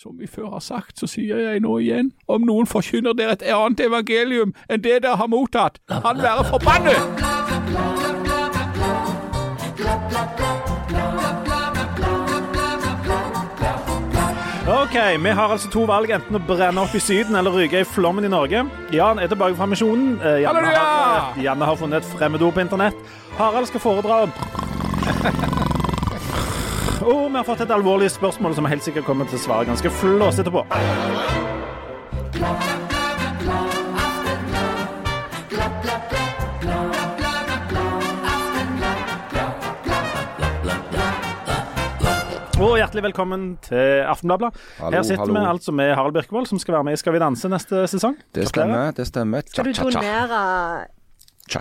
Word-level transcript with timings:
Som 0.00 0.14
vi 0.16 0.24
før 0.26 0.54
har 0.54 0.62
sagt, 0.64 0.96
så 0.96 1.04
sier 1.04 1.36
jeg 1.36 1.60
nå 1.60 1.74
igjen, 1.84 2.06
om 2.24 2.46
noen 2.48 2.64
forkynner 2.64 3.12
dere 3.12 3.34
et 3.36 3.42
annet 3.52 3.82
evangelium 3.84 4.54
enn 4.72 4.80
det 4.80 5.02
dere 5.04 5.18
har 5.20 5.28
mottatt, 5.28 5.76
han 5.92 6.22
være 6.24 6.46
forbannet! 6.48 6.96
Ok, 14.70 14.96
Vi 15.20 15.36
har 15.36 15.52
altså 15.52 15.68
to 15.68 15.84
valg, 15.84 16.16
enten 16.16 16.40
å 16.40 16.42
brenne 16.48 16.80
opp 16.80 16.96
i 16.96 17.04
Syden 17.04 17.36
eller 17.36 17.52
ryke 17.60 17.84
i 17.84 17.90
flommen 17.92 18.24
i 18.24 18.32
Norge. 18.32 18.64
Jan 18.96 19.20
er 19.20 19.28
tilbake 19.28 19.60
fra 19.60 19.68
misjonen. 19.68 20.16
Eh, 20.16 20.46
Janne, 20.46 20.64
har, 20.80 21.36
Janne 21.44 21.68
har 21.68 21.76
funnet 21.76 22.00
et 22.00 22.12
fremmedord 22.16 22.56
på 22.56 22.64
internett. 22.64 22.96
Harald 23.36 23.68
skal 23.68 23.84
foredra 23.84 24.24
Og 27.00 27.30
vi 27.30 27.36
har 27.38 27.44
fått 27.48 27.62
et 27.64 27.70
alvorlig 27.72 28.10
spørsmål 28.12 28.52
som 28.58 28.66
helt 28.68 28.84
sikkert 28.84 29.06
kommer 29.06 29.28
til 29.28 29.38
å 29.38 29.40
svare 29.40 29.64
ganske 29.70 29.88
flåsete 30.02 30.52
på. 30.52 30.60
Og 42.60 42.74
hjertelig 42.76 43.06
velkommen 43.06 43.46
til 43.64 44.02
Aftenbladet. 44.04 44.50
Her 44.82 45.00
sitter 45.00 45.22
hallo. 45.22 45.38
vi 45.38 45.46
altså 45.54 45.72
med 45.72 45.94
Harald 45.94 46.12
Birkevold, 46.18 46.50
som 46.50 46.60
skal 46.60 46.76
være 46.76 46.90
med 46.90 46.98
i 46.98 47.00
Skal 47.00 47.16
vi 47.16 47.22
danse 47.22 47.48
neste 47.48 47.86
sesong. 47.88 48.18
Det 48.36 48.44
stemmer. 48.50 48.92
det 48.92 49.08
stemmer. 49.08 49.48
Skal 49.48 49.64
du 49.64 49.72
donere 49.80 50.44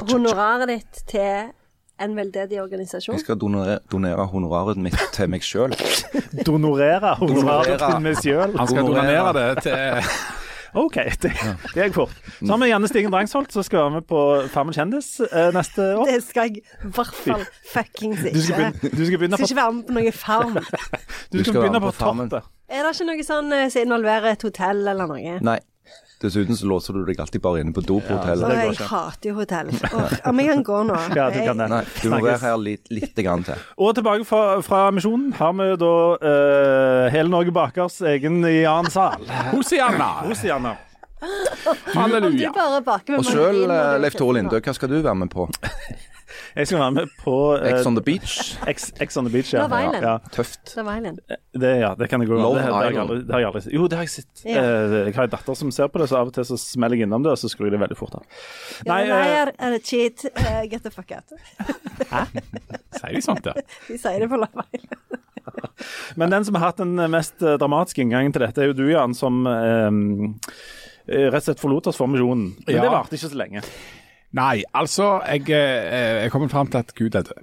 honoraret 0.04 0.68
ditt 0.68 1.00
til 1.08 1.56
en 2.04 2.16
veldedig 2.18 2.62
organisasjon? 2.62 3.16
Jeg 3.18 3.26
skal 3.26 3.38
donere, 3.42 3.80
donere 3.92 4.26
honoraret 4.32 4.78
mitt 4.82 4.98
til 5.16 5.30
meg 5.32 5.42
sjøl. 5.46 5.74
Donorere 6.48 7.16
honoraret 7.20 7.80
Donorere. 7.80 7.96
til 7.96 8.04
meg 8.06 8.22
sjøl. 8.24 8.54
Han 8.60 8.68
skal 8.72 8.86
donere 8.92 9.34
det 9.40 9.48
til 9.66 10.14
OK, 10.80 10.96
det, 11.24 11.32
det 11.74 11.80
er 11.82 11.88
jeg 11.88 11.94
for. 11.96 12.12
Så 12.38 12.52
har 12.52 12.60
vi 12.62 12.68
Janne 12.70 12.88
Stigen 12.92 13.10
Drangsholt, 13.10 13.50
som 13.56 13.64
skal 13.66 13.80
være 13.88 13.94
med 13.96 14.04
på 14.06 14.20
Farmen 14.54 14.76
kjendis 14.78 15.08
eh, 15.26 15.48
neste 15.56 15.88
år. 15.98 16.04
Det 16.12 16.20
skal 16.28 16.52
jeg 16.52 16.60
i 16.62 16.92
hvert 16.94 17.16
fall 17.18 17.42
fuckings 17.72 18.22
Du 18.22 18.38
skal 18.38 18.68
ikke. 18.68 18.78
begynne, 18.78 18.92
du 19.00 19.02
skal 19.08 19.18
begynne 19.24 19.40
på, 19.42 19.48
skal 19.48 19.50
ikke 19.50 19.62
være 19.64 19.74
med 19.80 19.88
på 19.90 19.96
noe 19.98 20.14
farm. 20.14 20.54
du 20.54 20.62
Du 20.62 21.40
skal 21.40 21.50
skal 21.50 21.58
begynne 21.64 21.82
på 21.82 21.90
på 21.90 21.98
Farmen. 22.04 22.30
toppet. 22.30 22.54
Er 22.70 22.86
det 22.86 22.94
ikke 23.00 23.08
noe 23.10 23.26
sånn 23.26 23.50
eh, 23.58 23.66
som 23.74 23.88
involverer 23.88 24.30
et 24.36 24.46
hotell 24.46 24.86
eller 24.94 25.10
noe? 25.10 25.36
Nei. 25.50 25.58
Dessuten 26.20 26.58
så 26.58 26.68
låser 26.68 26.98
du 26.98 27.06
deg 27.08 27.20
alltid 27.24 27.40
bare 27.40 27.62
inne 27.64 27.72
på 27.72 27.80
do 27.80 28.02
på 28.04 28.12
hotellet. 28.18 28.52
Ja, 28.52 28.66
jeg 28.68 28.88
hater 28.90 29.30
jo 29.30 29.36
hotell. 29.38 29.70
Om 30.28 30.42
jeg 30.42 30.50
kan 30.52 30.64
gå 30.68 30.82
nå? 30.90 30.98
Ja, 31.20 31.30
du 31.32 31.40
kan 31.46 31.62
det. 31.64 31.70
Nei, 31.72 31.80
du 32.04 32.10
må 32.12 32.20
være 32.26 32.42
her 32.44 32.58
litt, 32.60 32.92
litt 32.92 33.16
grann 33.24 33.46
til. 33.48 33.62
Og 33.80 33.96
tilbake 33.96 34.28
fra, 34.28 34.60
fra 34.66 34.82
misjonen 34.96 35.32
har 35.40 35.56
vi 35.56 35.70
da 35.80 35.94
uh, 36.20 37.08
Hele 37.14 37.32
Norge 37.32 37.56
Bakers 37.56 38.02
egen 38.12 38.44
Jan 38.44 38.92
Sahl. 38.92 39.24
Hosianna. 39.54 40.12
Hosianna. 40.28 40.76
Halleluja. 41.96 42.52
Og 42.52 43.26
sjøl, 43.28 43.64
du 43.64 43.74
Leif 44.04 44.20
Tore 44.20 44.40
Lindø, 44.40 44.60
hva 44.64 44.76
skal 44.76 44.92
du 44.92 45.00
være 45.00 45.18
med 45.24 45.32
på? 45.32 45.48
Jeg 46.56 46.68
skal 46.70 46.80
være 46.80 46.96
med 46.96 47.14
på 47.24 47.36
uh, 47.56 47.68
Ex 47.70 47.86
on 47.90 47.96
the 47.98 48.04
beach? 48.06 48.36
X, 48.68 48.90
X 49.02 49.18
on 49.18 49.26
the 49.28 49.34
Beach. 49.34 49.54
Ja. 49.54 49.66
Love 49.66 49.80
Island. 49.84 50.06
Ja, 50.06 50.16
Tøft. 50.36 50.74
Love 50.78 50.98
Island. 50.98 51.20
Det, 51.60 51.72
ja, 51.82 51.94
det 52.00 52.10
kan 52.12 52.22
jeg 52.24 52.30
gå 52.32 52.38
Love 52.40 52.60
det, 52.60 52.66
det, 52.66 52.74
har 52.74 52.90
jeg 52.90 53.02
aldri, 53.04 53.20
det 53.24 53.36
har 53.36 53.44
jeg 53.44 53.50
aldri 53.52 53.62
sett. 53.66 53.74
Jo, 53.76 53.88
det 53.92 54.00
har 54.00 54.08
jeg 54.08 54.14
sett. 54.16 54.44
Ja. 54.46 54.64
Eh, 54.64 54.98
jeg 55.10 55.16
har 55.18 55.30
en 55.30 55.34
datter 55.36 55.60
som 55.62 55.72
ser 55.76 55.90
på 55.94 56.02
det, 56.04 56.10
så 56.12 56.20
av 56.22 56.32
og 56.32 56.36
til 56.36 56.48
så 56.50 56.60
smeller 56.62 57.00
jeg 57.00 57.10
innom 57.10 57.26
det, 57.26 57.34
og 57.34 57.42
så 57.42 57.52
skrur 57.52 57.70
jeg 57.70 57.78
det 57.78 57.82
veldig 57.84 58.00
fort 58.00 58.20
av. 58.20 58.44
Nei, 58.90 59.02
eh, 59.08 59.54
er 59.54 59.76
det 59.76 59.82
cheat? 59.88 60.26
Eh, 60.34 60.62
get 60.72 60.86
the 60.86 60.94
fuck 60.94 61.12
out. 61.16 61.34
Hæ? 62.12 62.26
Sier 63.00 63.16
de 63.18 63.24
sånt, 63.26 63.46
ja? 63.50 63.56
De 63.90 63.98
sier 63.98 64.22
det 64.24 64.30
på 64.32 64.40
Love 64.40 64.68
Island. 64.74 65.20
Men 66.16 66.30
den 66.30 66.46
som 66.46 66.56
har 66.56 66.70
hatt 66.72 66.82
den 66.82 66.96
mest 67.12 67.42
eh, 67.42 67.58
dramatiske 67.60 68.04
inngangen 68.04 68.34
til 68.36 68.44
dette, 68.46 68.62
er 68.64 68.72
jo 68.72 68.78
du, 68.78 68.86
Jan, 68.92 69.16
som 69.18 69.46
eh, 69.50 69.88
eh, 71.10 71.30
rett 71.30 71.42
og 71.42 71.48
slett 71.50 71.64
forlot 71.64 71.90
oss 71.92 72.00
for 72.00 72.12
misjonen. 72.12 72.52
Men 72.66 72.76
Ja. 72.76 72.84
det 72.86 72.94
varte 72.94 73.18
ikke 73.18 73.32
så 73.32 73.40
lenge. 73.40 73.64
Nei, 74.38 74.62
altså, 74.78 75.20
jeg 75.26 75.48
eh, 75.50 76.26
er 76.26 76.30
kommet 76.30 76.52
fram 76.54 76.68
til 76.70 76.78
at 76.84 76.92
Gud 76.94 77.16
er 77.18 77.24
død. 77.26 77.40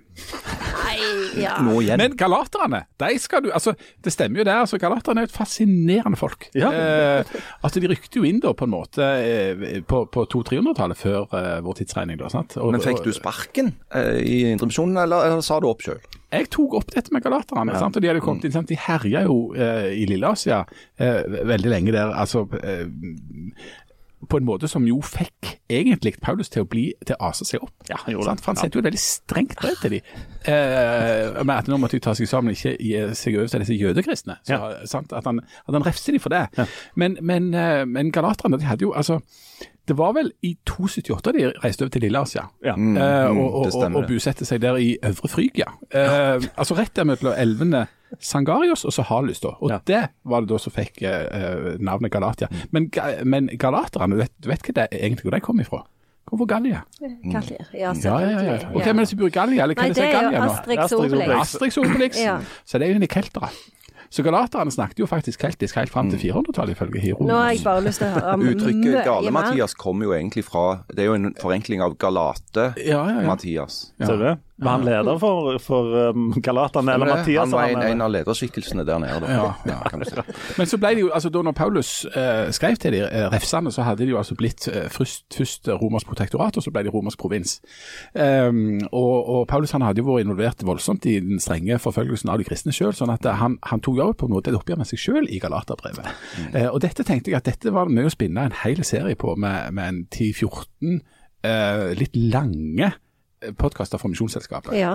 Nei, 0.86 0.94
ja. 1.42 1.56
Nå 1.66 1.80
igjen. 1.82 1.98
Men 1.98 2.14
galaterne, 2.16 2.84
de 3.02 3.08
skal 3.20 3.42
du 3.44 3.48
Altså, 3.52 3.72
det 4.04 4.12
stemmer 4.14 4.38
jo 4.40 4.44
det. 4.46 4.54
altså 4.54 4.78
Galaterne 4.80 5.20
er 5.20 5.26
jo 5.26 5.30
et 5.32 5.34
fascinerende 5.34 6.16
folk. 6.16 6.46
Ja. 6.54 6.70
Eh, 6.70 7.32
altså, 7.66 7.80
De 7.82 7.90
rykte 7.90 8.20
jo 8.20 8.24
inn 8.24 8.38
da 8.40 8.52
på 8.56 8.64
en 8.68 8.72
måte 8.72 9.02
eh, 9.02 9.80
på, 9.82 10.04
på 10.14 10.24
200-300-tallet, 10.32 10.96
før 11.00 11.26
eh, 11.36 11.56
vår 11.66 11.80
tidsregning. 11.82 12.20
da, 12.22 12.30
sant? 12.32 12.54
Og- 12.56 12.70
Men 12.72 12.80
fikk 12.84 13.02
du 13.04 13.10
sparken 13.12 13.72
eh, 13.92 14.20
i 14.22 14.38
Indremisjonen, 14.52 14.96
eller, 15.02 15.26
eller 15.32 15.42
sa 15.44 15.58
du 15.60 15.66
opp 15.68 15.82
sjøl? 15.84 15.98
Jeg 16.32 16.48
tok 16.54 16.74
opp 16.78 16.88
dette 16.94 17.12
med 17.14 17.22
galaterne, 17.26 17.74
sant? 17.78 17.96
og 17.98 18.02
de 18.02 18.08
hadde 18.10 18.22
kommet 18.24 18.44
inn, 18.46 18.54
sant? 18.54 18.68
de 18.70 18.78
herja 18.86 19.24
jo 19.26 19.36
eh, 19.58 19.90
i 19.94 20.06
Lilleasia 20.10 20.62
eh, 20.98 21.22
veldig 21.50 21.70
lenge 21.74 21.92
der. 21.94 22.14
altså 22.14 22.46
eh, 22.62 22.86
på 24.28 24.38
en 24.40 24.46
måte 24.48 24.68
som 24.68 24.84
jo 24.88 24.96
fikk 25.04 25.50
egentlig 25.70 26.14
Paulus 26.22 26.48
til 26.52 26.64
å 26.64 26.68
bli 26.70 26.86
til 27.04 27.18
å 27.18 27.28
ase 27.28 27.44
seg 27.46 27.62
opp. 27.62 27.74
Ja, 27.90 27.98
han 28.00 28.14
gjorde 28.14 28.32
det. 28.32 28.44
For 28.44 28.52
han 28.52 28.60
sendte 28.60 28.78
jo 28.78 28.82
et 28.82 28.88
veldig 28.88 29.02
strengt 29.02 29.56
brev 29.60 29.76
til 29.82 29.96
dem. 29.96 30.10
Eh, 30.48 31.42
med 31.42 31.54
at 31.56 31.68
nå 31.70 31.78
måtte 31.82 31.98
de 31.98 32.04
ta 32.06 32.14
seg 32.16 32.30
sammen 32.30 32.56
ikke 32.56 32.76
gi 32.80 32.94
seg 33.18 33.38
over 33.38 33.52
til 33.52 33.64
disse 33.64 33.76
jødekristne. 33.76 34.38
Så, 34.48 34.60
sant? 34.88 35.12
At, 35.12 35.28
han, 35.28 35.42
at 35.44 35.76
han 35.76 35.86
refser 35.86 36.16
dem 36.16 36.24
for 36.24 36.32
det. 36.32 36.68
Men, 36.96 37.18
men, 37.20 37.52
eh, 37.54 37.84
men 37.88 38.12
galaterne, 38.14 38.60
de 38.60 38.68
hadde 38.68 38.86
jo 38.88 38.94
altså 38.96 39.20
Det 39.86 39.94
var 39.98 40.16
vel 40.16 40.32
i 40.42 40.56
278 40.66 41.32
de 41.36 41.44
reiste 41.62 41.84
over 41.84 41.92
til 41.94 42.02
Lilleasia. 42.02 42.48
Ja. 42.64 42.72
Eh, 42.74 42.78
mm, 42.78 43.38
og, 43.38 43.52
og, 43.52 43.68
og, 43.68 43.84
og 43.84 44.00
det. 44.00 44.08
bosette 44.14 44.48
seg 44.48 44.64
der 44.64 44.80
i 44.82 44.96
Øvre 45.04 45.30
Frygia. 45.30 45.68
Eh, 45.92 46.48
altså 46.56 46.74
rett 46.74 46.96
der 46.96 47.06
mellom 47.06 47.36
elvene 47.36 47.86
Sangarios 48.20 48.84
og 48.84 48.92
så 48.92 49.02
Halus, 49.02 49.40
da. 49.40 49.48
Og 49.60 49.70
Ja. 49.70 49.78
det 49.86 50.08
var 50.24 50.40
det 50.40 50.48
da 50.48 50.58
som 50.58 50.72
fikk 50.72 51.02
eh, 51.02 51.26
eh, 51.26 51.76
navnet 51.80 52.10
Galatia. 52.12 52.48
Men, 52.72 52.90
ga- 52.90 53.24
men 53.24 53.48
galaterne, 53.58 54.10
du 54.14 54.16
vet, 54.22 54.32
du 54.40 54.48
vet 54.48 54.62
hva 54.62 54.74
det 54.74 54.88
egentlig 54.92 55.22
hvor 55.24 55.30
de 55.36 55.40
kom 55.40 55.60
ifra? 55.60 55.82
Kom 56.26 56.38
fra 56.38 56.46
Gallia. 56.46 56.80
Gallier. 57.00 57.66
Ja, 57.72 57.78
Ja, 57.78 58.18
ja, 58.18 58.30
ja. 58.30 58.58
selvfølgelig. 58.58 58.76
Ok, 58.76 58.86
Men 58.86 58.96
hvis 58.96 59.10
du 59.10 59.16
bor 59.16 59.26
i 59.26 59.30
Gallia, 59.30 59.62
eller 59.62 59.74
hva 59.74 59.82
Nei, 59.82 59.90
er 59.90 59.94
det 59.94 59.96
som 59.96 60.04
er 60.04 60.08
er 60.08 60.22
jo 60.22 60.30
Gallia 60.30 60.50
Asterix 60.50 60.92
Obelix. 60.92 61.40
Astrix 61.40 61.76
Obelix. 61.78 62.18
Ja. 62.24 62.38
Så 62.64 62.78
det 62.78 62.82
er 62.86 62.88
jo 62.90 62.94
egentlig 62.98 63.10
keltere. 63.10 63.48
Så 64.10 64.24
galaterne 64.26 64.72
snakket 64.72 65.02
jo 65.02 65.08
faktisk 65.10 65.42
keltisk 65.44 65.76
helt 65.80 65.92
fram 65.92 66.10
til 66.12 66.20
400-tallet, 66.22 66.76
ifølge 66.76 67.02
Hiro. 67.02 67.26
Nå 67.26 67.36
har 67.36 67.52
jeg 67.54 67.64
bare 67.66 67.84
lyst 67.86 68.02
til 68.02 68.08
å 68.08 68.16
høre 68.16 68.34
om 68.36 68.48
Uttrykket 68.52 68.98
Gale-Mathias 69.06 69.76
kommer 69.78 70.08
jo 70.08 70.16
egentlig 70.16 70.46
fra 70.46 70.66
Det 70.90 71.04
er 71.04 71.10
jo 71.10 71.16
en 71.18 71.30
forenkling 71.40 71.84
av 71.84 71.96
Galate 72.00 72.72
Ja, 72.80 73.04
ja, 73.10 73.22
ja. 73.26 73.66
Ser 73.68 74.20
du? 74.20 74.28
Var 74.58 74.70
han 74.70 74.84
leder 74.84 75.18
for, 75.20 75.58
for 75.60 76.08
um, 76.08 76.30
Galaterne, 76.40 76.94
eller 76.94 77.06
Mathias? 77.06 77.44
han 77.44 77.50
var 77.52 77.68
en, 77.68 77.82
en 77.82 78.04
av 78.06 78.12
lederskikkelsene 78.14 78.86
der 78.88 79.02
nede. 79.02 79.18
Da. 79.20 79.32
Ja, 79.34 79.50
ja. 79.68 80.04
Si. 80.08 80.22
Men 80.56 80.68
så 80.70 80.78
ble 80.80 80.94
det 80.96 81.02
jo, 81.04 81.10
altså 81.12 81.28
da 81.32 81.42
når 81.44 81.52
Paulus 81.58 81.90
eh, 82.08 82.48
skrev 82.56 82.78
til 82.80 82.96
de 82.96 83.02
eh, 83.04 83.26
refsene, 83.34 83.68
så 83.72 83.84
hadde 83.84 84.06
de 84.06 84.14
jo 84.14 84.20
altså 84.20 84.36
blitt 84.38 84.64
eh, 84.72 84.86
først, 84.92 85.26
først 85.36 85.68
romersk 85.68 86.08
protektorat, 86.08 86.56
og 86.56 86.64
så 86.64 86.72
ble 86.72 86.86
de 86.86 86.94
romersk 86.94 87.20
provins. 87.20 87.58
Um, 88.14 88.80
og, 88.92 89.28
og 89.28 89.42
Paulus 89.50 89.76
han 89.76 89.84
hadde 89.84 90.00
jo 90.00 90.08
vært 90.08 90.24
involvert 90.24 90.64
voldsomt 90.64 91.04
i 91.04 91.18
den 91.20 91.42
strenge 91.42 91.76
forfølgelsen 91.82 92.32
av 92.32 92.40
de 92.40 92.48
kristne 92.48 92.72
sjøl, 92.72 92.94
sånn 92.96 93.12
at 93.12 93.28
eh, 93.28 93.36
han, 93.36 93.58
han 93.68 93.84
tok 93.84 93.95
jo 93.98 94.12
på 94.12 94.28
en 94.28 94.34
måte 94.36 94.52
et 94.52 94.58
oppgjør 94.58 94.80
med 94.82 94.88
seg 94.90 95.00
selv 95.00 95.32
i 95.32 95.40
Galaterbrevet. 95.42 96.12
Eh, 96.52 96.68
og 96.68 96.80
dette 96.84 97.06
tenkte 97.06 97.32
jeg 97.32 97.40
at 97.40 97.48
dette 97.48 97.72
var 97.74 97.90
med 97.92 98.08
å 98.08 98.12
spinne 98.12 98.46
en 98.48 98.56
hel 98.64 98.84
serie 98.86 99.18
på, 99.18 99.34
med, 99.40 99.72
med 99.76 99.88
en 99.88 100.00
10-14 100.12 101.00
eh, 101.46 101.88
litt 101.98 102.16
lange 102.16 102.92
podkaster 103.60 104.00
fra 104.00 104.08
Misjonsselskapet. 104.10 104.72
Ja. 104.78 104.94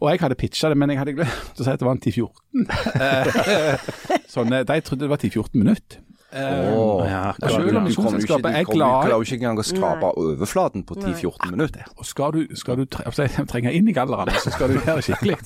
Og 0.00 0.10
jeg 0.10 0.22
hadde 0.22 0.38
pitcha 0.40 0.70
det, 0.72 0.78
men 0.80 0.90
jeg 0.90 1.00
hadde 1.02 1.14
glemt 1.16 1.60
å 1.60 1.64
si 1.64 1.70
at 1.70 1.80
det 1.80 1.88
var 1.88 1.96
en 1.96 2.02
10-14. 2.02 2.30
Eh, 3.02 4.24
sånn, 4.30 4.52
de 4.52 4.76
trodde 4.84 5.04
det 5.04 5.10
var 5.10 5.20
10-14 5.20 5.58
minutter. 5.58 6.00
Eh, 6.32 6.74
Åh. 6.74 7.04
Ja, 7.10 7.32
selv 7.38 7.54
om 7.54 7.60
Du 7.60 7.68
kommer 7.68 7.68
jo 7.68 7.68
ikke- 7.68 7.82
Misjonsselskapet 7.82 8.46
er 8.56 8.64
glad- 8.64 9.02
Du 9.02 9.08
klarer 9.08 9.18
jo 9.18 9.20
ikke 9.26 9.36
engang 9.36 9.58
å 9.58 9.64
skrape 9.68 10.12
overflaten 10.16 10.84
på 10.88 10.94
10-14 10.96 11.50
minutter. 11.50 11.84
Og 11.98 12.06
skal 12.06 12.32
du, 12.32 12.46
skal 12.56 12.76
du 12.76 12.84
tre, 12.86 13.04
altså, 13.04 13.26
trenge 13.46 13.72
inn 13.72 13.88
i 13.88 13.92
gallerne, 13.92 14.32
så 14.40 14.50
skal 14.52 14.68
du 14.68 14.78
gjøre 14.80 14.96
det 15.00 15.04
skikkelig. 15.04 15.36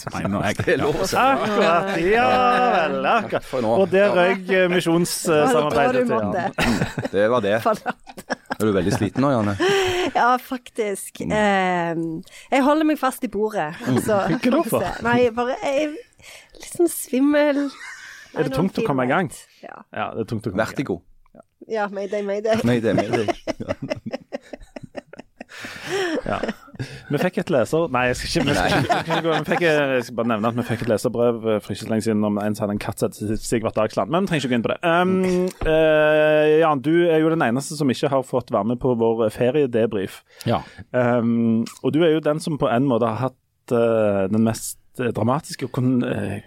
Akkurat. 1.14 1.96
Ja 2.06 2.28
vel. 2.88 3.06
Akkurat. 3.06 3.64
Og 3.64 3.90
der 3.90 4.10
røyk 4.14 4.38
eh, 4.38 4.46
Det 4.46 4.68
var 4.68 4.74
misjonssamarbeidet 4.76 6.06
til 6.06 6.16
Jan. 6.16 7.10
Det 7.12 7.30
var 7.30 7.40
det. 7.40 7.56
Er 8.56 8.64
du 8.64 8.72
veldig 8.72 8.92
sliten 8.94 9.20
nå, 9.20 9.28
Janne? 9.34 9.52
Ja, 10.14 10.36
faktisk. 10.40 11.18
Eh, 11.20 11.94
jeg 12.52 12.62
holder 12.64 12.84
meg 12.88 12.96
fast 12.98 13.24
i 13.24 13.28
bordet. 13.28 13.74
Altså, 13.86 14.22
Hva 14.30 14.50
da 14.54 14.62
for? 14.64 14.86
Nei, 15.04 15.28
bare 15.36 15.58
jeg 15.62 15.90
litt 16.54 16.70
sånn 16.72 16.88
svimmel. 16.88 17.66
Er 18.36 18.48
det 18.48 18.52
tungt 18.56 18.78
å 18.80 18.86
komme 18.86 19.04
i 19.04 19.10
gang? 19.10 19.28
Ja. 19.66 19.82
Ja, 19.92 20.10
det 20.14 20.26
er 20.26 20.30
tungt 20.32 20.46
å 20.46 20.52
komme. 20.52 20.62
Vertigo. 20.62 21.00
ja 21.68 21.88
mayday, 21.92 22.22
mayday. 22.22 22.62
Mayday, 22.64 22.94
mayday. 22.94 23.26
med 23.26 23.98
deg. 24.06 24.16
Ja. 26.26 26.38
Vi 27.08 27.18
fikk 27.20 27.38
et 27.40 27.50
leser... 27.52 27.86
Nei, 27.94 28.02
jeg 28.10 28.18
skal 28.18 28.28
ikke, 28.28 28.44
vi 28.48 28.56
skal 28.56 28.66
ikke, 28.68 28.80
vi 28.80 28.88
skal 28.90 29.04
ikke 29.06 29.24
gå 29.24 29.32
vi 29.32 29.48
fikk, 29.50 29.64
Jeg 29.66 30.06
skal 30.06 30.18
bare 30.18 30.30
nevne 30.32 30.50
at 30.50 30.58
vi 30.58 30.64
fikk 30.68 30.84
et 30.84 30.90
leserbrev 30.92 31.38
eh, 31.46 31.58
for 31.62 31.74
ikke 31.74 31.82
så 31.82 31.90
lenge 31.92 32.06
siden 32.06 32.26
om 32.28 32.40
en 32.42 32.56
som 32.56 32.66
hadde 32.66 32.76
en 32.76 32.82
katt 32.82 33.02
som 33.02 33.30
het 33.30 33.44
Sigvart 33.44 33.78
Dagsland. 33.78 34.12
Men 34.12 34.26
vi 34.26 34.32
trenger 34.32 34.44
ikke 34.44 34.52
gå 34.52 34.58
inn 34.58 34.66
på 34.66 34.72
det. 34.74 34.78
Um, 34.84 35.14
uh, 35.64 36.44
Jan, 36.60 36.82
du 36.84 36.92
er 37.06 37.22
jo 37.22 37.32
den 37.32 37.44
eneste 37.46 37.78
som 37.78 37.92
ikke 37.92 38.10
har 38.12 38.26
fått 38.26 38.52
være 38.54 38.72
med 38.72 38.80
på 38.82 38.92
vår 38.98 39.28
feriedebrief. 39.34 40.20
Ja. 40.48 40.60
Um, 40.92 41.64
og 41.82 41.94
du 41.96 42.02
er 42.04 42.16
jo 42.16 42.24
den 42.24 42.42
som 42.44 42.58
på 42.60 42.70
en 42.70 42.88
måte 42.90 43.08
har 43.08 43.30
hatt 43.30 43.76
uh, 43.76 44.26
den 44.32 44.44
mest 44.46 44.80
eh, 45.02 45.12
dramatiske 45.16 45.68
og 45.68 45.72
kun, 45.76 45.90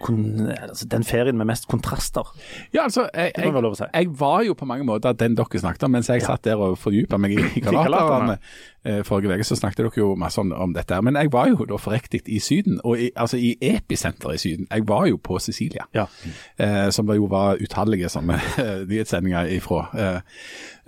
kun, 0.02 0.50
altså 0.50 0.88
den 0.90 1.04
ferien 1.06 1.38
med 1.38 1.48
mest 1.50 1.68
kontraster. 1.70 2.26
Ja, 2.74 2.84
altså, 2.86 3.08
jeg, 3.14 3.32
si. 3.36 3.44
jeg, 3.44 3.90
jeg 3.94 4.12
var 4.20 4.42
jo 4.46 4.56
på 4.58 4.68
mange 4.68 4.86
måter 4.88 5.16
den 5.16 5.36
dere 5.38 5.62
snakket 5.62 5.86
om, 5.86 5.94
mens 5.96 6.10
jeg 6.10 6.24
satt 6.24 6.44
der 6.46 6.60
og 6.60 6.78
fordypa 6.80 7.20
meg 7.20 7.36
i, 7.38 7.44
i 7.58 7.64
Galaterne. 7.64 8.38
Eh, 8.84 9.02
Forrige 9.04 9.34
uke 9.36 9.44
så 9.44 9.56
snakket 9.58 9.76
dere 9.84 9.90
jo 10.00 10.14
masse 10.16 10.40
om, 10.40 10.52
om 10.56 10.72
dette, 10.72 10.94
her, 10.94 11.02
men 11.04 11.14
jeg 11.20 11.28
var 11.32 11.48
jo 11.50 11.66
da 11.68 11.76
forriktig 11.76 12.22
i 12.32 12.38
Syden, 12.40 12.78
og 12.84 12.96
i, 12.98 13.10
altså 13.14 13.36
i 13.36 13.50
episenteret 13.60 14.38
i 14.38 14.40
Syden. 14.40 14.66
Jeg 14.70 14.86
var 14.88 15.04
jo 15.10 15.18
på 15.20 15.36
Sicilia, 15.38 15.84
Ja. 15.94 16.06
eh, 16.58 16.88
som 16.90 17.06
det 17.06 17.16
jo 17.18 17.26
var 17.28 17.60
utallige 17.60 18.08
sånne 18.08 18.38
eh, 18.64 18.86
nyhetssendinger 18.88 19.50
ifra. 19.52 19.82
Eh, 19.92 20.20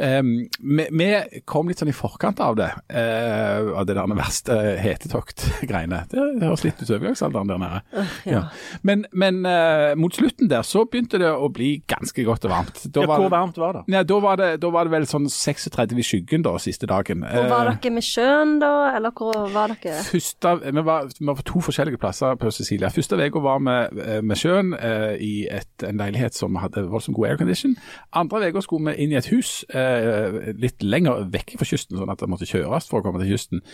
em, 0.09 0.31
vi, 0.59 0.87
vi 0.91 1.43
kom 1.45 1.69
litt 1.69 1.83
sånn 1.83 1.93
i 1.93 1.97
forkant 1.97 2.41
av 2.41 2.57
det, 2.57 2.71
eh, 2.89 3.61
av 3.77 3.85
det 3.87 3.99
der 3.99 4.17
verste 4.17 4.57
hetetokt-greiene. 4.81 6.03
Det, 6.11 6.25
det 6.41 6.47
høres 6.49 6.65
litt 6.65 6.81
ut 6.81 6.87
som 6.89 6.97
overgangsalderen 6.97 7.53
der 7.53 7.61
nede. 7.63 8.07
Ja. 8.29 8.43
Men, 8.87 9.05
men 9.13 9.43
eh, 9.49 9.93
mot 10.01 10.15
slutten 10.17 10.49
der 10.51 10.65
så 10.67 10.85
begynte 10.89 11.21
det 11.23 11.31
å 11.33 11.49
bli 11.53 11.75
ganske 11.91 12.25
godt 12.27 12.49
og 12.49 12.55
varmt. 12.55 12.83
Da 12.89 13.05
Ja, 13.05 13.11
var 13.11 13.21
hvor 13.21 13.29
det- 13.29 13.37
varmt 13.37 13.61
var 13.61 13.73
det? 13.79 13.85
Ja, 13.93 14.03
da 14.03 14.19
var, 14.23 14.37
det, 14.41 14.51
da 14.63 14.71
var 14.73 14.89
det 14.89 14.95
vel 14.97 15.07
sånn 15.11 15.29
36 15.29 15.99
i 15.99 16.07
skyggen 16.07 16.45
da, 16.47 16.57
siste 16.63 16.89
dagen. 16.91 17.25
Hvor 17.29 17.49
var 17.53 17.67
Eh, 17.73 17.82
dere 17.83 17.95
med 17.95 18.05
sjøen 18.07 18.57
da, 18.63 18.71
eller 18.97 19.13
hvor 19.17 19.49
var 19.53 19.73
dere? 19.75 20.03
Første, 20.07 20.55
vi, 20.65 20.85
var, 20.87 21.09
vi 21.19 21.27
var 21.29 21.39
på 21.39 21.47
to 21.51 21.63
forskjellige 21.69 22.01
plasser 22.03 22.39
på 22.41 22.51
Cecilia. 22.55 22.91
Første 22.95 23.19
uka 23.19 23.43
var 23.43 23.63
vi 23.67 24.05
eh, 24.05 24.21
med 24.25 24.41
sjøen 24.41 24.73
eh, 24.79 25.17
i 25.23 25.33
et, 25.51 25.87
en 25.89 26.01
leilighet 26.01 26.39
som 26.39 26.57
hadde 26.63 26.87
voldsomt 26.93 27.19
god 27.19 27.33
aircondition. 27.33 27.77
Andre 28.13 28.49
uka 28.49 28.65
skulle 28.65 28.93
vi 28.93 29.05
inn 29.05 29.15
i 29.15 29.19
et 29.21 29.31
hus 29.33 29.63
eh, 29.75 30.55
litt 30.59 30.83
lenger 30.83 31.27
vekk 31.33 31.57
fra 31.61 31.69
kysten, 31.69 31.99
sånn 31.99 32.13
at 32.13 32.23
det 32.23 32.31
måtte 32.33 32.49
kjøres 32.49 32.89
for 32.91 33.03
å 33.03 33.07
komme 33.07 33.23
til 33.23 33.35
kysten. 33.35 33.67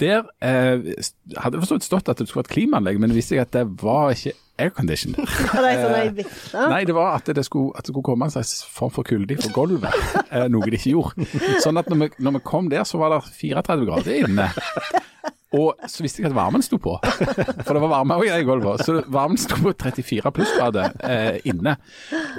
Der 0.00 0.24
eh, 0.40 0.94
hadde 1.36 1.56
det 1.56 1.62
forstått 1.62 1.84
stått 1.86 2.08
at 2.08 2.18
det 2.18 2.28
skulle 2.28 2.44
vært 2.44 2.54
klimaanlegg, 2.54 2.98
men 3.00 3.12
det 3.12 3.18
viste 3.18 3.36
seg 3.36 3.42
at 3.44 3.52
det 3.54 3.66
var 3.82 4.14
ikke 4.14 4.32
aircondition. 4.62 5.14
Sånn 5.52 6.16
vifte? 6.16 6.64
Nei, 6.72 6.82
det 6.88 6.96
var 6.96 7.16
at 7.18 7.30
det 7.36 7.44
skulle, 7.46 7.72
at 7.76 7.86
det 7.86 7.92
skulle 7.94 8.06
komme 8.06 8.28
en 8.28 8.34
slags 8.34 8.62
form 8.72 8.92
for 8.94 9.06
kulde 9.06 9.38
fra 9.40 9.52
gulvet, 9.54 10.10
eh, 10.28 10.48
noe 10.52 10.68
det 10.68 10.80
ikke 10.80 10.94
gjorde. 10.94 11.28
Sånn 11.64 11.80
at 11.80 11.90
når 11.92 12.04
vi, 12.04 12.10
når 12.24 12.38
vi 12.38 12.44
kom 12.48 12.70
der, 12.72 12.84
så 12.88 13.00
var 13.02 13.16
det 13.16 13.22
34 13.38 13.88
grader 13.88 14.26
inne. 14.26 14.48
Og 15.58 15.76
så 15.90 16.04
visste 16.04 16.22
jeg 16.22 16.30
at 16.30 16.36
varmen 16.36 16.64
sto 16.64 16.78
på, 16.80 16.94
for 17.02 17.74
det 17.74 17.82
var 17.82 17.90
varme 17.92 18.16
også 18.16 18.38
i 18.40 18.46
gulvet. 18.46 18.84
Så 18.86 18.96
varmen 19.12 19.40
sto 19.40 19.58
på 19.60 19.74
34 19.76 20.32
plussgrader 20.34 20.94
eh, 21.04 21.38
inne. 21.48 21.76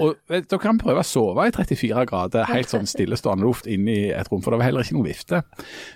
Og 0.01 0.15
vet, 0.31 0.47
dere 0.49 0.61
kan 0.61 0.79
prøve 0.81 1.03
å 1.03 1.07
sove 1.07 1.45
i 1.47 1.53
34 1.53 2.07
grader 2.09 2.49
helt 2.49 2.71
sånn 2.71 2.89
stillestående 2.89 3.45
luft 3.45 3.69
inne 3.69 3.93
i 3.93 4.09
et 4.13 4.31
rom, 4.31 4.41
for 4.41 4.53
det 4.53 4.61
var 4.61 4.69
heller 4.69 4.87
ikke 4.87 4.97
noe 4.97 5.07
vifte. 5.07 5.43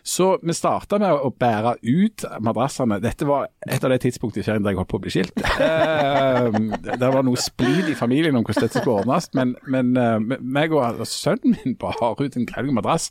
Så 0.06 0.36
vi 0.44 0.56
starta 0.58 1.02
med 1.02 1.16
å 1.16 1.32
bære 1.34 1.78
ut 1.82 2.28
madrassene. 2.46 3.02
Dette 3.04 3.28
var 3.30 3.50
et 3.66 3.84
av 3.84 3.94
de 3.94 4.00
tidspunktene 4.06 4.46
i 4.46 4.48
ferien 4.48 4.66
der 4.66 4.76
jeg 4.76 4.82
holdt 4.82 4.94
på 4.94 5.02
å 5.02 5.06
bli 5.06 5.16
skilt. 5.18 5.46
Eh, 5.58 6.48
det 7.02 7.12
var 7.14 7.26
noe 7.26 7.40
splid 7.42 7.90
i 7.92 7.98
familien 7.98 8.38
om 8.38 8.46
hvordan 8.46 8.68
dette 8.68 8.82
skulle 8.82 9.02
ordnes, 9.02 9.30
men, 9.38 9.56
men 9.66 9.94
eh, 9.98 10.38
meg 10.42 10.76
og 10.76 11.02
sønnen 11.10 11.58
min 11.58 11.78
bar 11.80 11.98
ut 11.98 12.38
en 12.38 12.48
grell 12.50 12.70
madrass 12.76 13.10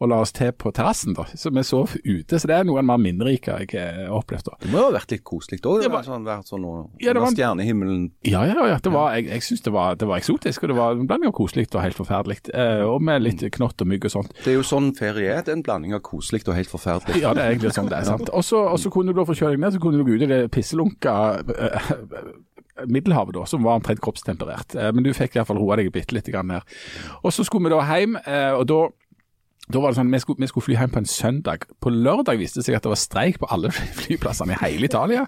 og 0.00 0.08
la 0.08 0.16
oss 0.24 0.32
til 0.32 0.50
på 0.56 0.72
terrassen. 0.72 1.12
da. 1.14 1.24
Så 1.36 1.50
vi 1.52 1.62
sov 1.62 1.92
ute. 2.04 2.38
Så 2.40 2.48
det 2.48 2.56
er 2.56 2.64
noe 2.64 2.78
av 2.78 2.82
det 2.82 2.88
mer 2.88 2.98
minnerike 3.04 3.52
jeg 3.68 3.68
har 4.06 4.08
opplevd. 4.16 4.44
da. 4.48 4.56
Det 4.62 4.70
må 4.72 4.78
jo 4.80 4.86
ha 4.90 4.94
vært 4.98 5.10
litt 5.12 5.24
koselig 5.24 5.60
òg. 5.60 5.82
Det 5.82 5.90
var- 5.92 6.02
Sånn, 6.02 6.24
vært 6.24 6.48
sånn 6.48 6.62
noe- 6.64 6.88
Ja, 7.00 7.12
det 7.12 7.20
var- 7.22 7.30
stjernehimmelen. 7.30 8.10
Ja, 8.24 8.44
ja, 8.44 8.66
ja. 8.66 8.78
Det 8.78 8.90
var, 8.92 9.12
jeg 9.14 9.26
jeg 9.28 9.40
syns 9.42 9.60
det, 9.62 9.72
var- 9.72 9.94
det 9.96 10.08
var 10.08 10.16
eksotisk, 10.18 10.62
og 10.62 10.68
det 10.68 10.76
var 10.76 10.92
en 10.92 11.06
blanding 11.06 11.28
av 11.28 11.34
koselig 11.34 11.68
og 11.74 11.82
helt 11.82 11.96
forferdelig. 11.96 12.48
Eh, 12.54 12.82
og 12.82 13.02
med 13.02 13.22
litt 13.22 13.40
knott 13.52 13.80
og 13.80 13.86
mygg 13.86 14.04
og 14.06 14.10
sånt. 14.10 14.32
Det 14.42 14.48
er 14.48 14.56
jo 14.56 14.62
sånn 14.62 14.96
ferie 14.96 15.36
er. 15.36 15.42
Det 15.42 15.48
er 15.48 15.52
en 15.58 15.62
blanding 15.62 15.92
av 15.94 16.00
koselig 16.00 16.48
og 16.48 16.54
helt 16.54 16.68
forferdelig. 16.68 17.20
Ja, 17.20 17.34
det 17.34 17.42
er 17.44 17.50
egentlig 17.54 17.72
sånn 17.74 17.88
det 17.88 17.98
er. 17.98 18.04
sant. 18.04 18.30
Og 18.32 18.42
så 18.42 18.90
kunne 18.90 19.12
du 19.12 19.12
da 19.12 19.24
få 19.24 19.36
kjøre 19.36 19.50
deg 19.52 19.60
ned, 19.60 19.72
så 19.74 19.80
kunne 19.80 19.98
du 19.98 20.04
gå 20.04 20.16
ut 20.16 20.22
i 20.22 20.26
det 20.26 20.50
pisselunka 20.50 21.44
eh, 21.44 21.80
Middelhavet, 22.86 23.34
da, 23.34 23.44
som 23.44 23.62
var 23.62 23.76
omtrent 23.78 24.00
kroppstemperert. 24.00 24.74
Eh, 24.74 24.90
men 24.96 25.04
du 25.04 25.10
fikk 25.12 25.34
iallfall 25.36 25.58
roa 25.60 25.76
deg 25.76 25.90
bitte 25.92 26.12
litt 26.16 26.30
her. 26.32 26.62
Og 27.22 27.30
så 27.30 27.44
skulle 27.44 27.68
vi 27.68 27.74
da 27.74 27.82
hjem, 27.84 28.16
eh, 28.26 28.52
og 28.56 28.66
da 28.70 28.88
da 29.70 29.78
var 29.78 29.92
det 29.92 30.00
sånn, 30.00 30.10
vi 30.10 30.18
skulle, 30.22 30.42
vi 30.42 30.48
skulle 30.50 30.66
fly 30.66 30.78
hjem 30.78 30.94
på 30.94 31.02
en 31.02 31.06
søndag. 31.10 31.68
På 31.82 31.92
lørdag 31.94 32.40
viste 32.40 32.58
det 32.58 32.66
seg 32.66 32.78
at 32.78 32.86
det 32.86 32.90
var 32.90 32.98
streik 32.98 33.38
på 33.42 33.50
alle 33.54 33.70
flyplassene 34.00 34.56
i 34.56 34.62
hele 34.64 34.88
Italia. 34.88 35.26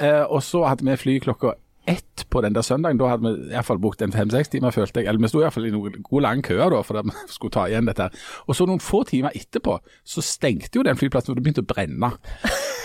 Eh, 0.00 0.24
og 0.24 0.42
så 0.42 0.64
hadde 0.66 0.88
vi 0.88 0.98
fly 0.98 1.20
klokka 1.22 1.54
ett 1.86 2.24
på 2.30 2.40
den 2.42 2.54
der 2.56 2.66
søndagen. 2.66 2.98
Da 2.98 3.12
hadde 3.12 3.30
vi 3.30 3.52
iallfall 3.54 3.78
brukt 3.78 4.02
en 4.02 4.14
fem-seks 4.14 4.50
timer, 4.50 4.74
følte 4.74 5.00
jeg. 5.00 5.08
Eller 5.08 5.22
vi 5.22 5.30
sto 5.30 5.42
iallfall 5.42 5.68
i 5.68 5.74
noen 5.74 6.00
gode 6.02 6.24
lange 6.24 6.42
køer 6.48 6.72
da, 6.74 6.82
for 6.86 6.98
at 6.98 7.06
vi 7.06 7.14
skulle 7.30 7.54
ta 7.54 7.68
igjen 7.70 7.86
dette. 7.86 8.08
Og 8.46 8.58
så 8.58 8.66
noen 8.66 8.82
få 8.82 9.04
timer 9.06 9.36
etterpå, 9.38 9.78
så 10.02 10.24
stengte 10.24 10.80
jo 10.80 10.86
den 10.86 10.98
flyplassen, 10.98 11.32
og 11.32 11.38
det 11.38 11.46
begynte 11.46 11.62
å 11.62 11.70
brenne. 11.70 12.10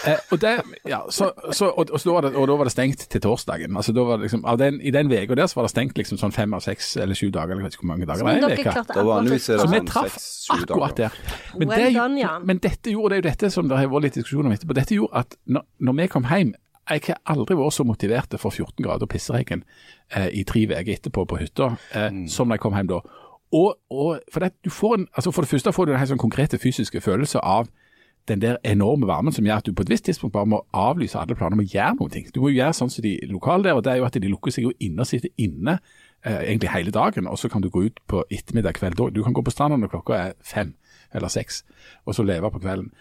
Eh, 0.07 0.17
og, 0.31 0.41
det, 0.41 0.51
ja, 0.89 0.99
så, 1.09 1.31
så, 1.51 1.67
og, 1.69 1.91
og, 1.91 1.99
så 1.99 2.21
det, 2.25 2.31
og 2.35 2.47
da 2.49 2.55
var 2.57 2.69
det 2.69 2.73
stengt 2.73 3.05
til 3.13 3.21
torsdagen. 3.21 3.75
Altså, 3.77 3.93
da 3.93 4.05
var 4.07 4.17
det 4.17 4.29
liksom, 4.29 4.45
av 4.45 4.57
den, 4.57 4.79
I 4.81 4.93
den 4.95 5.11
uka 5.11 5.35
der 5.37 5.47
så 5.51 5.59
var 5.59 5.67
det 5.67 5.73
stengt 5.75 6.01
liksom 6.01 6.17
sånn 6.21 6.33
fem 6.35 6.53
av 6.57 6.63
seks 6.65 6.95
eller 7.01 7.17
sju 7.17 7.29
dager, 7.29 7.53
eller 7.53 7.61
jeg 7.61 7.69
vet 7.69 7.77
ikke 7.77 7.85
hvor 7.85 7.93
mange 7.93 8.09
dager 8.09 8.25
Men 8.25 8.41
det 8.41 8.57
er. 8.65 9.37
Så 9.37 9.67
vi 9.67 9.77
sånn 9.77 9.91
traff 9.91 10.17
akkurat 10.57 10.97
der. 10.97 11.21
Men, 11.57 11.67
Well 11.67 11.85
det, 11.85 11.93
done, 11.99 12.33
men 12.47 12.63
dette 12.63 12.95
gjorde, 12.95 13.13
det 13.13 13.19
er 13.19 13.23
jo 13.23 13.29
dette 13.29 13.53
som 13.53 13.69
det 13.69 13.77
har 13.77 13.93
vært 13.93 14.09
litt 14.09 14.19
diskusjon 14.21 14.49
om 14.49 14.57
etterpå, 14.57 14.77
dette 14.77 14.97
gjorde 14.97 15.25
at 15.25 15.39
når, 15.45 15.67
når 15.85 15.97
vi 16.01 16.11
kom 16.15 16.29
hjem 16.31 16.53
jeg 16.91 17.03
har 17.07 17.19
aldri 17.29 17.55
vært 17.55 17.75
så 17.77 17.85
motiverte 17.87 18.39
for 18.41 18.51
14 18.51 18.83
grader 18.83 19.07
pisseregn 19.07 19.61
eh, 20.17 20.27
i 20.33 20.41
tre 20.47 20.65
uker 20.65 20.89
etterpå 20.95 21.23
på 21.29 21.37
hytta 21.39 21.75
eh, 21.95 22.23
som 22.31 22.49
da 22.49 22.57
jeg 22.57 22.63
kom 22.65 22.75
hjem 22.75 22.89
da. 22.89 22.99
Og, 23.51 23.75
og 23.91 24.19
for, 24.31 24.43
det, 24.43 24.53
du 24.65 24.71
får 24.73 24.97
en, 24.97 25.05
altså 25.13 25.31
for 25.31 25.45
det 25.45 25.51
første 25.51 25.73
får 25.75 25.87
du 25.87 25.93
en 25.93 26.01
helt 26.01 26.11
sånn 26.11 26.21
konkrete 26.21 26.59
fysiske 26.59 27.03
følelse 27.03 27.39
av 27.43 27.69
den 28.29 28.41
der 28.41 28.57
enorme 28.67 29.07
varmen 29.07 29.33
som 29.33 29.45
gjør 29.45 29.61
at 29.61 29.65
du 29.65 29.73
på 29.73 29.85
et 29.85 29.89
visst 29.89 30.05
tidspunkt 30.05 30.33
bare 30.33 30.49
må 30.49 30.61
avlyse 30.77 31.17
alle 31.19 31.35
planer 31.35 31.57
om 31.57 31.63
å 31.63 31.67
gjøre 31.67 31.97
noen 31.97 32.13
ting. 32.13 32.27
Du 32.33 32.41
må 32.41 32.51
jo 32.51 32.59
gjøre 32.59 32.77
sånn 32.77 32.91
som 32.93 33.05
de 33.05 33.15
lokale 33.31 33.65
der, 33.65 33.77
og 33.77 33.85
det 33.85 33.93
er 33.93 34.01
jo 34.01 34.07
at 34.07 34.17
de 34.21 34.31
lukker 34.31 34.53
seg 34.53 34.67
jo 34.67 34.73
inne 34.79 35.03
og 35.03 35.09
sitter 35.09 35.33
inne 35.41 35.77
eh, 35.79 36.43
egentlig 36.51 36.73
hele 36.73 36.93
dagen, 36.95 37.27
og 37.27 37.39
så 37.41 37.49
kan 37.51 37.63
du 37.63 37.69
gå 37.73 37.87
ut 37.89 38.03
på 38.07 38.23
ettermiddag 38.29 38.77
kveld. 38.77 38.99
dag. 38.99 39.15
Du 39.15 39.23
kan 39.25 39.33
gå 39.33 39.43
på 39.45 39.53
stranda 39.53 39.79
når 39.79 39.93
klokka 39.95 40.19
er 40.19 40.35
fem 40.45 40.75
eller 41.13 41.31
seks, 41.33 41.63
og 42.05 42.15
så 42.15 42.23
leve 42.23 42.51
på 42.51 42.61
kvelden. 42.61 42.91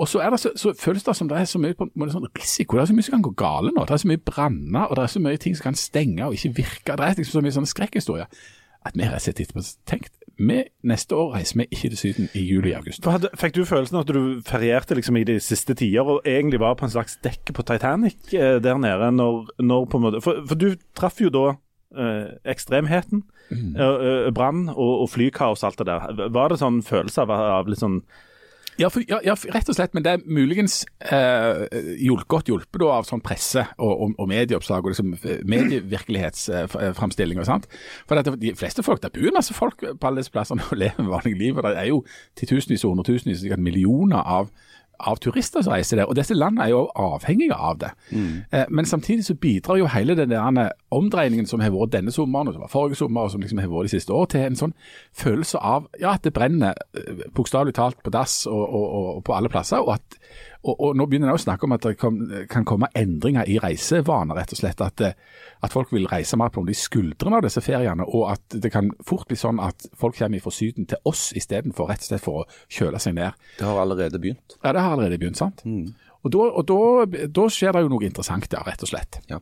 Og 0.00 0.08
så, 0.08 0.22
det 0.32 0.40
så, 0.40 0.52
så 0.56 0.72
føles 0.80 1.04
det 1.04 1.16
som 1.16 1.28
det 1.28 1.36
er 1.36 1.44
så 1.44 1.58
mye 1.60 1.76
sånn 1.76 2.30
risiko. 2.38 2.78
Det 2.78 2.82
er 2.86 2.88
så 2.88 2.96
mye 2.96 3.04
som 3.04 3.18
kan 3.18 3.24
gå 3.26 3.34
gale 3.36 3.72
nå. 3.74 3.84
Det 3.84 3.92
er 3.94 4.00
så 4.00 4.08
mye 4.08 4.22
branner, 4.30 4.86
og 4.86 4.96
det 4.96 5.02
er 5.04 5.12
så 5.12 5.20
mye 5.20 5.40
ting 5.42 5.56
som 5.58 5.68
kan 5.68 5.76
stenge 5.76 6.24
og 6.24 6.38
ikke 6.38 6.54
virke. 6.62 6.96
Det 6.96 7.04
er 7.04 7.18
liksom 7.18 7.36
så 7.36 7.42
mye 7.44 7.56
sånn 7.58 7.68
skrekkhistorie 7.68 8.24
At 8.86 8.96
vi 8.96 9.04
har 9.04 9.20
sett 9.20 9.42
etterpå 9.42 9.60
tenkt 9.84 10.14
vi, 10.38 10.58
neste 10.86 11.16
år 11.16 11.34
reiser 11.34 11.58
vi 11.60 11.66
ikke 11.70 11.90
til 11.92 11.98
Syden 11.98 12.28
i 12.34 12.42
juli-august. 12.46 13.04
Fikk 13.40 13.54
du 13.56 13.64
følelsen 13.68 13.96
av 13.98 14.04
at 14.06 14.12
du 14.14 14.40
ferierte 14.46 14.94
liksom 14.96 15.16
i 15.20 15.24
de 15.28 15.38
siste 15.40 15.74
tider 15.74 16.06
og 16.06 16.22
egentlig 16.28 16.60
var 16.62 16.74
på 16.80 16.84
en 16.88 16.92
slags 16.94 17.18
dekk 17.24 17.52
på 17.56 17.64
Titanic 17.68 18.16
eh, 18.34 18.56
der 18.62 18.78
nede 18.80 19.10
når, 19.12 19.50
når 19.60 19.84
på 19.90 19.98
en 20.00 20.06
måte 20.06 20.22
For, 20.24 20.40
for 20.48 20.54
du 20.60 20.74
traff 20.96 21.20
jo 21.20 21.28
da 21.34 21.46
eh, 21.96 22.32
ekstremheten, 22.54 23.24
Mm. 23.50 23.72
eh, 23.74 24.02
eh, 24.06 24.30
brann 24.30 24.68
og, 24.70 25.00
og 25.02 25.08
flykaos 25.10 25.64
alt 25.66 25.80
det 25.80 25.88
der. 25.88 26.28
Var 26.30 26.52
det 26.52 26.58
sånn 26.60 26.76
følelse 26.86 27.24
av, 27.24 27.30
av 27.34 27.66
litt 27.66 27.80
sånn 27.80 27.96
Ja, 28.80 28.88
for, 28.88 29.02
ja, 29.08 29.18
ja, 29.24 29.34
rett 29.52 29.68
og 29.68 29.76
slett, 29.76 29.92
men 29.94 30.02
det 30.06 30.12
er 30.16 30.22
muligens 30.24 30.86
eh, 31.12 31.66
godt 32.32 32.48
hjulpet 32.48 32.80
av 32.88 33.04
sånn 33.04 33.20
presse 33.20 33.66
og, 33.76 33.90
og, 34.06 34.14
og 34.16 34.28
medieoppslag 34.30 34.86
og 34.86 34.94
liksom 34.94 35.10
medievirkelighetsframstillinger. 35.44 37.42
Eh, 37.44 37.60
For 38.08 38.14
det- 38.22 38.40
de 38.40 38.54
fleste 38.56 38.82
folk, 38.82 39.02
det 39.02 39.12
bor 39.12 39.32
masse 39.36 39.54
folk 39.54 39.84
på 40.00 40.06
alle 40.06 40.20
disse 40.22 40.32
plassene 40.32 40.62
og 40.70 40.76
lever 40.78 41.08
vanlige 41.12 41.38
liv, 41.38 41.56
og 41.58 41.62
det 41.68 41.76
er 41.78 41.88
jo 41.92 42.04
titusenvis 42.36 42.84
og 42.84 42.94
hundretusenvis, 42.96 43.40
sikkert 43.44 43.58
millioner 43.62 44.22
av 44.24 44.50
av 45.08 45.20
turister 45.22 45.64
som 45.64 45.72
reiser 45.74 46.00
der, 46.00 46.08
og 46.10 46.16
disse 46.18 46.34
landene 46.36 46.66
er 46.66 46.72
jo 46.74 46.82
avhengige 46.98 47.56
av 47.56 47.78
det. 47.80 47.90
Eh, 48.52 48.66
men 48.68 48.88
samtidig 48.88 49.24
så 49.26 49.34
bidrar 49.34 49.80
jo 49.80 49.88
hele 49.90 50.16
den 50.18 50.30
der 50.30 50.72
omdreiningen 50.90 51.46
som 51.46 51.60
har 51.60 51.72
vært 51.74 51.94
denne 51.94 52.12
sommeren, 52.14 52.48
og 52.48 52.54
som 52.54 52.64
var 52.64 52.72
forrige 52.72 53.00
sommer, 53.00 53.22
og 53.26 53.30
som 53.30 53.40
liksom 53.40 53.62
har 53.62 53.72
vært 53.72 53.90
de 53.90 53.96
siste 53.96 54.12
år, 54.12 54.30
til 54.32 54.46
en 54.46 54.60
sånn 54.60 54.76
følelse 55.16 55.58
av 55.58 55.88
ja, 56.00 56.14
at 56.14 56.24
det 56.26 56.34
brenner 56.36 56.78
eh, 56.96 57.26
bokstavelig 57.34 57.76
talt 57.78 58.02
på 58.04 58.12
dass 58.14 58.44
og, 58.50 58.62
og, 58.62 58.86
og, 58.86 59.10
og 59.16 59.24
på 59.24 59.36
alle 59.36 59.52
plasser. 59.52 59.80
og 59.80 59.94
at 59.98 60.20
og, 60.62 60.74
og 60.76 60.96
Nå 60.98 61.06
begynner 61.08 61.30
en 61.30 61.38
å 61.38 61.40
snakke 61.40 61.64
om 61.64 61.72
at 61.72 61.84
det 61.86 61.94
kan, 62.00 62.18
kan 62.52 62.64
komme 62.68 62.88
endringer 62.96 63.48
i 63.48 63.58
reisevaner. 63.62 64.36
rett 64.36 64.52
og 64.52 64.58
slett, 64.60 64.80
At, 64.84 65.00
eh, 65.00 65.14
at 65.64 65.72
folk 65.72 65.92
vil 65.92 66.08
reise 66.10 66.36
mer 66.36 66.52
på 66.52 66.64
de 66.66 66.74
skuldrene 66.76 67.38
av 67.40 67.46
disse 67.46 67.62
feriene. 67.64 68.04
Og 68.04 68.26
at 68.32 68.58
det 68.60 68.72
kan 68.74 68.90
fort 69.06 69.26
bli 69.30 69.38
sånn 69.40 69.60
at 69.64 69.88
folk 69.96 70.18
kommer 70.18 70.42
fra 70.44 70.52
Syden 70.52 70.86
til 70.90 71.00
oss 71.08 71.30
istedenfor 71.36 71.88
rett 71.88 72.04
og 72.04 72.10
slett 72.10 72.24
for 72.24 72.42
å 72.42 72.46
kjøle 72.68 73.00
seg 73.00 73.16
ned. 73.16 73.32
Det 73.58 73.64
har 73.68 73.80
allerede 73.80 74.20
begynt. 74.20 74.58
Ja, 74.62 74.72
Det 74.72 74.80
har 74.84 74.92
allerede 74.98 75.18
begynt, 75.18 75.40
sant? 75.40 75.64
Og, 75.64 76.28
da, 76.34 76.38
og 76.52 76.66
da, 76.68 77.26
da 77.32 77.48
skjer 77.48 77.72
det 77.72 77.86
jo 77.86 77.92
noe 77.94 78.04
interessant 78.04 78.50
der, 78.52 78.64
rett 78.68 78.82
og 78.84 78.90
slett. 78.92 79.22
Ja, 79.30 79.40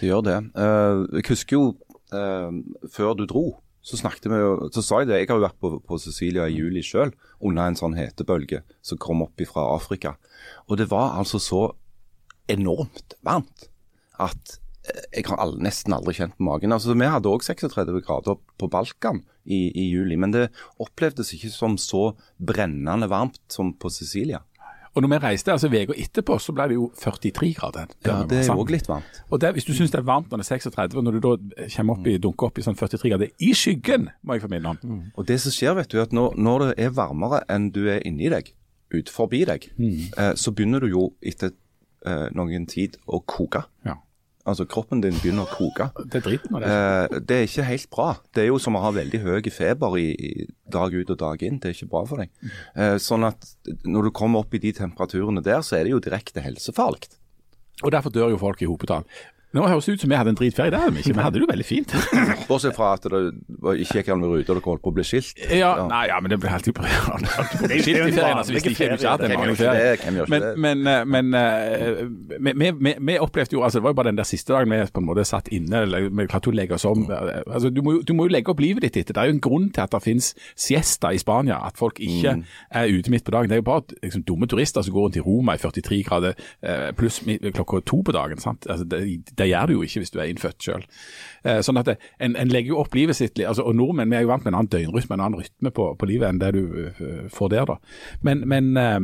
det 0.00 0.10
gjør 0.10 0.24
det. 0.26 0.38
Eh, 0.60 1.04
jeg 1.22 1.28
husker 1.30 1.56
jo 1.56 1.64
eh, 2.12 2.50
før 2.92 3.14
du 3.16 3.24
dro, 3.30 3.46
så 3.84 3.98
snakket 4.00 4.30
vi 4.32 4.40
jo, 4.40 4.52
så 4.72 4.82
sa 4.82 5.02
jeg 5.02 5.10
det. 5.10 5.20
Jeg 5.20 5.28
har 5.28 5.38
jo 5.38 5.44
vært 5.44 5.60
på, 5.60 5.70
på 5.84 6.00
Sicilia 6.00 6.46
i 6.48 6.56
juli 6.56 6.80
sjøl, 6.84 7.12
under 7.44 7.68
en 7.68 7.76
sånn 7.76 7.96
hetebølge 7.98 8.62
som 8.84 9.00
kom 9.00 9.20
opp 9.26 9.42
fra 9.50 9.66
Afrika. 9.74 10.14
Og 10.70 10.80
det 10.80 10.88
var 10.92 11.18
altså 11.18 11.40
så 11.42 11.64
enormt 12.48 13.16
varmt 13.24 13.68
at 14.22 14.56
eh, 14.88 15.04
jeg 15.18 15.28
har 15.28 15.42
all, 15.42 15.56
nesten 15.60 15.92
aldri 15.96 16.16
kjent 16.16 16.40
magen. 16.40 16.72
Altså, 16.72 16.96
Vi 16.96 17.12
hadde 17.12 17.28
òg 17.28 17.44
36 17.44 18.00
grader 18.06 18.40
på 18.40 18.70
Balkan 18.72 19.20
i, 19.44 19.68
i 19.68 19.90
juli, 19.90 20.16
men 20.16 20.32
det 20.32 20.48
opplevdes 20.80 21.34
ikke 21.36 21.52
som 21.52 21.76
så 21.80 22.14
brennende 22.40 23.10
varmt 23.12 23.42
som 23.52 23.74
på 23.76 23.92
Sicilia. 23.92 24.40
Og 24.94 25.02
når 25.02 25.10
vi 25.10 25.18
reiste 25.24 25.50
altså 25.52 25.68
uka 25.68 25.94
etterpå, 25.98 26.36
så 26.38 26.52
ble 26.54 26.68
det 26.70 26.76
jo 26.76 26.84
43 27.00 27.48
grader. 27.58 27.88
Ja, 28.06 28.20
det 28.30 28.38
er 28.44 28.46
jo 28.46 28.58
òg 28.62 28.70
litt 28.70 28.86
varmt. 28.88 29.22
Og 29.30 29.40
det, 29.42 29.52
Hvis 29.56 29.66
du 29.66 29.72
syns 29.74 29.90
det 29.90 29.98
er 29.98 30.06
varmt 30.06 30.30
når 30.30 30.42
det 30.42 30.46
er 30.46 30.58
36, 30.60 30.94
og 30.96 31.04
når 31.04 31.18
du 31.18 31.20
da 31.24 31.32
kommer 31.76 31.96
opp 31.98 32.06
i, 32.06 32.14
dunker 32.22 32.46
opp 32.46 32.58
i 32.58 32.62
sånn 32.66 32.78
43 32.78 33.10
grader 33.10 33.32
i 33.42 33.50
skyggen, 33.58 34.08
må 34.22 34.36
jeg 34.36 34.44
få 34.44 34.52
minne 34.52 34.74
om. 34.76 35.02
Og 35.18 35.26
det 35.26 35.40
som 35.42 35.54
skjer, 35.54 35.74
vet 35.80 35.90
du, 35.90 35.98
at 36.02 36.14
når, 36.14 36.38
når 36.38 36.66
det 36.68 36.74
er 36.86 36.94
varmere 36.94 37.42
enn 37.50 37.72
du 37.74 37.82
er 37.90 38.06
inni 38.06 38.30
deg, 38.30 38.52
ut 38.94 39.10
forbi 39.10 39.42
deg, 39.50 39.66
eh, 39.82 40.32
så 40.38 40.52
begynner 40.54 40.84
du 40.84 40.92
jo 40.92 41.08
etter 41.26 41.50
eh, 42.06 42.28
noen 42.36 42.66
tid 42.70 42.94
å 43.10 43.18
koke. 43.26 43.64
Ja. 43.84 43.96
Altså 44.44 44.66
kroppen 44.68 45.00
din 45.00 45.16
begynner 45.16 45.46
å 45.46 45.52
koke. 45.56 45.86
Det 46.04 46.20
er 46.20 46.24
dritten 46.26 46.56
av 46.58 46.60
det. 46.60 46.68
Eh, 46.68 47.20
det 47.24 47.36
er 47.38 47.46
ikke 47.48 47.64
helt 47.70 47.88
bra. 47.96 48.08
Det 48.36 48.42
er 48.42 48.50
jo 48.50 48.58
som 48.60 48.76
å 48.76 48.82
ha 48.84 48.90
veldig 48.92 49.20
høy 49.24 49.48
feber 49.48 49.96
i, 49.96 50.06
i 50.12 50.46
dag 50.68 50.92
ut 50.92 51.12
og 51.14 51.20
dag 51.22 51.44
inn. 51.46 51.56
Det 51.62 51.70
er 51.70 51.76
ikke 51.78 51.88
bra 51.94 52.02
for 52.10 52.20
deg. 52.20 52.32
Eh, 52.76 52.96
sånn 53.00 53.24
at 53.24 53.48
når 53.88 54.10
du 54.10 54.14
kommer 54.20 54.44
opp 54.44 54.52
i 54.52 54.60
de 54.60 54.74
temperaturene 54.76 55.44
der, 55.44 55.64
så 55.64 55.78
er 55.78 55.88
det 55.88 55.94
jo 55.94 56.02
direkte 56.04 56.44
helsefarlig. 56.44 57.08
Og 57.82 57.90
derfor 57.90 58.12
dør 58.12 58.34
jo 58.34 58.42
folk 58.42 58.60
i 58.62 58.68
hopetall. 58.68 59.08
Nå 59.54 59.66
høres 59.70 59.86
det 59.86 59.92
ut 59.96 60.00
som 60.04 60.10
vi 60.10 60.16
hadde 60.18 60.32
en 60.34 60.38
dritferie, 60.38 60.70
det 60.74 60.80
hadde 60.82 60.94
vi 60.96 61.02
ikke. 61.04 61.14
Vi 61.14 61.22
hadde 61.24 61.38
det 61.38 61.44
jo 61.44 61.50
veldig 61.52 61.66
fint. 61.68 61.92
Bortsett 62.48 62.74
fra 62.76 62.92
at 62.96 63.04
det 63.06 63.20
var- 63.62 63.78
ikke 63.84 64.00
gikk 64.00 64.08
an 64.14 64.20
med 64.20 64.28
ruter, 64.32 64.54
dere 64.54 64.64
holdt 64.64 64.82
på 64.82 64.90
å 64.90 64.94
bli 64.96 65.04
skilt. 65.06 65.38
Ja, 65.54 65.70
nei, 65.88 66.04
ja, 66.10 66.18
men 66.20 66.32
det 66.32 66.38
ble 66.42 66.50
alltid 66.50 66.74
bra. 66.74 66.88
Skilt 67.64 67.88
i 67.88 67.94
det 67.94 68.00
er 68.02 68.12
ferien, 68.16 68.38
altså, 68.40 68.52
hvis 68.56 68.64
det 68.66 68.72
ikke 68.74 68.88
er 68.90 69.08
hadde 69.14 69.28
en 69.30 69.38
vanlig 69.38 69.56
ferie. 69.60 69.94
det? 70.02 70.26
Men, 70.32 70.46
men, 70.64 70.82
eh, 70.90 71.04
men 71.04 71.34
eh, 71.38 72.02
vi, 72.48 72.70
vi, 72.80 72.94
vi 73.10 73.16
opplevde 73.22 73.54
jo 73.56 73.62
altså 73.64 73.78
Det 73.78 73.84
var 73.86 73.94
jo 73.94 73.98
bare 74.00 74.10
den 74.10 74.18
der 74.20 74.28
siste 74.28 74.52
dagen 74.54 74.70
vi 74.74 74.80
på 74.94 75.02
en 75.02 75.06
måte 75.08 75.24
satt 75.28 75.48
inne. 75.54 75.84
eller 75.86 76.08
Vi 76.10 76.26
klarte 76.30 76.50
å 76.50 76.54
legge 76.56 76.74
oss 76.78 76.84
om. 76.88 77.04
Altså, 77.10 77.70
du, 77.70 77.80
må, 77.86 77.96
du 78.02 78.12
må 78.16 78.26
jo 78.28 78.34
legge 78.34 78.50
opp 78.52 78.60
livet 78.62 78.82
ditt 78.86 78.96
etter. 79.02 79.14
Det 79.16 79.22
er 79.22 79.30
jo 79.30 79.36
en 79.36 79.42
grunn 79.44 79.70
til 79.74 79.84
at 79.86 79.94
det 79.94 80.02
finnes 80.04 80.32
siesta 80.58 81.12
i 81.14 81.20
Spania. 81.22 81.60
At 81.66 81.78
folk 81.80 82.00
ikke 82.02 82.36
er 82.74 82.90
ute 82.94 83.12
midt 83.14 83.24
på 83.26 83.34
dagen. 83.34 83.50
Det 83.52 83.58
er 83.58 83.62
jo 83.62 83.68
bare 83.70 83.86
liksom, 84.02 84.24
dumme 84.28 84.48
turister 84.50 84.82
som 84.86 84.94
går 84.96 85.08
rundt 85.08 85.20
i 85.20 85.24
Roma 85.24 85.54
i 85.58 85.62
43 85.62 86.02
grader 86.10 86.34
eh, 86.62 86.90
pluss 86.98 87.20
klokka 87.54 87.82
to 87.86 88.02
på 88.06 88.14
dagen. 88.16 88.42
sant? 88.42 88.66
Altså, 88.70 88.84
det, 88.90 89.02
det 89.38 89.43
gjør 89.48 89.70
du 89.70 89.76
jo 89.76 89.84
ikke 89.86 90.02
hvis 90.02 90.14
du 90.14 90.18
er 90.20 90.30
innfødt 90.30 90.66
sjøl. 90.68 90.84
sånn 91.66 91.76
at 91.80 91.88
det, 91.90 91.96
en, 92.24 92.36
en 92.40 92.48
legger 92.52 92.72
jo 92.72 92.80
opp 92.80 92.94
livet 92.96 93.18
sitt 93.18 93.36
altså, 93.44 93.66
Og 93.68 93.76
nordmenn 93.76 94.08
vi 94.08 94.16
er 94.16 94.24
jo 94.24 94.30
vant 94.30 94.44
med 94.44 94.52
en 94.52 94.58
annen 94.60 94.70
døgnrytme, 94.72 95.16
en 95.18 95.24
annen 95.26 95.40
rytme 95.42 95.72
på, 95.74 95.88
på 96.00 96.08
livet 96.08 96.30
enn 96.30 96.40
det 96.40 96.52
du 96.56 96.62
eh, 96.88 97.26
får 97.32 97.52
der. 97.52 97.68
da. 97.68 97.76
Men, 98.26 98.44
men 98.48 98.70
eh, 98.80 99.00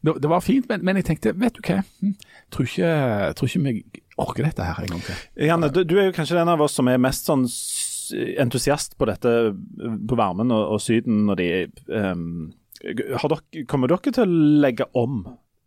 det, 0.00 0.16
det 0.22 0.30
var 0.32 0.44
fint, 0.44 0.68
men, 0.70 0.84
men 0.86 1.00
jeg 1.00 1.10
tenkte, 1.10 1.34
vet 1.38 1.58
du 1.58 1.62
hva, 1.66 1.82
hm, 2.00 2.16
tror 2.54 2.68
ikke, 2.68 2.94
tror 3.38 3.50
ikke 3.50 3.64
vi 3.66 4.02
orker 4.22 4.48
dette 4.48 4.66
her 4.68 4.82
en 4.84 4.94
gang 4.94 5.04
til. 5.06 5.22
Janne, 5.48 5.70
du, 5.72 5.82
du 5.88 5.96
er 5.98 6.10
jo 6.10 6.16
kanskje 6.16 6.38
den 6.38 6.52
av 6.52 6.62
oss 6.64 6.76
som 6.78 6.90
er 6.90 7.00
mest 7.02 7.28
sånn 7.28 7.46
entusiast 8.42 8.98
på 9.00 9.08
dette, 9.08 9.30
på 10.08 10.18
varmen 10.18 10.52
og, 10.52 10.74
og 10.74 10.82
Syden 10.84 11.24
når 11.28 11.40
de 11.40 11.46
um, 11.88 12.50
har 12.82 13.30
dere, 13.30 13.62
Kommer 13.70 13.88
dere 13.88 14.12
til 14.12 14.24
å 14.26 14.42
legge 14.64 14.88
om 14.98 15.22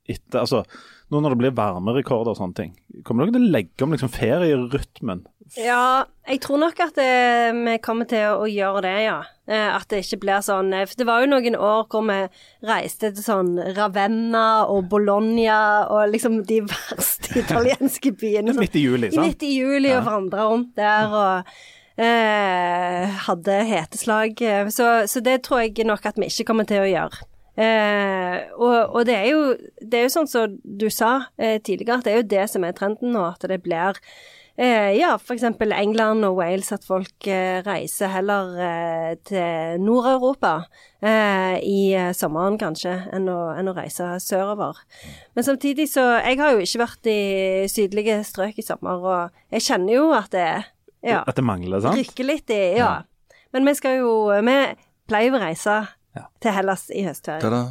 etter 0.06 0.44
altså, 0.44 0.66
Nå 1.14 1.22
når 1.22 1.36
det 1.36 1.38
blir 1.44 1.54
varmerekorder 1.58 2.34
og 2.34 2.40
sånne 2.40 2.58
ting, 2.58 2.72
kommer 3.06 3.28
dere 3.28 3.38
til 3.38 3.46
å 3.46 3.54
legge 3.54 3.86
om 3.86 3.92
liksom 3.94 4.10
ferierytmen? 4.10 5.26
Ja, 5.54 6.06
jeg 6.26 6.40
tror 6.42 6.58
nok 6.58 6.80
at 6.82 6.96
det, 6.98 7.54
vi 7.54 7.76
kommer 7.86 8.08
til 8.10 8.24
å, 8.34 8.48
gjøre 8.50 8.82
det, 8.88 8.94
ja. 9.06 9.20
Eh, 9.46 9.68
at 9.76 9.86
det 9.92 10.00
ikke 10.02 10.18
blir 10.24 10.42
sånn 10.42 10.72
eh, 10.74 10.88
For 10.90 10.98
det 10.98 11.06
var 11.06 11.22
jo 11.22 11.30
noen 11.30 11.58
år 11.60 11.84
hvor 11.92 12.02
vi 12.08 12.18
reiste 12.66 13.12
til 13.14 13.22
sånn 13.22 13.52
Ravenna 13.78 14.66
og 14.74 14.88
Bologna 14.90 15.60
og 15.94 16.10
liksom 16.16 16.40
de 16.50 16.64
verste 16.66 17.38
italienske 17.44 18.16
byene. 18.18 18.58
Midt 18.58 18.80
i 18.82 18.88
juli, 18.88 19.12
sant? 19.14 19.22
Midt 19.30 19.46
i 19.46 19.54
juli 19.60 19.94
og 19.94 20.08
vandra 20.10 20.50
rundt 20.50 20.74
der 20.82 21.14
og 21.14 21.54
eh, 22.02 23.22
hadde 23.30 23.62
heteslag. 23.70 24.42
Eh, 24.42 24.74
Så, 24.74 24.90
så 25.06 25.22
det 25.22 25.44
tror 25.46 25.62
jeg 25.62 25.86
nok 25.86 26.10
at 26.10 26.18
vi 26.18 26.34
ikke 26.34 26.50
kommer 26.50 26.66
til 26.66 26.82
å 26.82 26.90
gjøre. 26.90 27.22
Eh, 27.56 28.40
og, 28.60 28.96
og 28.98 29.06
det 29.08 29.16
er 29.16 29.30
jo 29.32 29.44
det 29.80 30.00
er 30.00 30.10
jo 30.10 30.16
sånn 30.18 30.28
som 30.28 30.58
du 30.60 30.90
sa 30.92 31.30
eh, 31.40 31.62
tidligere, 31.64 32.02
at 32.02 32.08
det 32.08 32.14
er 32.14 32.20
jo 32.20 32.32
det 32.36 32.48
som 32.52 32.66
er 32.68 32.76
trenden 32.76 33.16
nå. 33.16 33.24
At 33.32 33.46
det 33.48 33.62
blir 33.64 34.00
eh, 34.58 34.92
ja, 34.98 35.14
f.eks. 35.16 35.46
England 35.64 36.28
og 36.28 36.38
Wales, 36.40 36.72
at 36.76 36.86
folk 36.88 37.28
eh, 37.32 37.62
reiser 37.66 38.12
heller 38.12 38.60
eh, 38.60 39.16
til 39.28 39.80
Nord-Europa 39.84 40.54
eh, 41.00 41.58
i 41.64 41.80
eh, 41.96 42.12
sommeren 42.18 42.60
kanskje, 42.60 42.98
enn 43.16 43.30
å, 43.32 43.40
enn 43.56 43.72
å 43.72 43.76
reise 43.78 44.14
sørover. 44.24 44.80
Men 45.36 45.48
samtidig 45.48 45.88
så 45.92 46.06
Jeg 46.26 46.40
har 46.42 46.56
jo 46.56 46.64
ikke 46.64 46.84
vært 46.84 47.12
i 47.12 47.20
sydlige 47.72 48.22
strøk 48.28 48.60
i 48.60 48.66
sommer, 48.66 49.04
og 49.04 49.56
jeg 49.56 49.68
kjenner 49.70 50.00
jo 50.00 50.08
at 50.16 50.32
det 50.36 50.50
ja, 51.06 51.22
At 51.22 51.38
det 51.38 51.46
mangler, 51.46 51.84
sant? 51.84 52.00
rykker 52.00 52.26
litt 52.26 52.50
i 52.50 52.80
Ja. 52.80 53.04
Men 53.54 53.68
vi 53.68 53.76
skal 53.78 54.00
jo 54.02 54.10
Vi 54.44 54.56
pleier 55.08 55.36
å 55.36 55.40
reise 55.40 55.76
Ja. 56.16 56.28
til 56.42 56.52
Hellas 56.56 56.88
i 56.90 57.04
høstferien. 57.06 57.42
Da-da. 57.44 57.64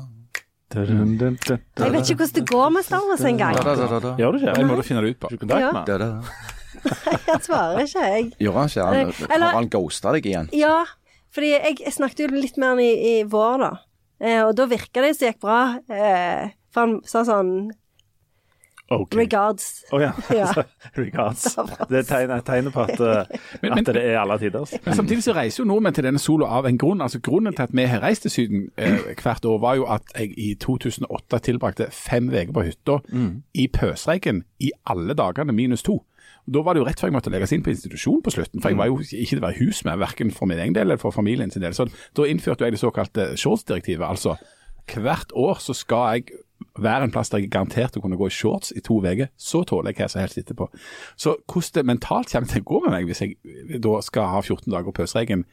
Dun, 0.74 1.12
dun, 1.20 1.36
dun, 1.38 1.58
Jeg 1.78 1.92
vet 1.92 2.08
ikke 2.10 2.24
hvordan 2.24 2.34
det 2.34 2.44
går 2.50 2.70
med 2.74 2.82
Star 2.84 3.04
Wars 3.06 3.20
engang. 3.28 3.54
Gjør 3.54 4.32
du 4.34 4.38
ikke? 4.40 4.54
Jeg 4.58 4.66
må 4.66 4.76
da 4.80 4.82
finne 4.82 5.02
det 5.04 5.12
ut 5.14 5.20
på. 5.22 5.30
Ja. 5.54 5.70
Nei. 5.70 6.08
Jeg 7.30 7.40
svarer 7.46 7.80
ikke, 7.84 8.02
jeg. 8.04 8.24
Gjør 8.42 8.56
han 8.58 8.68
ikke? 8.72 8.84
Han, 8.84 9.12
Eller- 9.30 9.46
har 9.46 9.54
han 9.60 9.68
ghosta 9.72 10.12
deg 10.16 10.26
igjen? 10.28 10.48
Ja, 10.52 10.82
fordi 11.34 11.52
jeg, 11.54 11.78
jeg 11.80 11.92
snakket 11.94 12.24
jo 12.26 12.26
litt 12.34 12.58
med 12.60 12.68
han 12.74 12.82
i, 12.82 12.90
i 12.90 13.14
vår, 13.30 13.62
da. 13.62 13.70
Eh, 14.20 14.42
og 14.44 14.52
da 14.58 14.66
virka 14.70 15.02
det 15.04 15.14
som 15.16 15.28
gikk 15.30 15.40
bra. 15.42 15.60
Eh, 15.88 16.50
for 16.74 16.84
han 16.84 16.98
sa 17.08 17.22
sånn 17.26 17.54
Ok. 18.90 19.14
regards. 19.16 19.84
Oh, 19.92 20.00
ja. 20.00 20.12
Ja. 20.30 20.52
Regards. 20.98 21.44
Det 21.88 21.98
er 21.98 22.06
tegn- 22.08 22.42
tegnet 22.44 22.72
på 22.74 22.82
at, 22.84 23.00
eh, 23.00 23.38
Men- 23.62 23.78
at 23.78 23.86
det 23.86 23.96
er 24.04 24.18
alle 24.20 24.36
tiders. 24.38 24.74
Men 24.84 24.94
samtidig 24.94 25.22
så 25.24 25.32
reiser 25.34 25.62
jo 25.64 25.68
nordmenn 25.70 25.94
til 25.96 26.04
denne 26.04 26.18
sola 26.20 26.46
av 26.58 26.66
en 26.68 26.78
grunn. 26.78 27.00
Altså 27.00 27.18
Grunnen 27.24 27.54
til 27.56 27.62
at 27.62 27.72
vi 27.72 27.86
har 27.88 28.02
reist 28.04 28.22
til 28.22 28.30
Syden 28.30 28.66
eh, 28.76 28.98
hvert 29.22 29.44
år, 29.44 29.58
var 29.64 29.74
jo 29.80 29.86
at 29.88 30.02
jeg 30.18 30.34
i 30.38 30.54
2008 30.60 31.38
tilbrakte 31.48 31.86
fem 31.90 32.28
uker 32.28 32.52
på 32.52 32.66
hytta 32.68 32.98
i 33.54 33.66
pøsregn 33.72 34.44
i 34.60 34.70
alle 34.86 35.14
dagene 35.16 35.52
minus 35.56 35.82
to. 35.82 36.02
Og 36.46 36.52
Da 36.52 36.60
var 36.60 36.74
det 36.76 36.80
jo 36.82 36.86
rett 36.86 37.00
før 37.00 37.08
jeg 37.08 37.16
måtte 37.16 37.30
legges 37.32 37.52
inn 37.56 37.62
på 37.64 37.70
institusjon 37.72 38.20
på 38.22 38.30
slutten, 38.36 38.60
for 38.60 38.68
jeg 38.68 38.76
var 38.76 38.86
jo 38.92 38.98
ikke 39.00 39.36
det 39.38 39.42
var 39.46 39.56
hus 39.56 39.80
med, 39.88 39.96
verken 39.98 40.30
for 40.30 40.44
min 40.46 40.58
egen 40.60 40.74
del 40.76 40.84
eller 40.90 41.00
for 41.00 41.10
familien 41.10 41.50
sin 41.50 41.62
del. 41.64 41.72
Så 41.72 41.86
da 42.16 42.26
innførte 42.28 42.64
jeg 42.68 42.76
det 42.76 42.80
såkalte 42.84 43.30
shorts-direktivet. 43.40 44.04
Altså 44.04 44.36
hvert 44.92 45.32
år 45.32 45.56
så 45.64 45.72
skal 45.72 46.18
jeg 46.18 46.24
være 46.78 47.04
en 47.04 47.10
plass 47.14 47.30
der 47.30 47.38
jeg 47.38 47.46
er 47.46 47.54
garantert 47.58 47.96
å 47.96 48.00
kunne 48.02 48.16
gå 48.18 48.26
i 48.26 48.34
shorts 48.34 48.72
i 48.74 48.80
to 48.80 48.96
uker. 49.00 49.28
Så 49.38 49.64
tåler 49.68 49.92
jeg 49.92 50.00
hva 50.02 50.08
som 50.10 50.20
helst 50.24 50.38
etterpå. 50.38 50.68
Så 51.16 51.36
hvordan 51.46 51.74
det 51.74 51.84
mentalt 51.86 52.32
kommer 52.32 52.48
til 52.50 52.62
å 52.64 52.68
gå 52.72 52.80
med 52.86 52.90
meg 52.96 53.06
hvis 53.06 53.20
jeg 53.22 53.36
da 53.84 54.00
skal 54.02 54.26
ha 54.32 54.40
14 54.42 54.72
dager 54.72 54.92
pøsregn 54.96 55.44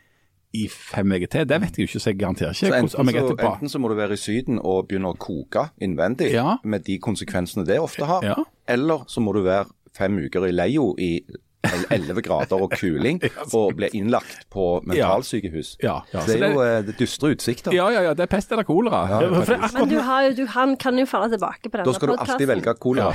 i 0.54 0.66
fem 0.68 1.12
uker 1.16 1.30
til, 1.32 1.46
det 1.48 1.62
vet 1.64 1.78
jeg 1.78 1.86
jo 1.86 1.90
ikke, 1.92 2.00
så 2.04 2.10
jeg 2.12 2.18
garanterer 2.20 2.52
ikke 2.52 2.68
Så 2.68 2.74
enten, 2.76 3.06
hvordan, 3.06 3.38
så, 3.38 3.52
enten 3.54 3.70
så 3.72 3.80
må 3.80 3.88
du 3.88 3.96
være 3.96 4.18
i 4.18 4.20
Syden 4.20 4.58
og 4.60 4.90
begynne 4.90 5.14
å 5.14 5.16
koke 5.18 5.70
innvendig, 5.80 6.32
Ja. 6.34 6.58
med 6.64 6.84
de 6.84 6.98
konsekvensene 7.00 7.64
det 7.66 7.80
ofte 7.80 8.04
har, 8.06 8.22
Ja. 8.26 8.36
eller 8.68 9.06
så 9.08 9.22
må 9.24 9.32
du 9.34 9.44
være 9.44 9.70
fem 9.96 10.18
uker 10.18 10.48
i 10.48 10.52
leio 10.52 10.96
i 11.00 11.22
11 11.62 12.22
grader 12.26 12.64
og 12.66 12.74
kuling 12.74 13.22
og 13.58 13.76
bli 13.78 13.90
innlagt 13.98 14.48
på 14.54 14.82
mentalsykehus. 14.88 15.76
Ja, 15.84 16.00
ja, 16.14 16.24
det 16.26 16.38
er 16.40 16.56
jo 16.56 16.64
eh, 16.66 16.80
det 16.88 16.98
dystre 17.00 17.34
utsikter. 17.36 17.76
Ja, 17.76 17.90
ja, 17.94 18.04
ja, 18.10 18.14
det 18.18 18.26
er 18.26 18.32
pest 18.32 18.52
eller 18.52 18.66
kolera. 18.68 19.04
Ja, 19.12 19.20
for 19.30 19.46
det 19.46 19.58
er 19.58 19.68
akkurat 19.68 19.80
Men 19.80 19.92
du 19.94 20.00
har 20.08 20.28
jo, 20.28 20.34
du, 20.42 20.46
han 20.56 20.78
kan 20.82 20.98
jo 21.00 21.06
falle 21.10 21.30
tilbake 21.34 21.70
på 21.70 21.78
denne 21.78 21.88
Da 21.90 21.98
skal 21.98 22.14
du 22.14 22.18
alltid 22.18 22.48
velge 22.50 22.76
kolera, 22.82 23.14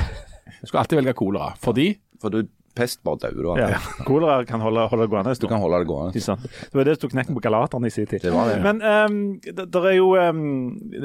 Du 0.61 0.71
skal 0.71 0.85
alltid 0.85 1.03
velge 1.03 1.17
kolera, 1.19 1.51
fordi 1.63 1.89
for 2.23 2.33
du 2.33 2.47
pest 2.77 3.03
bare 3.07 3.21
dauer 3.25 3.43
du 3.43 3.51
av. 3.53 3.61
ja, 3.61 3.81
Kolera 4.07 4.45
kan 4.49 4.63
holde, 4.65 4.87
holde 4.91 5.07
det 5.07 5.13
gående 5.13 5.33
en 5.35 5.41
Du 5.41 5.49
kan 5.51 5.63
holde 5.63 5.81
det 5.83 5.89
gående. 5.89 6.21
Ikke? 6.21 6.37
Det 6.61 6.79
var 6.79 6.89
det 6.89 6.97
som 6.97 7.03
tok 7.05 7.15
knekken 7.17 7.39
på 7.39 7.45
galaterne 7.47 7.91
i 7.91 7.95
sin 7.95 8.09
tid. 8.11 8.23
Det 8.25 8.33
var 8.35 8.51
det. 8.51 8.59
Men 8.65 8.83
um, 8.85 9.19
der 9.43 9.89
er 9.91 9.97
jo 9.97 10.11
um, 10.17 10.43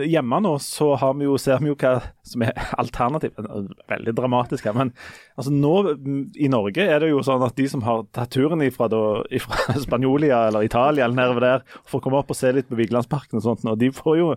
Hjemme 0.01 0.42
nå 0.44 0.56
så 0.63 0.92
har 1.00 1.16
vi 1.20 1.28
jo, 1.28 1.38
ser 1.42 1.62
vi 1.63 1.72
jo 1.72 1.78
hva 1.80 1.96
som 2.28 2.46
er 2.46 2.54
alternativet. 2.82 3.50
Veldig 3.92 4.16
dramatisk 4.18 4.68
her. 4.70 4.78
Men 4.78 4.94
altså 5.40 5.54
nå 5.56 5.74
i 6.36 6.51
Norge 6.51 6.86
er 6.86 7.04
det 7.04 7.12
jo 7.12 7.24
sånn 7.25 7.44
at 7.46 7.58
de 7.58 7.68
som 7.72 7.84
har 7.88 8.06
tatt 8.16 8.34
turen 8.36 8.63
ifra, 8.66 8.90
da, 8.92 9.01
ifra 9.34 9.75
Spanjolia 9.86 10.46
eller 10.50 10.68
Italia 10.68 11.08
eller 11.08 11.18
nedover 11.18 11.48
der, 11.48 11.66
får 11.90 12.04
komme 12.04 12.22
opp 12.22 12.32
og 12.34 12.38
se 12.38 12.54
litt 12.56 12.70
på 12.70 12.80
Vigelandsparken 12.80 13.40
og 13.40 13.46
sånt, 13.48 13.66
og 13.68 13.80
de 13.82 13.92
får 13.96 14.20
jo 14.20 14.32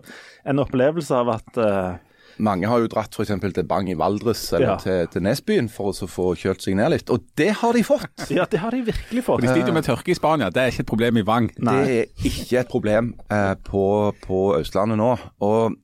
en 0.45 0.61
opplevelse 0.63 1.15
av 1.15 1.31
at 1.37 1.61
uh, 1.61 1.95
Mange 2.43 2.67
har 2.67 2.81
jo 2.83 2.87
dratt 2.91 3.15
f.eks. 3.15 3.31
til 3.55 3.63
Bang 3.69 3.87
i 3.89 3.95
Valdres 3.95 4.41
eller 4.53 4.73
Ja. 4.73 4.75
til, 4.81 5.07
til 5.13 5.23
Nesbyen 5.23 5.69
for 5.71 5.93
å 5.93 6.07
få 6.09 6.33
kjølt 6.35 6.61
seg 6.65 6.75
ned 6.75 6.91
litt, 6.91 7.09
og 7.13 7.23
det 7.39 7.51
har 7.61 7.73
de 7.77 7.83
fått! 7.87 8.25
Ja, 8.35 8.45
det 8.51 8.59
har 8.59 8.71
de 8.75 8.81
virkelig 8.89 9.23
fått. 9.23 9.41
De 9.45 9.47
sliter 9.53 9.71
jo 9.71 9.77
med 9.77 9.85
tørke 9.87 10.11
i 10.11 10.17
Spania, 10.17 10.49
det 10.51 10.61
er 10.63 10.73
ikke 10.73 10.83
et 10.83 10.91
problem 10.91 11.17
i 11.21 11.25
Vang. 11.27 11.49
Nei. 11.63 11.75
Det 11.85 11.97
er 12.01 12.29
ikke 12.31 12.59
et 12.63 12.71
problem 12.71 13.13
eh, 13.31 13.53
på, 13.63 13.85
på 14.25 14.41
Østlandet 14.59 14.99
nå. 14.99 15.13
Og 15.45 15.77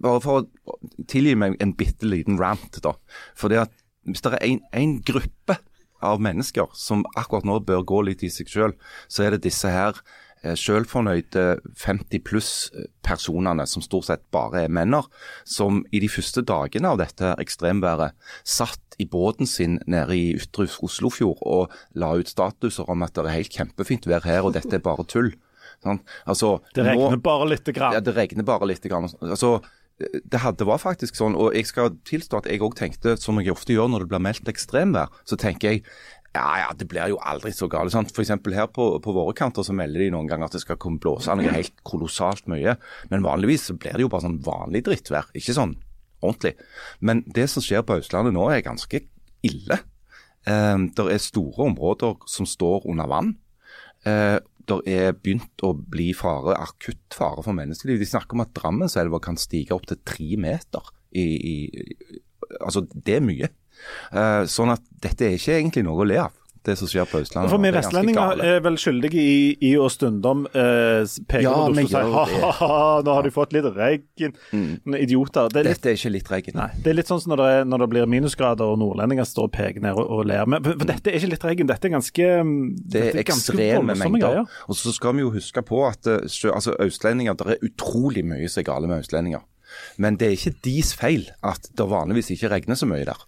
bare 0.00 0.20
for 0.24 0.42
å 0.42 0.76
tilgi 1.10 1.34
meg 1.40 1.56
en 1.62 1.72
bitte 1.76 2.06
liten 2.08 2.36
rant, 2.40 2.80
da. 2.84 2.92
For 3.38 3.52
det 3.52 3.62
at 3.64 3.72
hvis 4.04 4.20
det 4.24 4.34
er 4.36 4.44
en, 4.50 4.60
en 4.76 4.98
gruppe 5.06 5.56
av 6.04 6.20
mennesker 6.20 6.68
som 6.76 7.06
akkurat 7.16 7.46
nå 7.48 7.58
bør 7.64 7.80
gå 7.88 8.02
litt 8.10 8.22
i 8.26 8.28
seg 8.32 8.50
sjøl, 8.52 8.74
så 9.08 9.24
er 9.24 9.34
det 9.36 9.46
disse 9.46 9.70
her 9.72 9.96
eh, 10.44 10.54
sjølfornøyde 10.60 11.44
50 11.80 12.20
pluss-personene, 12.28 13.66
som 13.68 13.82
stort 13.84 14.08
sett 14.08 14.24
bare 14.34 14.64
er 14.66 14.72
menner, 14.72 15.06
som 15.48 15.82
i 15.94 16.00
de 16.02 16.10
første 16.12 16.44
dagene 16.46 16.90
av 16.92 17.00
dette 17.02 17.34
ekstremværet 17.42 18.14
satt 18.46 18.80
i 19.02 19.06
båten 19.10 19.48
sin 19.50 19.80
nede 19.90 20.14
i 20.14 20.34
ytre 20.38 20.68
Oslofjord 20.86 21.40
og 21.42 21.72
la 21.98 22.12
ut 22.20 22.30
statuser 22.30 22.86
om 22.92 23.02
at 23.02 23.14
det 23.16 23.24
er 23.26 23.38
helt 23.40 23.56
kjempefint 23.56 24.06
vær 24.10 24.22
her, 24.28 24.44
og 24.46 24.54
dette 24.54 24.76
er 24.78 24.84
bare 24.84 25.06
tull. 25.10 25.32
Sånn? 25.82 25.98
Altså, 26.30 26.60
Det 26.74 26.84
regner 26.86 27.16
nå- 27.16 27.22
bare 27.22 27.48
lite 27.50 27.72
grann. 27.74 27.92
ja, 27.96 28.00
det 28.00 28.14
regner 28.16 28.44
bare 28.46 28.66
litt. 28.70 28.84
Grann. 28.88 29.08
Altså, 29.20 29.60
det, 29.98 30.40
hadde, 30.40 30.58
det 30.58 30.66
var 30.66 30.78
faktisk 30.78 31.14
sånn, 31.18 31.34
og 31.36 31.52
jeg 31.54 31.66
skal 31.66 31.90
tilstå 32.06 32.38
at 32.38 32.46
jeg 32.50 32.60
òg 32.60 32.74
tenkte, 32.78 33.16
som 33.20 33.36
jeg 33.38 33.52
ofte 33.52 33.74
gjør 33.74 33.90
når 33.90 34.04
det 34.04 34.08
blir 34.14 34.22
meldt 34.24 34.48
ekstremvær, 34.48 35.10
så 35.24 35.36
tenker 35.36 35.70
jeg 35.74 35.84
ja, 36.34 36.48
ja, 36.58 36.70
det 36.74 36.88
blir 36.90 37.12
jo 37.12 37.20
aldri 37.22 37.52
så 37.54 37.68
galt. 37.70 37.92
Sant? 37.94 38.10
Eksempel 38.18 38.56
her 38.56 38.66
på, 38.74 38.88
på 39.02 39.14
våre 39.14 39.34
kanter 39.38 39.66
så 39.66 39.74
melder 39.76 40.02
de 40.02 40.10
noen 40.14 40.26
ganger 40.30 40.48
at 40.48 40.56
det 40.56 40.64
skal 40.64 40.78
komme 40.82 40.98
blåse 41.02 41.34
noe 41.38 41.52
helt 41.54 41.76
kolossalt 41.86 42.48
mye. 42.50 42.74
Men 43.12 43.26
vanligvis 43.26 43.68
så 43.70 43.76
blir 43.78 43.94
det 43.94 44.02
jo 44.02 44.10
bare 44.10 44.26
sånn 44.26 44.40
vanlig 44.42 44.82
drittvær, 44.88 45.30
ikke 45.38 45.54
sånn 45.54 45.76
ordentlig. 46.24 46.56
Men 46.98 47.22
det 47.36 47.46
som 47.52 47.62
skjer 47.62 47.86
på 47.86 48.00
Østlandet 48.00 48.34
nå 48.34 48.48
er 48.50 48.64
ganske 48.66 49.04
ille. 49.46 49.78
Eh, 50.50 50.74
det 50.98 51.06
er 51.14 51.22
store 51.22 51.70
områder 51.70 52.18
som 52.30 52.50
står 52.50 52.90
under 52.90 53.10
vann. 53.14 53.34
Eh, 54.02 54.40
det 54.64 54.78
er 54.88 55.14
begynt 55.14 55.62
å 55.62 55.74
bli 55.76 56.10
fare, 56.16 56.56
akutt 56.56 57.14
fare 57.14 57.44
for 57.44 57.56
menneskeliv. 57.56 58.00
De 58.00 58.08
snakker 58.08 58.34
om 58.34 58.42
at 58.42 58.54
Drammenselva 58.56 59.20
kan 59.22 59.38
stige 59.38 59.76
opp 59.76 59.86
til 59.90 60.00
tre 60.08 60.34
meter. 60.40 60.88
I, 61.14 61.24
i, 61.24 62.18
altså, 62.58 62.88
det 62.90 63.20
er 63.20 63.28
mye. 63.28 63.50
Uh, 64.14 64.42
sånn 64.50 64.72
at 64.74 64.82
dette 65.04 65.28
er 65.28 65.38
ikke 65.38 65.58
egentlig 65.58 65.84
noe 65.86 66.04
å 66.04 66.08
le 66.08 66.22
av 66.24 66.32
det 66.64 66.76
som 66.80 66.88
skjer 66.88 67.06
på 67.08 67.20
Østlandet. 67.20 67.52
For 67.52 67.60
vi 67.60 67.70
vestlendinger 67.74 68.40
er 68.44 68.62
vel 68.64 68.76
skyldige 68.80 69.20
i, 69.20 69.40
i 69.68 69.72
å 69.80 69.88
stundom 69.92 70.46
eh, 70.48 71.04
peke 71.28 71.42
Ja, 71.44 71.52
på 71.52 71.74
Oslo 71.74 71.84
og 71.84 71.90
si 71.90 72.38
ha-ha, 72.40 72.78
nå 73.04 73.16
har 73.18 73.26
de 73.26 73.32
fått 73.34 73.52
litt 73.56 73.68
regn. 73.74 74.32
Mm. 74.54 74.96
Idioter. 74.96 75.50
Det 75.52 75.60
er 75.60 75.68
litt 75.68 75.82
Dette 75.82 75.92
er 75.92 75.98
ikke 75.98 76.12
litt 76.14 76.32
regn. 76.32 76.56
Nei, 76.56 76.68
Det 76.80 76.92
er 76.92 76.98
litt 76.98 77.10
sånn 77.10 77.20
som 77.20 77.34
når 77.34 77.42
det, 77.42 77.50
når 77.68 77.84
det 77.84 77.90
blir 77.92 78.08
minusgrader 78.14 78.72
og 78.72 78.80
nordlendinger 78.80 79.28
står 79.28 79.50
og 79.50 79.54
peker 79.58 79.84
ned 79.84 80.00
og, 80.00 80.08
og 80.08 80.24
ler. 80.30 80.48
Men 80.48 80.64
for, 80.64 80.78
for 80.80 80.92
dette 80.94 81.12
er 81.12 81.20
ikke 81.20 81.32
litt 81.34 81.48
regn, 81.50 81.72
dette 81.74 81.90
er 81.90 81.96
ganske 81.98 82.30
Det 82.96 83.04
er 83.10 83.20
ekstreme 83.24 83.98
mengder. 84.00 84.24
Greier. 84.24 84.56
Og 84.70 84.80
så 84.80 84.94
skal 84.96 85.18
vi 85.18 85.26
jo 85.26 85.34
huske 85.34 85.64
på 85.68 85.84
at 85.90 86.08
eh, 86.08 86.24
altså 86.48 86.78
østlendinger, 86.86 87.36
det 87.40 87.58
er 87.58 87.68
utrolig 87.68 88.24
mye 88.24 88.48
som 88.48 88.64
er 88.64 88.70
gale 88.72 88.88
med 88.88 89.04
østlendinger. 89.04 89.44
Men 90.00 90.16
det 90.16 90.30
er 90.30 90.36
ikke 90.38 90.56
deres 90.64 90.94
feil 90.96 91.28
at 91.44 91.68
det 91.76 91.90
vanligvis 91.90 92.32
ikke 92.36 92.52
regner 92.54 92.78
så 92.78 92.88
mye 92.88 93.04
der. 93.04 93.20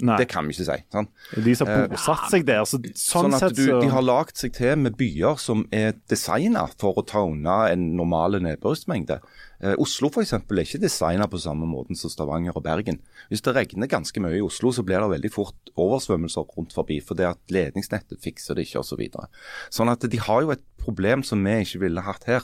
Nei, 0.00 0.16
Det 0.20 0.28
kan 0.30 0.46
vi 0.46 0.54
ikke 0.54 0.64
si. 0.68 0.82
sant? 0.92 1.10
de 1.34 1.54
som 1.58 1.66
har 1.66 1.88
bosatt 1.90 2.30
seg 2.30 2.44
der. 2.46 2.62
Så, 2.64 2.78
sånn, 2.94 3.32
Sånn 3.32 3.34
at 3.34 3.56
du, 3.56 3.80
De 3.80 3.88
har 3.90 4.04
lagd 4.04 4.36
seg 4.38 4.52
til 4.54 4.76
med 4.78 4.96
byer 4.96 5.38
som 5.42 5.64
er 5.74 5.96
designa 6.08 6.68
for 6.78 6.94
å 6.94 7.04
ta 7.06 7.24
unna 7.26 7.68
en 7.72 7.96
normal 7.96 8.38
nedbørsmengde. 8.44 9.18
Eh, 9.60 9.74
Oslo 9.82 10.08
for 10.14 10.22
eksempel, 10.22 10.60
er 10.60 10.68
ikke 10.68 10.78
designa 10.84 11.26
på 11.26 11.40
samme 11.42 11.66
måten 11.66 11.98
som 11.98 12.10
Stavanger 12.12 12.54
og 12.54 12.62
Bergen. 12.62 13.00
Hvis 13.28 13.42
det 13.42 13.56
regner 13.56 13.90
ganske 13.90 14.22
mye 14.22 14.38
i 14.38 14.44
Oslo, 14.44 14.70
så 14.70 14.84
blir 14.86 15.02
det 15.02 15.10
veldig 15.16 15.32
fort 15.34 15.72
oversvømmelser 15.74 16.46
rundt 16.56 16.76
forbi. 16.76 17.00
For 17.02 17.18
det 17.18 17.26
at 17.26 17.40
ledningsnettet 17.50 18.22
fikser 18.22 18.54
det 18.54 18.68
ikke 18.68 18.84
osv. 18.84 18.88
Så 18.88 18.96
videre. 18.96 19.28
sånn 19.70 19.90
at 19.90 20.00
de 20.00 20.18
har 20.18 20.42
jo 20.42 20.50
et 20.54 20.62
problem 20.78 21.22
som 21.22 21.42
vi 21.44 21.58
ikke 21.64 21.82
ville 21.84 22.00
hatt 22.00 22.24
her. 22.24 22.42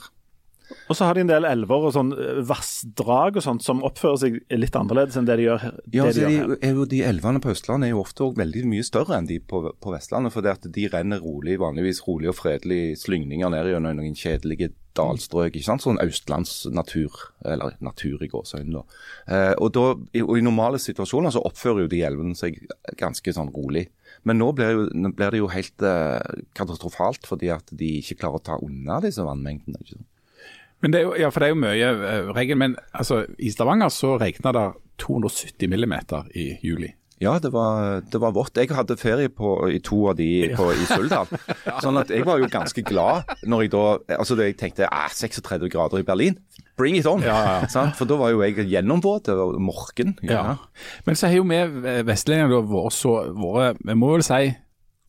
Og 0.88 0.96
så 0.96 1.08
har 1.08 1.16
de 1.16 1.24
en 1.24 1.30
del 1.30 1.46
elver 1.48 1.88
og 1.88 1.94
sånn 1.96 2.12
eh, 2.16 2.40
vassdrag 2.48 3.38
og 3.40 3.44
sånt 3.44 3.64
som 3.64 3.82
oppfører 3.86 4.20
seg 4.22 4.38
litt 4.56 4.76
annerledes 4.78 5.18
enn 5.20 5.28
det 5.28 5.38
de 5.40 5.48
gjør, 5.48 5.66
det 5.84 5.98
Ja, 5.98 6.04
de 6.04 6.06
altså, 6.08 6.22
gjør 6.24 6.54
her. 6.54 6.54
er 6.70 6.90
de 6.94 7.02
Elvene 7.04 7.42
på 7.44 7.52
Østlandet 7.52 7.88
er 7.88 7.94
jo 7.94 8.04
ofte 8.04 8.24
også 8.26 8.40
veldig 8.40 8.64
mye 8.70 8.86
større 8.86 9.18
enn 9.18 9.28
de 9.28 9.40
på, 9.40 9.60
på 9.80 9.92
Vestlandet. 9.94 10.34
For 10.34 10.44
det 10.44 10.56
at 10.58 10.70
de 10.76 10.86
renner 10.92 11.20
rolig, 11.24 11.58
vanligvis 11.60 12.02
rolig 12.06 12.30
og 12.32 12.38
fredelig 12.38 12.96
slyngninger 13.02 13.52
ned 13.52 13.70
gjennom 13.74 14.00
noen 14.00 14.16
kjedelige 14.18 14.72
dalstrøk. 14.94 15.54
ikke 15.54 15.66
sant? 15.66 15.84
Sånn 15.84 16.00
østlandsnatur, 16.02 17.18
eller 17.44 17.76
natur 17.84 18.22
i 18.24 18.30
gåseøynene. 18.30 18.84
Eh, 19.26 19.52
og, 19.58 19.72
da, 19.74 19.84
i, 20.14 20.22
og 20.24 20.38
I 20.38 20.44
normale 20.46 20.80
situasjoner 20.82 21.34
så 21.34 21.42
oppfører 21.44 21.84
jo 21.84 21.92
de 21.92 22.02
elvene 22.06 22.38
seg 22.38 22.60
ganske 23.00 23.34
sånn 23.34 23.52
rolig. 23.54 23.88
Men 24.24 24.38
nå 24.40 24.52
blir, 24.56 24.72
jo, 24.76 24.88
nå 24.94 25.12
blir 25.16 25.34
det 25.34 25.42
jo 25.42 25.50
helt 25.52 25.84
eh, 25.84 26.42
katastrofalt 26.56 27.26
fordi 27.28 27.50
at 27.52 27.72
de 27.74 27.96
ikke 28.00 28.20
klarer 28.22 28.40
å 28.40 28.46
ta 28.52 28.58
unna 28.62 29.00
disse 29.04 29.24
vannmengdene. 29.26 29.80
ikke 29.82 29.98
sant? 29.98 30.10
Men 30.84 30.92
det 30.92 31.00
er 31.00 31.06
jo, 31.06 31.14
ja, 31.16 31.30
for 31.32 31.40
det 31.40 31.48
er 31.48 31.54
jo 31.54 31.62
mye 31.62 31.92
uh, 31.96 32.34
regn. 32.36 32.58
Men 32.60 32.76
altså, 32.92 33.22
i 33.40 33.48
Stavanger 33.54 33.88
så 33.92 34.18
regna 34.20 34.52
det 34.52 34.66
270 35.00 35.72
millimeter 35.72 36.28
i 36.36 36.50
juli. 36.62 36.92
Ja, 37.22 37.38
det 37.38 37.52
var, 37.54 38.02
det 38.12 38.20
var 38.20 38.34
vått. 38.34 38.58
Jeg 38.58 38.74
hadde 38.74 38.96
ferie 39.00 39.30
på, 39.32 39.54
i 39.72 39.78
to 39.84 40.00
av 40.10 40.18
de 40.18 40.28
på, 40.58 40.66
i 40.74 40.86
Suldal. 40.90 41.30
Sånn 41.84 41.96
at 42.00 42.10
jeg 42.12 42.26
var 42.26 42.42
jo 42.42 42.50
ganske 42.52 42.84
glad 42.84 43.30
når 43.46 43.64
jeg 43.64 43.72
da 43.72 43.84
altså 44.18 44.36
da 44.36 44.48
jeg 44.48 44.58
tenkte 44.60 44.90
ah, 44.90 45.06
36 45.08 45.70
grader 45.72 46.02
i 46.02 46.06
Berlin, 46.06 46.36
bring 46.76 46.98
it 46.98 47.08
on. 47.08 47.22
Ja, 47.24 47.38
ja, 47.46 47.54
ja. 47.76 47.86
For 47.96 48.10
da 48.10 48.18
var 48.20 48.34
jo 48.34 48.42
jeg 48.44 48.66
gjennomvåt 48.68 49.30
og 49.32 49.56
morken. 49.62 50.18
Ja. 50.26 50.58
Men 51.06 51.16
så 51.16 51.30
har 51.30 51.38
jo 51.38 51.46
vi 51.48 51.62
eh, 51.62 52.02
vestlendinger 52.04 52.66
vært 52.68 52.98
så 52.98 53.16
våre, 53.32 53.72
Vi 53.80 53.96
må 53.96 54.16
vel 54.16 54.26
si 54.26 54.50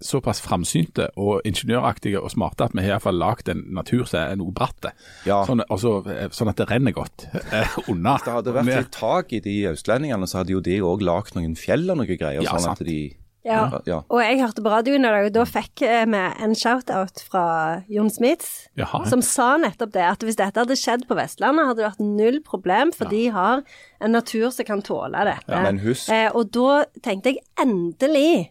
såpass 0.03 0.41
framsynte 0.43 1.07
og 1.17 1.41
ingeniøraktige 1.47 2.19
og 2.21 2.31
smarte 2.33 2.65
at 2.67 2.73
vi 2.75 2.83
har 2.83 2.95
iallfall 2.97 3.15
lagd 3.17 3.49
en 3.49 3.63
natur 3.77 4.03
som 4.05 4.19
er 4.19 4.35
noe 4.39 4.51
bratt. 4.51 4.89
Ja. 5.25 5.41
Sånn, 5.47 5.63
altså, 5.69 6.01
sånn 6.35 6.51
at 6.51 6.57
det 6.59 6.69
renner 6.69 6.91
godt 6.95 7.27
eh, 7.33 7.77
unna. 7.87 8.17
Hvis 8.17 8.25
det 8.27 8.33
hadde 8.37 8.55
vært 8.59 8.71
litt 8.75 8.91
tak 8.95 9.31
i 9.33 9.39
de 9.45 9.57
østlendingene, 9.71 10.27
så 10.27 10.41
hadde 10.43 10.51
jo 10.57 10.59
de 10.65 10.79
òg 10.83 11.01
lagd 11.05 11.35
noen 11.39 11.55
fjell 11.55 11.87
og 11.89 12.01
noe 12.01 12.07
greier. 12.19 12.43
Ja, 12.43 12.51
sånn 12.57 12.67
sant. 12.67 12.81
at 12.81 12.87
de 12.87 12.97
Ja. 13.45 13.69
ja. 13.85 13.99
Og 14.09 14.19
jeg 14.23 14.39
hørte 14.41 14.63
på 14.65 14.71
radioen 14.73 15.05
i 15.05 15.09
dag, 15.13 15.25
og 15.27 15.33
da 15.35 15.43
fikk 15.45 15.83
eh, 15.85 16.05
vi 16.09 16.21
en 16.43 16.55
shout-out 16.57 17.21
fra 17.29 17.83
Jon 17.87 18.09
Smits, 18.09 18.67
Jaha. 18.75 19.03
som 19.07 19.21
sa 19.21 19.51
nettopp 19.61 19.91
det, 19.93 20.01
at 20.01 20.25
hvis 20.25 20.35
dette 20.39 20.57
hadde 20.63 20.73
skjedd 20.81 21.05
på 21.07 21.13
Vestlandet, 21.15 21.67
hadde 21.69 21.83
det 21.83 21.85
vært 21.91 22.01
null 22.01 22.39
problem, 22.41 22.91
for 22.91 23.05
de 23.13 23.27
har 23.29 23.61
en 24.01 24.11
natur 24.17 24.49
som 24.51 24.65
kan 24.65 24.81
tåle 24.81 25.23
dette. 25.29 25.45
Ja, 25.53 25.61
men 25.61 25.77
husk- 25.85 26.09
eh, 26.09 26.31
og 26.33 26.49
da 26.57 26.85
tenkte 27.05 27.35
jeg 27.35 27.45
endelig, 27.61 28.49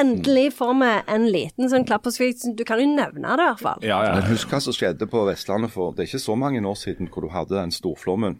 endelig 0.00 0.50
får 0.58 0.74
vi 0.80 0.90
en 1.14 1.26
liten 1.32 1.70
sånn 1.72 1.86
klapp 1.88 2.06
på 2.06 2.12
skulderen. 2.14 2.56
Du 2.58 2.64
kan 2.68 2.80
jo 2.82 2.88
nevne 2.90 3.36
det 3.38 3.46
i 3.46 3.50
hvert 3.50 3.62
fall. 3.62 3.86
ja, 3.86 4.00
ja. 4.06 4.14
Men 4.18 4.28
husk 4.30 4.52
hva 4.52 4.60
som 4.62 4.76
skjedde 4.76 5.08
på 5.10 5.24
Vestlandet 5.28 5.74
for 5.74 5.96
det 5.96 6.04
er 6.04 6.10
ikke 6.10 6.22
så 6.26 6.36
mange 6.38 6.62
år 6.62 6.78
siden 6.80 7.10
hvor 7.12 7.26
du 7.26 7.32
hadde 7.34 7.58
den 7.58 7.74
storflommen 7.74 8.38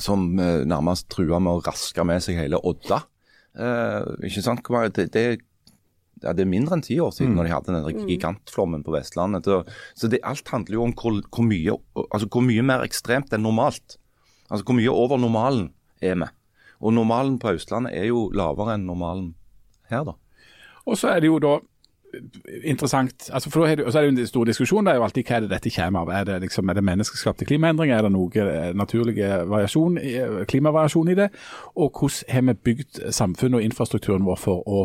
som 0.00 0.30
eh, 0.40 0.62
nærmest 0.68 1.08
trua 1.12 1.40
med 1.42 1.58
å 1.58 1.64
raske 1.64 2.04
med 2.06 2.22
seg 2.24 2.38
hele 2.40 2.60
Odda. 2.64 3.02
Eh, 3.58 4.12
ikke 4.28 4.44
sant? 4.44 4.68
Det, 4.96 5.08
det, 5.12 5.24
ja, 6.22 6.32
det 6.32 6.44
er 6.44 6.50
mindre 6.50 6.78
enn 6.78 6.84
ti 6.86 6.98
år 7.02 7.12
siden 7.14 7.34
når 7.36 7.48
de 7.48 7.54
hadde 7.54 7.76
den 7.76 8.06
gigantflommen 8.08 8.84
på 8.86 8.94
Vestlandet. 8.94 9.48
Så, 9.48 9.62
så 9.98 10.10
det, 10.12 10.22
alt 10.26 10.48
handler 10.54 10.78
jo 10.78 10.86
om 10.86 10.94
hvor, 10.96 11.18
hvor, 11.28 11.46
mye, 11.48 11.76
altså 12.08 12.30
hvor 12.30 12.46
mye 12.46 12.64
mer 12.66 12.86
ekstremt 12.86 13.34
enn 13.34 13.44
normalt. 13.44 13.98
Altså 14.48 14.64
hvor 14.68 14.78
mye 14.78 14.92
over 14.92 15.20
normalen 15.20 15.70
er 16.02 16.18
vi. 16.20 16.28
Og 16.82 16.94
normalen 16.96 17.38
på 17.38 17.54
Østlandet 17.54 17.94
er 17.94 18.08
jo 18.10 18.26
lavere 18.34 18.74
enn 18.76 18.88
normalen 18.88 19.32
her, 19.90 20.02
da. 20.08 20.16
Og 20.86 20.98
så 20.98 21.12
er 21.12 21.20
det 21.22 21.30
jo 21.30 21.38
da 21.42 21.58
interessant 22.64 23.30
altså 23.32 23.50
for 23.50 23.64
da 23.64 23.72
er 23.72 23.78
det, 23.80 23.92
så 23.92 23.98
er 23.98 24.04
det 24.04 24.10
jo 24.10 24.20
en 24.20 24.26
stor 24.26 24.44
diskusjon. 24.44 24.86
Det 24.86 24.92
er 24.92 24.98
jo 25.00 25.04
alltid 25.06 25.28
hva 25.28 25.36
er 25.36 25.44
det 25.44 25.50
dette 25.54 25.74
kommer 25.74 26.00
av. 26.00 26.10
Er 26.12 26.24
det, 26.28 26.40
liksom, 26.46 26.68
er 26.68 26.78
det 26.78 26.84
menneskeskapte 26.84 27.48
klimaendringer? 27.48 27.98
Er 27.98 28.06
det 28.06 28.12
noe 28.12 28.46
eh, 28.46 28.72
naturlig 28.76 29.16
variasjon, 29.48 29.98
eh, 29.98 30.42
klimavariasjon 30.48 31.12
i 31.12 31.18
det? 31.22 31.30
Og 31.76 31.92
hvordan 32.00 32.34
har 32.34 32.44
vi 32.48 32.58
bygd 32.70 33.00
samfunnet 33.12 33.60
og 33.60 33.68
infrastrukturen 33.68 34.26
vår 34.28 34.42
for 34.42 34.68
å 34.68 34.82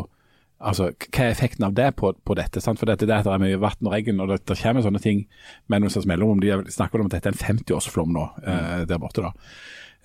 Altså, 0.60 0.90
Hva 1.14 1.24
er 1.24 1.30
effekten 1.30 1.64
av 1.64 1.74
det 1.74 1.92
på, 1.96 2.12
på 2.26 2.34
dette? 2.34 2.60
Sant? 2.60 2.78
For 2.80 2.86
dette, 2.90 3.06
det 3.06 3.14
er 3.14 3.38
mye 3.38 3.60
vann 3.62 3.86
og 3.86 3.92
regn, 3.94 4.20
og 4.20 4.28
det, 4.32 4.40
det 4.50 4.58
kommer 4.58 4.82
sånne 4.82 5.00
ting 5.02 5.26
med 5.70 5.80
noen 5.84 5.90
slags 5.94 6.06
mellomrom. 6.10 6.40
De 6.42 6.50
snakker 6.74 6.98
om 7.00 7.06
at 7.06 7.14
dette 7.18 7.30
er 7.30 7.36
en 7.36 7.58
50-årsflom 7.58 8.10
nå 8.16 8.24
eh, 8.42 8.80
der 8.90 8.98
borte. 8.98 9.22
da. 9.22 9.30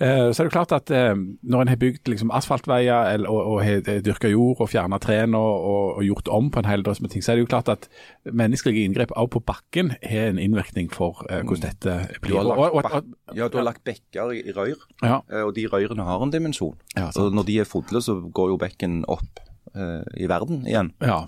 Eh, 0.02 0.30
Så 0.34 0.42
er 0.44 0.48
det 0.50 0.54
klart 0.54 0.72
at 0.74 0.92
eh, 0.94 1.14
når 1.16 1.62
en 1.62 1.68
har 1.72 1.80
bygd 1.82 2.10
liksom, 2.10 2.30
asfaltveier 2.34 3.14
eller, 3.16 3.30
og, 3.30 3.50
og 3.56 3.64
har 3.66 3.82
dyrka 4.06 4.30
jord 4.30 4.62
og 4.62 4.70
fjerna 4.70 4.98
trærne 5.02 5.38
og, 5.38 5.66
og, 5.70 5.88
og 5.98 6.04
gjort 6.06 6.30
om 6.34 6.52
på 6.54 6.62
en 6.62 6.70
hel 6.70 6.84
drøss 6.86 7.02
med 7.02 7.14
ting, 7.14 7.24
så 7.26 7.32
er 7.34 7.40
det 7.40 7.46
jo 7.46 7.50
klart 7.54 7.70
at 7.74 7.88
menneskelige 8.30 8.86
inngrep 8.90 9.14
også 9.16 9.34
på 9.38 9.42
bakken 9.54 9.94
har 10.02 10.32
en 10.34 10.42
innvirkning 10.42 10.90
for 10.94 11.24
eh, 11.30 11.42
hvordan 11.46 11.66
dette 11.66 11.96
Du 12.20 12.20
blir. 12.28 12.38
har 12.38 12.46
lagt, 12.52 12.60
Og- 12.60 12.76
og- 12.78 12.92
og- 13.02 13.38
ja, 13.38 13.48
du 13.50 13.58
har 13.58 13.66
lagt 13.70 13.84
bekker 13.90 14.34
i, 14.38 14.44
rør, 14.54 14.76
Ja. 15.02 15.22
eh, 15.32 15.42
og 15.46 15.54
de 15.58 15.66
rørene 15.70 16.04
har 16.06 16.22
en 16.26 16.32
dimensjon. 16.34 16.76
Ja, 16.98 17.10
og 17.16 17.34
når 17.34 17.46
de 17.50 17.60
er 17.60 17.70
fulle, 17.70 18.02
så 18.06 18.20
går 18.32 18.54
jo 18.54 18.58
bekken 18.62 19.04
opp 19.08 19.40
eh, 19.42 19.50
i 19.74 20.28
verden 20.30 20.68
igjen. 20.70 20.92
Ja. 21.02 21.24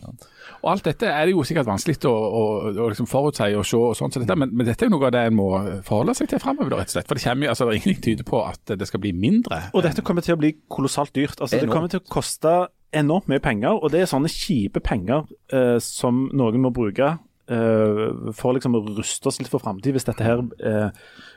Og 0.62 0.68
alt 0.70 0.86
dette 0.86 1.10
er 1.10 1.26
det 1.26 1.34
jo 1.34 1.44
sikkert 1.48 1.66
vanskelig 1.66 1.98
å, 2.06 2.14
å, 2.14 2.44
å 2.70 2.90
liksom 2.92 3.10
forutsi 3.10 3.48
og 3.58 3.66
se, 3.66 3.80
og 3.80 3.98
sånt, 3.98 4.14
så 4.14 4.22
dette, 4.22 4.38
men, 4.38 4.54
men 4.54 4.68
dette 4.68 4.86
er 4.86 4.92
jo 4.92 4.96
noe 4.96 5.10
av 5.10 5.16
det 5.16 5.24
en 5.30 5.38
må 5.40 5.50
forholde 5.88 6.14
seg 6.18 6.30
til 6.30 6.42
framover, 6.44 6.78
rett 6.78 6.94
og 6.94 6.98
slett. 6.98 7.10
For 7.10 7.18
det 7.18 7.26
kommer 7.26 7.48
jo, 7.48 7.54
altså, 7.56 7.66
det 7.66 7.74
er 7.74 7.82
ingenting 7.82 8.06
tyder 8.06 8.30
på 8.30 8.42
at 8.46 8.76
det 8.78 8.90
skal 8.90 9.02
bli 9.02 9.14
mindre. 9.18 9.62
Og 9.74 9.86
dette 9.86 10.06
kommer 10.06 10.26
til 10.26 10.38
å 10.38 10.42
bli 10.42 10.54
kolossalt 10.72 11.16
dyrt. 11.18 11.40
Altså, 11.40 11.62
det 11.62 11.72
kommer 11.72 11.92
til 11.92 12.04
å 12.04 12.08
koste 12.08 12.56
enormt 12.96 13.30
mye 13.32 13.44
penger, 13.44 13.80
og 13.82 13.92
det 13.92 14.04
er 14.04 14.12
sånne 14.12 14.32
kjipe 14.32 14.82
penger 14.86 15.26
eh, 15.54 15.78
som 15.84 16.28
noen 16.34 16.62
må 16.66 16.74
bruke 16.76 17.16
Uh, 17.46 18.32
for 18.34 18.56
liksom 18.58 18.74
å 18.74 18.80
ruste 18.98 19.30
oss 19.30 19.38
litt 19.38 19.52
for 19.52 19.62
framtid, 19.62 19.94
hvis 19.94 20.08
dette 20.08 20.26
her 20.26 20.40
uh, 20.42 20.88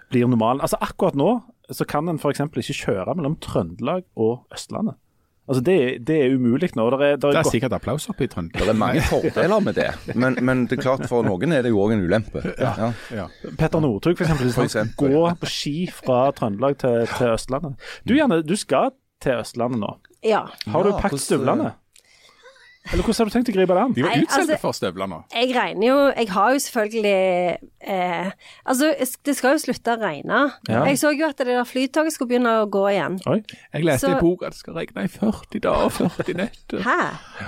blir 0.09 0.25
normalen. 0.25 0.63
Altså, 0.65 0.79
akkurat 0.81 1.19
nå 1.19 1.35
så 1.69 1.85
kan 1.85 2.09
en 2.09 2.17
f.eks. 2.17 2.41
ikke 2.49 2.77
kjøre 2.79 3.13
mellom 3.19 3.37
Trøndelag 3.45 4.07
og 4.17 4.47
Østlandet. 4.55 4.97
Altså, 5.49 5.63
det, 5.65 6.07
det 6.07 6.17
er 6.27 6.35
umulig 6.37 6.69
nå. 6.77 6.85
Der 6.93 7.03
er, 7.07 7.17
der 7.17 7.33
Det 7.33 7.39
er 7.41 7.47
er 7.47 7.51
sikkert 7.51 7.73
applaus 7.73 8.09
oppe 8.13 8.27
i 8.27 8.29
Trøndelag. 8.29 8.67
Det 8.67 8.75
er 8.75 8.77
mange 8.77 9.01
fordeler 9.09 9.61
med 9.65 9.75
det, 9.79 9.87
men, 10.15 10.37
men 10.45 10.67
det 10.69 10.79
er 10.79 10.83
klart 10.83 11.07
for 11.09 11.25
noen 11.25 11.53
er 11.57 11.63
det 11.65 11.73
jo 11.73 11.81
òg 11.81 11.95
en 11.97 12.05
ulempe. 12.05 12.43
Ja. 12.59 12.93
Ja. 13.15 13.25
Petter 13.57 13.81
Northug, 13.81 14.19
f.eks. 14.21 14.35
Hvis 14.43 14.59
han 14.61 14.69
skal 14.69 14.93
gå 15.17 15.25
på 15.41 15.49
ski 15.49 15.77
fra 15.93 16.27
Trøndelag 16.37 16.77
til, 16.85 17.07
til 17.17 17.33
Østlandet. 17.33 17.91
Du, 18.05 18.13
Janne, 18.19 18.43
du 18.45 18.57
skal 18.61 18.93
til 19.25 19.41
Østlandet 19.41 19.81
nå. 19.81 19.95
Ja. 20.27 20.45
Har 20.69 20.85
du 20.85 20.93
Ja, 20.93 21.01
pakket 21.01 21.21
støvlene? 21.25 21.73
Eller 22.93 23.05
hvordan 23.05 23.19
har 23.19 23.29
du 23.29 23.35
tenkt 23.37 23.49
å 23.53 23.55
gripe 23.57 23.75
det 23.77 23.83
an? 23.83 23.93
De 23.93 24.03
var 24.03 24.15
utsolgt 24.17 24.51
altså- 24.51 24.61
for 24.63 24.73
støvler 24.73 25.07
nå. 25.11 25.19
Jeg 25.35 25.55
regner 25.57 25.87
jo 25.89 25.97
Jeg 26.17 26.29
har 26.31 26.53
jo 26.53 26.59
selvfølgelig 26.59 27.59
eh, 27.81 28.31
Altså, 28.67 28.95
det 29.27 29.37
skal 29.37 29.57
jo 29.57 29.59
slutte 29.59 29.95
å 29.95 30.01
regne. 30.01 30.41
Ja. 30.69 30.85
Jeg 30.85 30.99
så 30.99 31.13
jo 31.17 31.27
at 31.29 31.39
det 31.39 31.47
der 31.47 31.65
flytoget 31.69 32.13
skulle 32.13 32.29
begynne 32.33 32.55
å 32.63 32.67
gå 32.71 32.85
igjen. 32.93 33.19
Oi. 33.27 33.43
Jeg 33.75 33.85
leste 33.85 34.07
Så- 34.07 34.17
i 34.17 34.21
boka 34.21 34.47
at 34.47 34.53
det 34.53 34.59
skal 34.61 34.75
regne 34.75 35.05
i 35.05 35.09
40 35.09 35.61
dager 35.61 35.85
og 35.85 35.93
40 35.93 36.35
netter. 36.35 36.83
Hæ? 36.83 36.99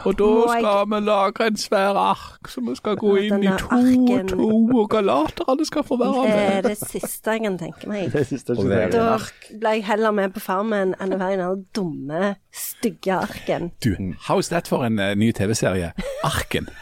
Og 0.06 0.16
da 0.18 0.30
skal 0.48 0.64
jeg- 0.64 0.88
vi 0.90 1.00
lage 1.06 1.46
en 1.46 1.56
svær 1.56 1.96
ark 1.96 2.48
som 2.48 2.66
vi 2.66 2.74
skal 2.76 2.96
gå 2.96 3.16
Ja, 3.16 3.36
inn 3.36 3.44
i 3.44 3.56
to 3.56 3.68
to 3.68 4.18
og 4.20 4.28
to, 4.28 4.78
og 4.80 4.90
galaterne 4.90 5.66
skal 5.66 5.82
få 5.82 5.98
være 5.98 6.28
med. 6.28 6.30
Det 6.30 6.64
er 6.64 6.68
det 6.68 6.78
siste 6.78 7.30
jeg 7.30 7.42
kan 7.42 7.58
tenke 7.58 7.86
meg. 7.88 8.12
Det 8.12 8.26
siste 8.26 8.54
jeg 8.56 8.90
kan. 8.90 8.90
Da 8.90 9.18
ble 9.58 9.68
jeg 9.70 9.84
heller 9.84 10.10
med 10.12 10.34
på 10.34 10.40
Farmen 10.40 10.94
enn 11.00 11.12
å 11.12 11.18
være 11.18 11.32
i 11.32 11.36
den 11.36 11.66
dumme, 11.74 12.36
stygge 12.52 13.12
arken. 13.22 13.70
Du, 13.82 13.94
how's 14.28 14.48
that 14.48 14.66
for 14.68 14.84
en 14.84 14.98
uh, 14.98 15.14
ny 15.14 15.29
TV-serie? 15.32 15.92
Arken. 16.24 16.68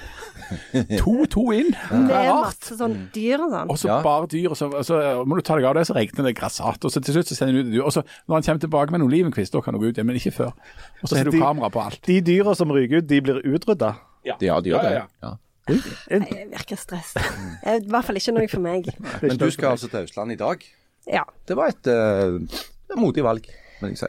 To, 0.96 1.26
to 1.28 1.42
inn. 1.52 1.74
Det 1.74 1.98
Med 2.06 2.12
er 2.14 2.30
masse 2.32 2.76
sånn 2.78 2.94
dyr 3.12 3.42
og 3.44 3.50
sånn. 3.52 3.68
Og 3.68 3.76
så 3.76 3.88
Ja. 3.90 3.96
bare 4.00 4.28
dyr, 4.32 4.46
og 4.48 4.56
så, 4.56 4.70
og 4.72 4.84
så 4.88 5.00
må 5.28 5.36
du 5.36 5.42
ta 5.44 5.56
deg 5.58 5.66
av 5.68 5.74
det, 5.76 5.82
så 5.84 5.92
regner 5.98 6.24
det 6.24 6.32
grassat. 6.38 6.80
Og 6.88 6.90
så 6.94 7.02
til 7.04 7.18
slutt 7.18 7.28
så 7.28 7.36
sender 7.36 7.52
du 7.52 7.60
ut 7.60 7.66
et 7.66 7.72
dyr. 7.74 7.82
Og 7.84 7.92
så 7.92 8.00
når 8.24 8.38
han 8.38 8.46
kommer 8.46 8.62
tilbake 8.64 8.90
med 8.94 9.02
en 9.02 9.06
olivenkvist, 9.10 9.52
da 9.52 9.60
kan 9.60 9.76
du 9.76 9.80
gå 9.82 9.90
ut 9.90 9.98
igjen, 9.98 10.06
men 10.08 10.16
ikke 10.16 10.32
før. 10.32 10.54
Og 11.02 11.10
så 11.10 11.18
har 11.18 11.24
du 11.28 11.32
de- 11.36 11.42
kamera 11.42 11.68
på 11.74 11.82
alt. 11.84 12.00
De 12.08 12.16
dyra 12.24 12.54
som 12.56 12.72
ryker 12.72 13.02
ut, 13.02 13.06
de 13.10 13.20
blir 13.20 13.42
utrydda. 13.44 13.90
Ja, 14.24 14.36
de 14.40 14.46
gjør 14.48 14.64
Ja, 14.64 14.82
det. 14.88 14.92
ja, 14.96 15.04
Ja. 15.28 15.34
Nei, 15.68 16.28
jeg 16.32 16.48
virker 16.54 16.76
stress. 16.80 17.12
I 17.68 17.80
hvert 17.84 18.04
fall 18.08 18.16
ikke 18.16 18.32
noe 18.32 18.48
for 18.48 18.60
meg. 18.64 18.88
Men 19.22 19.36
du 19.36 19.50
skal 19.52 19.74
altså 19.76 19.90
til 19.92 20.06
Østlandet 20.08 20.40
i 20.40 20.40
dag. 20.40 20.64
Ja. 21.12 21.24
Det 21.46 21.56
var 21.60 21.68
et 21.68 21.86
uh, 21.92 22.40
modig 22.96 23.22
valg, 23.22 23.44
vil 23.82 23.90
jeg 23.92 23.98
si. 24.00 24.06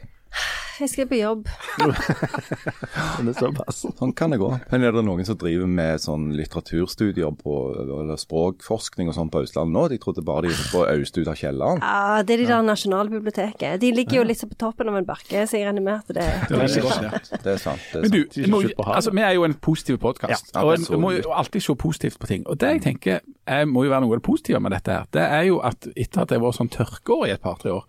Jeg 0.80 0.90
skal 0.94 1.08
på 1.10 1.18
jobb. 1.20 1.48
Det 3.20 3.32
er 3.34 3.36
såpass. 3.36 3.82
Sånn 4.00 4.14
kan 4.16 4.32
det 4.32 4.38
gå. 4.40 4.48
Men 4.72 4.86
er 4.88 4.94
det 4.96 5.02
noen 5.04 5.28
som 5.28 5.36
driver 5.40 5.68
med 5.68 6.00
sånn 6.00 6.30
litteraturstudier 6.38 7.34
på, 7.36 7.56
eller 7.84 8.20
språkforskning 8.20 9.12
og 9.12 9.18
sånn 9.18 9.32
på 9.34 9.42
Østlandet 9.44 9.76
nå? 9.76 9.84
De 9.92 9.98
trodde 10.00 10.24
bare 10.24 10.48
de 10.48 10.54
var 10.54 10.70
på 10.72 10.86
øst 10.94 11.20
ut 11.20 11.28
av 11.28 11.36
kjelleren. 11.40 11.84
Ja, 11.84 12.22
det 12.24 12.38
er 12.38 12.44
de 12.44 12.48
der 12.54 12.64
Nasjonalbiblioteket. 12.70 13.82
De 13.84 13.92
ligger 13.96 14.22
jo 14.22 14.28
litt 14.30 14.46
på 14.54 14.60
toppen 14.62 14.92
av 14.92 15.02
en 15.02 15.10
bakke, 15.10 15.44
så 15.50 15.60
jeg 15.60 15.68
regner 15.68 15.84
med 15.84 16.00
at 16.00 16.16
det 16.16 16.30
Det 16.48 16.62
var 16.62 16.72
ikke 16.72 16.86
godt, 16.88 17.04
ja. 17.10 17.22
Det 17.44 17.54
er 17.58 17.62
sant. 17.66 17.84
Det 17.92 18.00
er 18.00 18.06
Men 18.06 18.16
du, 18.16 18.22
sant. 18.24 18.50
Må, 18.56 18.64
altså, 18.88 19.16
vi 19.20 19.26
er 19.28 19.36
jo 19.36 19.46
en 19.50 19.60
positiv 19.60 20.00
podkast, 20.06 20.54
Ja, 20.54 20.64
og 20.64 20.78
det 20.78 20.88
er 20.88 20.96
en 20.96 21.04
må 21.04 21.14
jo 21.18 21.36
alltid 21.36 21.68
se 21.68 21.76
positivt 21.76 22.20
på 22.24 22.32
ting. 22.32 22.48
Og 22.48 22.60
det 22.62 22.72
jeg 22.78 22.86
tenker 22.88 23.20
jeg 23.50 23.68
må 23.68 23.84
jo 23.84 23.92
være 23.92 24.06
noe 24.06 24.16
av 24.16 24.22
det 24.22 24.28
positive 24.30 24.60
med 24.62 24.72
dette 24.78 24.94
her, 24.94 25.08
det 25.16 25.24
er 25.26 25.48
jo 25.50 25.60
at 25.66 25.90
etter 25.96 26.24
at 26.24 26.30
det 26.30 26.38
har 26.38 26.44
vært 26.46 26.60
sånn 26.60 26.72
tørkeår 26.72 27.28
i 27.28 27.34
et 27.34 27.42
par-tre 27.44 27.74
år, 27.74 27.88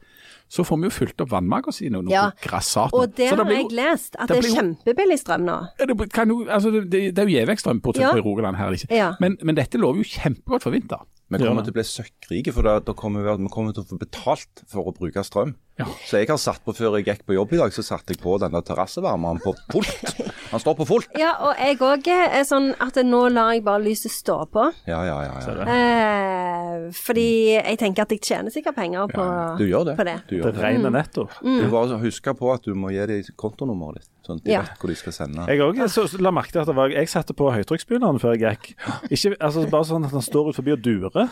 så 0.51 0.65
får 0.67 0.81
vi 0.83 0.89
jo 0.89 0.95
fylt 0.97 1.23
opp 1.23 1.31
vannmagasinet 1.31 2.01
og 2.01 2.09
noe 2.09 2.13
Ja. 2.17 2.25
grassat. 2.43 2.91
Og 2.93 3.15
det 3.15 3.29
Så 3.31 3.37
har 3.39 3.51
jeg 3.55 3.63
jo- 3.71 3.77
lest, 3.79 4.17
at 4.19 4.29
det 4.29 4.43
det 4.43 4.51
er 4.51 4.57
kjempebillig 4.59 5.19
strøm 5.23 5.45
nå. 5.47 5.59
Ja, 5.79 5.87
Det, 5.87 6.11
kan 6.13 6.29
jo, 6.29 6.45
altså 6.51 6.73
det, 6.75 6.91
det 7.15 7.19
er 7.19 7.27
jo 7.29 7.37
gjevekstrøm 7.39 7.81
strøm 7.81 8.01
Ja. 8.03 8.13
i 8.17 8.21
Rogaland 8.21 8.57
her. 8.59 8.71
liksom. 8.71 8.91
Ja. 8.91 9.13
Men, 9.21 9.39
men 9.43 9.55
dette 9.55 9.79
lover 9.79 10.03
jo 10.03 10.05
kjempegodt 10.11 10.63
for 10.67 10.71
vinter. 10.75 11.07
Vi 11.31 11.39
kommer 11.39 11.63
til 11.63 11.71
å 11.71 11.75
bli 11.77 11.83
søkkrike, 11.87 12.53
for 12.53 12.63
da, 12.67 12.81
da 12.81 12.93
kommer 12.93 13.23
vi, 13.23 13.45
vi 13.45 13.49
kommer 13.55 13.73
til 13.73 13.85
å 13.85 13.87
få 13.87 13.99
betalt 14.01 14.65
for 14.67 14.83
å 14.91 14.93
bruke 14.97 15.23
strøm. 15.23 15.55
Ja. 15.79 15.85
Så 16.05 16.19
jeg 16.19 16.27
har 16.27 16.37
satt 16.43 16.59
på, 16.65 16.75
før 16.75 16.99
jeg 16.99 17.07
gikk 17.07 17.23
på 17.25 17.37
jobb 17.37 17.53
i 17.55 17.57
dag, 17.61 17.71
så 17.71 17.85
satte 17.87 18.09
jeg 18.11 18.19
på 18.21 18.35
denne 18.43 18.61
terrassevarmeren 18.67 19.39
på 19.41 19.55
fullt. 19.71 20.19
Han 20.51 20.61
står 20.61 20.75
på 20.81 20.87
fullt. 20.89 21.13
Ja, 21.19 21.33
og 21.47 21.59
jeg 21.61 21.79
òg 21.79 22.09
er 22.11 22.43
sånn 22.49 22.73
at 22.83 22.97
nå 23.07 23.21
lar 23.31 23.53
jeg 23.55 23.63
bare 23.67 23.83
lyset 23.85 24.11
stå 24.15 24.39
på. 24.51 24.65
Ja, 24.91 25.01
ja, 25.07 25.19
ja. 25.29 25.37
ja. 25.47 25.67
Eh, 25.75 26.89
fordi 26.97 27.27
jeg 27.55 27.79
tenker 27.81 28.03
at 28.07 28.15
jeg 28.15 28.23
tjener 28.27 28.51
sikkert 28.55 28.75
penger 28.79 29.07
på, 29.13 29.27
Du 29.61 29.65
gjør 29.69 29.85
det. 29.91 29.97
på 30.01 30.07
det. 30.09 30.17
Du 30.31 30.37
gjør 30.41 30.53
det. 30.53 30.63
regner 30.65 30.91
netto. 30.95 31.29
Du 31.43 31.67
bare 31.71 31.99
husker 32.03 32.35
på 32.39 32.51
at 32.55 32.67
du 32.67 32.75
må 32.75 32.91
gi 32.95 33.07
dem 33.07 33.23
kontonummeret 33.39 34.03
ditt, 34.03 34.11
sånn 34.31 34.41
at 34.41 34.47
de 34.47 34.55
Ja. 34.55 34.63
vet 34.65 34.79
hvor 34.83 34.93
de 34.93 34.97
skal 35.01 35.17
sende. 35.17 35.47
Jeg 35.51 35.61
òg 35.67 36.21
la 36.23 36.31
merke 36.35 36.55
til 36.55 36.63
at 36.63 36.71
det 36.71 36.77
var, 36.79 36.95
jeg 36.95 37.11
satte 37.11 37.35
på 37.37 37.51
høytrykksbegynneren 37.53 38.21
før 38.23 38.37
jeg 38.39 38.43
gikk. 38.47 38.71
Ikke, 39.11 39.35
altså 39.41 39.67
Bare 39.71 39.85
sånn 39.91 40.07
at 40.07 40.15
han 40.17 40.25
står 40.25 40.51
ut 40.51 40.59
forbi 40.61 40.73
og 40.77 40.83
durer. 40.85 41.29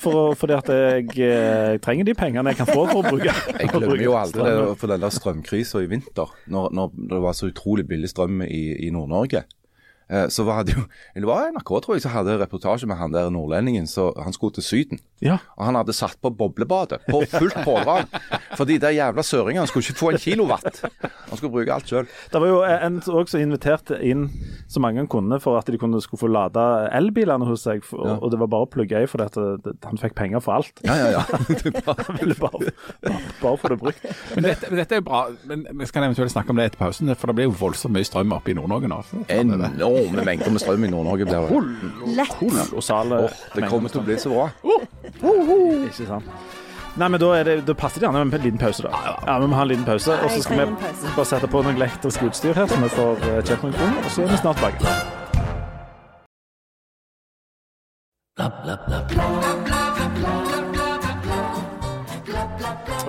For, 0.00 0.34
fordi 0.38 0.56
at 0.56 0.72
jeg, 0.72 1.06
eh, 1.18 1.76
jeg 1.76 1.80
trenger 1.84 2.08
de 2.10 2.14
pengene 2.18 2.50
jeg 2.54 2.60
kan 2.62 2.70
få 2.72 2.86
for 2.90 3.02
å 3.04 3.08
bruke. 3.10 3.30
Jeg 3.60 3.68
glemmer 3.70 3.92
bruke 3.92 4.04
jo 4.04 4.14
aldri 4.16 4.42
det 4.46 4.78
for 4.80 4.88
den 4.90 5.00
der 5.04 5.12
strømkrisa 5.12 5.82
i 5.84 5.88
vinter, 5.90 6.30
når, 6.48 6.70
når 6.72 6.92
det 7.12 7.20
var 7.22 7.34
så 7.36 7.50
utrolig 7.50 7.86
billig 7.88 8.08
strøm 8.10 8.42
i, 8.46 8.62
i 8.86 8.90
Nord-Norge. 8.94 9.44
Eh, 10.10 10.26
så 10.28 10.42
var 10.44 10.64
det 10.66 10.74
jo 10.74 10.82
Det 11.14 11.26
var 11.26 11.50
NRK, 11.52 11.70
tror 11.84 11.94
jeg, 11.94 12.02
som 12.02 12.10
hadde 12.14 12.38
reportasje 12.40 12.86
med 12.88 12.98
han 12.98 13.12
der 13.14 13.30
nordlendingen. 13.30 13.86
så 13.86 14.12
Han 14.22 14.32
skulle 14.32 14.52
til 14.54 14.62
Syden. 14.62 15.00
Ja. 15.22 15.38
Og 15.56 15.64
han 15.64 15.74
hadde 15.74 15.92
satt 15.92 16.18
på 16.22 16.30
boblebadet 16.30 17.00
på 17.10 17.22
fullt 17.28 17.54
pådrag. 17.64 18.06
fordi 18.56 18.78
de 18.78 18.94
jævla 18.96 19.22
søringene 19.22 19.66
skulle 19.66 19.84
ikke 19.84 19.98
få 19.98 20.10
en 20.10 20.18
kilowatt. 20.18 20.82
Han 21.28 21.36
skulle 21.36 21.52
bruke 21.52 21.72
alt 21.72 21.86
sjøl. 21.88 22.08
Det 22.32 22.40
var 22.40 22.48
jo 22.48 22.62
en 22.64 23.00
som 23.02 23.40
inviterte 23.40 24.00
inn 24.02 24.30
så 24.68 24.80
mange 24.80 24.98
han 24.98 25.08
kunne 25.10 25.40
for 25.40 25.58
at 25.58 25.66
de 25.66 25.78
kunne, 25.78 26.00
skulle 26.02 26.20
få 26.20 26.30
lade 26.30 26.64
elbilene 26.96 27.46
hos 27.46 27.66
seg. 27.68 27.84
For, 27.84 28.00
Ja. 28.00 28.16
Og 28.16 28.30
det 28.32 28.38
var 28.40 28.48
bare 28.48 28.64
å 28.64 28.70
plugge 28.70 29.02
i 29.02 29.06
fordi 29.06 29.24
at 29.28 29.34
det, 29.36 29.64
det, 29.64 29.72
han 29.84 29.98
fikk 30.00 30.14
penger 30.16 30.40
for 30.40 30.56
alt. 30.56 30.80
Ja, 30.82 30.94
ja, 30.96 31.10
ja. 31.10 31.20
Han 31.30 32.16
ville 32.16 32.34
bare, 32.34 32.72
bare, 33.02 33.20
bare 33.42 33.58
få 33.60 33.68
det 33.68 33.78
brukt. 33.78 34.04
Men 34.34 34.44
dette, 34.44 34.70
men 34.70 34.80
dette 34.80 34.96
er 34.96 35.00
jo 35.02 35.04
bra. 35.06 35.20
Men 35.46 35.66
vi 35.78 35.86
skal 35.86 36.06
eventuelt 36.06 36.32
snakke 36.32 36.50
om 36.50 36.56
det 36.56 36.70
etter 36.70 36.80
pausen, 36.80 37.12
for 37.14 37.30
det 37.30 37.36
blir 37.38 37.48
jo 37.50 37.54
voldsomt 37.60 37.94
mye 37.94 38.06
strøm 38.08 38.32
oppe 38.34 38.52
i 38.52 38.56
Nord-Norge 38.56 38.90
nå. 38.90 39.00
Enorme 40.00 40.24
mengder 40.24 40.54
med 40.54 40.62
strøm 40.62 40.84
i 40.84 40.90
Nord-Norge 40.92 41.28
blir 41.28 41.40
det. 41.50 41.60
Lett. 42.16 42.34
Kolossale 42.40 43.20
oh, 43.26 43.44
det 43.54 43.68
kommer 43.68 43.92
til 43.92 44.02
å 44.02 44.06
bli 44.08 44.16
så 44.20 44.32
bra. 44.32 44.48
Ikke 45.88 46.08
sant. 46.08 46.26
Nei, 46.98 47.06
men 47.06 47.20
da, 47.22 47.28
er 47.38 47.44
det, 47.46 47.54
da 47.68 47.74
passer 47.78 48.02
det 48.02 48.08
gjerne 48.08 48.24
med 48.26 48.34
en 48.34 48.42
liten 48.44 48.58
pause, 48.58 48.82
da. 48.82 48.90
Ja, 49.26 49.38
vi 49.38 49.46
må 49.46 49.54
ha 49.56 49.62
en 49.62 49.70
liten 49.70 49.86
pause. 49.86 50.10
Og 50.10 50.30
så 50.34 50.42
skal 50.42 50.58
vi 50.58 50.64
bare 51.14 51.28
sette 51.28 51.46
på 51.50 51.62
noe 51.62 51.74
elektrisk 51.78 52.26
utstyr 52.26 52.54
her, 52.58 52.66
så 52.66 52.76
vi 52.82 52.90
får 52.96 53.12
uh, 53.22 53.38
kjent 53.46 53.62
noen 53.62 53.76
kroner. 53.78 53.98
Og 54.02 54.10
så 54.10 54.26
er 54.26 54.28
vi 54.32 54.36
snart 54.42 54.56
tilbake. 54.58 54.84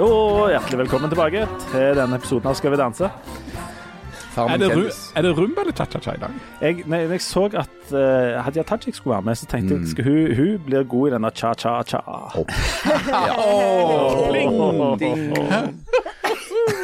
Og 0.01 0.49
hjertelig 0.51 0.77
velkommen 0.85 1.09
tilbake 1.11 1.47
til 1.71 1.97
denne 1.97 2.17
episoden 2.17 2.47
av 2.51 2.55
Skal 2.57 2.73
vi 2.73 2.79
danse. 2.79 3.09
Er 4.37 4.57
det, 4.57 4.69
ru, 4.71 4.85
er 5.15 5.21
det 5.25 5.31
rumba 5.37 5.61
eller 5.65 5.73
cha-cha-cha 5.75 6.11
i 6.15 6.19
dag? 6.21 6.29
Jeg, 6.61 6.83
nei, 6.87 6.99
jeg 7.03 7.21
så 7.25 7.43
at 7.51 7.91
uh, 7.91 8.43
Hadia 8.45 8.63
Tajik 8.63 8.95
skulle 8.95 9.15
være 9.17 9.25
med, 9.27 9.35
så 9.35 9.45
tenkte 9.51 9.75
Mm. 9.75 9.83
jeg 9.83 9.99
at 9.99 10.05
hun, 10.05 10.35
hun 10.35 10.59
blir 10.65 10.83
god 10.83 11.07
i 11.07 11.11
denne 11.11 11.31
cha-cha-cha. 11.35 12.01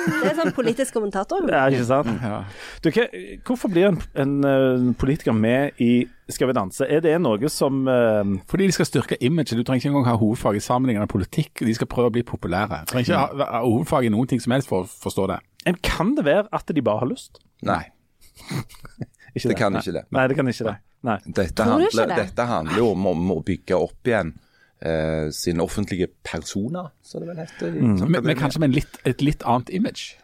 Det 0.08 0.30
er 0.32 0.36
sånn 0.38 0.54
politisk 0.56 0.96
kommentator. 0.98 1.46
Ja, 1.52 1.66
ikke 1.72 1.86
sant? 1.88 2.10
Ja. 2.24 2.40
Du, 2.84 2.90
hva, 2.94 3.06
hvorfor 3.48 3.72
blir 3.72 3.90
en, 3.92 3.98
en 4.18 4.36
en, 4.48 4.94
politiker 4.98 5.36
med 5.36 5.78
i 5.84 6.06
Skal 6.32 6.50
vi 6.50 6.56
danse? 6.58 6.84
Er 6.92 7.00
det 7.04 7.14
noe 7.24 7.50
som 7.52 7.86
uh... 7.88 8.24
Fordi 8.52 8.68
de 8.68 8.74
skal 8.76 8.88
styrke 8.90 9.16
imaget. 9.24 9.56
Du 9.56 9.64
trenger 9.64 9.86
ikke 9.86 9.92
engang 9.94 10.10
ha 10.10 10.16
hovedfag 10.20 10.58
i 10.60 10.64
sammenlignende 10.64 11.08
politikk. 11.08 11.64
De 11.64 11.76
skal 11.76 11.88
prøve 11.88 12.10
å 12.12 12.16
bli 12.18 12.24
populære. 12.28 12.82
Du 12.84 12.92
trenger 12.92 13.08
ikke 13.08 13.22
ha, 13.22 13.48
ha 13.54 13.62
hovedfag 13.64 14.10
i 14.10 14.12
noen 14.12 14.28
ting 14.28 14.42
som 14.44 14.52
helst 14.56 14.68
for 14.72 14.84
å 14.84 14.90
forstå 15.06 15.30
det. 15.32 15.38
En, 15.68 15.78
Kan 15.84 16.16
det 16.18 16.26
være 16.28 16.48
at 16.56 16.74
de 16.74 16.84
bare 16.86 17.04
har 17.04 17.12
lyst? 17.12 17.42
Nei, 17.68 17.84
Ikke 19.38 19.52
det 19.52 19.58
kan 19.60 19.78
ikke 19.78 19.94
det. 19.94 20.04
Nei, 20.14 20.28
det 20.30 20.38
kan 20.38 20.50
ikke 20.50 20.68
det. 20.72 20.76
Nei. 21.06 21.18
Dette 21.26 21.64
Tror 21.64 21.82
du 21.82 21.86
ikke 21.86 22.02
handler, 22.02 22.14
det? 22.14 22.28
dette 22.32 22.46
handler 22.50 22.80
jo 22.82 22.92
om, 22.96 23.10
om 23.12 23.34
å 23.36 23.42
bygge 23.46 23.78
opp 23.78 24.10
igjen 24.10 24.32
eh, 24.82 25.28
sin 25.36 25.62
offentlige 25.62 26.10
persona, 26.26 26.88
som 27.06 27.22
det 27.22 27.30
vel 27.32 27.42
heter. 27.44 27.76
i 27.76 27.84
Men, 27.84 28.24
men 28.26 28.40
kanskje 28.40 28.64
med 28.64 28.72
en 28.72 28.78
litt, 28.80 28.98
et 29.10 29.22
litt 29.26 29.46
annet 29.46 29.70
image. 29.78 30.16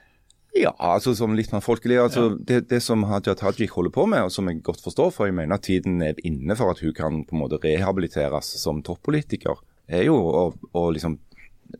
Ja, 0.53 0.73
altså 0.77 1.15
som 1.17 1.33
litt 1.37 1.53
mer 1.53 1.63
folkelig. 1.65 1.97
Altså, 2.01 2.27
det, 2.37 2.63
det 2.69 2.81
som 2.85 3.05
Hadia 3.09 3.33
Tajik 3.37 3.73
holder 3.73 3.93
på 3.93 4.05
med, 4.09 4.27
og 4.27 4.33
som 4.33 4.49
jeg 4.49 4.61
godt 4.65 4.83
forstår, 4.85 5.13
for 5.13 5.29
jeg 5.29 5.37
mener 5.37 5.57
at 5.57 5.65
tiden 5.65 6.01
er 6.05 6.19
inne 6.25 6.57
for 6.57 6.73
at 6.73 6.81
hun 6.83 6.93
kan 6.97 7.21
på 7.25 7.37
en 7.37 7.41
måte 7.41 7.61
rehabiliteres 7.63 8.53
som 8.61 8.83
toppolitiker, 8.85 9.61
er 9.89 10.05
jo 10.07 10.17
å, 10.17 10.43
å 10.77 10.87
liksom 10.93 11.17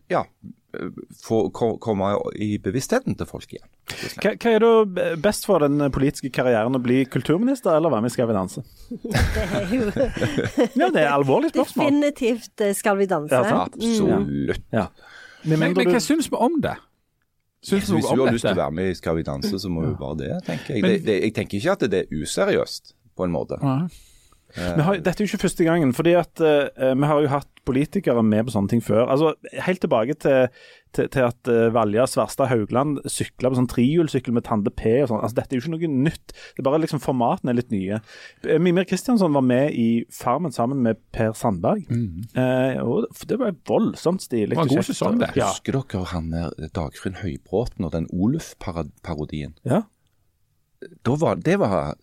ja, 0.10 0.23
få 1.24 1.38
komme 1.54 2.12
i 2.42 2.58
bevisstheten 2.64 3.16
til 3.20 3.28
folk 3.30 3.52
igjen. 3.54 3.68
Hva, 4.24 4.32
hva 4.42 4.54
er 4.56 4.64
da 4.64 5.16
best 5.22 5.46
for 5.46 5.60
den 5.64 5.78
politiske 5.94 6.32
karrieren? 6.34 6.76
Å 6.76 6.82
bli 6.82 7.04
kulturminister 7.06 7.76
eller 7.78 7.92
være 7.94 8.06
med 8.06 8.12
i 8.12 8.16
Skal 8.16 8.30
vi 8.32 8.38
danse? 8.38 8.64
Det 8.90 9.20
er 9.44 9.74
jo 9.74 9.90
Ja, 10.80 10.88
det 10.90 11.02
er 11.02 11.08
et 11.08 11.12
alvorlig 11.14 11.52
spørsmål. 11.54 11.92
definitivt 11.92 12.62
eh, 12.66 12.74
Skal 12.78 12.98
vi 12.98 13.06
danse. 13.12 13.36
Ja, 13.36 13.62
absolutt. 13.68 14.16
Absolutt. 14.18 14.66
Ja. 14.74 14.88
Men, 15.44 15.60
Men, 15.60 15.74
men 15.78 15.88
hva 15.92 16.00
du 16.00 16.00
syns 16.08 16.30
vi 16.32 16.40
om 16.40 16.60
det? 16.64 16.76
Synes 17.64 17.90
vi 17.92 18.00
Hvis 18.00 18.10
du 18.12 18.24
har 18.26 18.32
lyst 18.34 18.44
til 18.48 18.56
å 18.58 18.62
være 18.64 18.76
med 18.76 18.90
i 18.92 18.96
Skal 19.00 19.16
vi 19.20 19.24
danse, 19.28 19.60
så 19.60 19.70
må 19.72 19.86
du 19.86 19.94
bare 20.00 20.18
det, 20.20 20.32
tenker 20.48 20.74
jeg. 20.76 20.82
Men- 20.84 20.92
Det, 20.98 21.06
det, 21.06 21.20
jeg 21.28 21.34
tenker 21.38 21.58
ikke 21.60 21.72
at 21.78 21.86
det 21.92 22.00
er 22.06 22.18
useriøst, 22.24 22.94
på 23.16 23.24
en 23.28 23.32
måte. 23.36 23.60
Ja. 23.62 23.88
Vi 24.54 24.86
har, 24.86 25.00
dette 25.02 25.18
er 25.18 25.26
jo 25.26 25.32
ikke 25.32 25.46
første 25.48 25.66
gangen, 25.66 25.94
fordi 25.98 26.13
at 26.20 26.42
uh, 26.44 26.94
vi 26.94 27.10
har 27.10 27.24
jo 27.24 27.32
hatt 27.32 27.50
politikere 27.63 28.24
med 28.28 28.46
på 28.46 28.54
sånne 28.54 28.74
ting 28.74 28.82
før. 28.84 29.06
Altså, 29.08 29.34
Helt 29.66 29.80
tilbake 29.82 30.16
til, 30.20 30.50
til, 30.96 31.08
til 31.13 31.26
at 31.26 31.50
uh, 31.50 31.70
Valja 31.74 32.06
Sverstad 32.10 32.50
Haugland 32.52 33.00
sykla 33.10 33.50
på 33.50 33.58
sånn 33.60 33.70
trihjulssykkel 33.72 34.36
med 34.36 34.46
Tande 34.48 34.74
P 34.76 34.98
og 35.04 35.10
sånn. 35.10 35.22
Altså, 35.24 35.38
dette 35.39 35.56
er 35.56 35.62
jo 35.62 35.66
ikke 35.66 35.74
noe 35.76 35.92
nytt. 36.10 36.36
Det 36.36 36.62
er 36.62 36.68
bare 36.68 36.82
liksom 36.84 37.02
formatene 37.04 37.54
er 37.54 37.60
litt 37.62 37.72
nye. 37.74 38.02
Mimir 38.62 38.88
Kristiansson 38.89 39.34
var 39.36 39.46
med 39.48 39.78
i 39.80 39.88
Farmen 40.13 40.54
sammen 40.56 40.84
med 40.86 41.00
Per 41.16 41.34
Sandberg. 41.39 41.88
Eh, 41.89 42.82
og 42.84 43.08
det 43.30 43.39
var 43.42 43.56
voldsomt 43.70 44.26
stilig. 44.26 44.54
Det 44.54 44.60
var 44.60 44.70
en 44.70 44.76
god 44.76 44.89
sesong, 44.89 45.18
det. 45.24 45.32
Ja. 45.39 45.50
Husker 45.54 45.80
dere 45.80 46.04
han 46.12 46.30
der 46.36 46.70
Dagfinn 46.76 47.20
Høybråten 47.24 47.88
og 47.88 47.96
den 47.96 48.10
Oluf-parodien? 48.13 49.58
ja. 49.66 49.86
Da 51.08 51.13
var, 51.16 51.38
det 51.39 51.54
var 51.62 51.94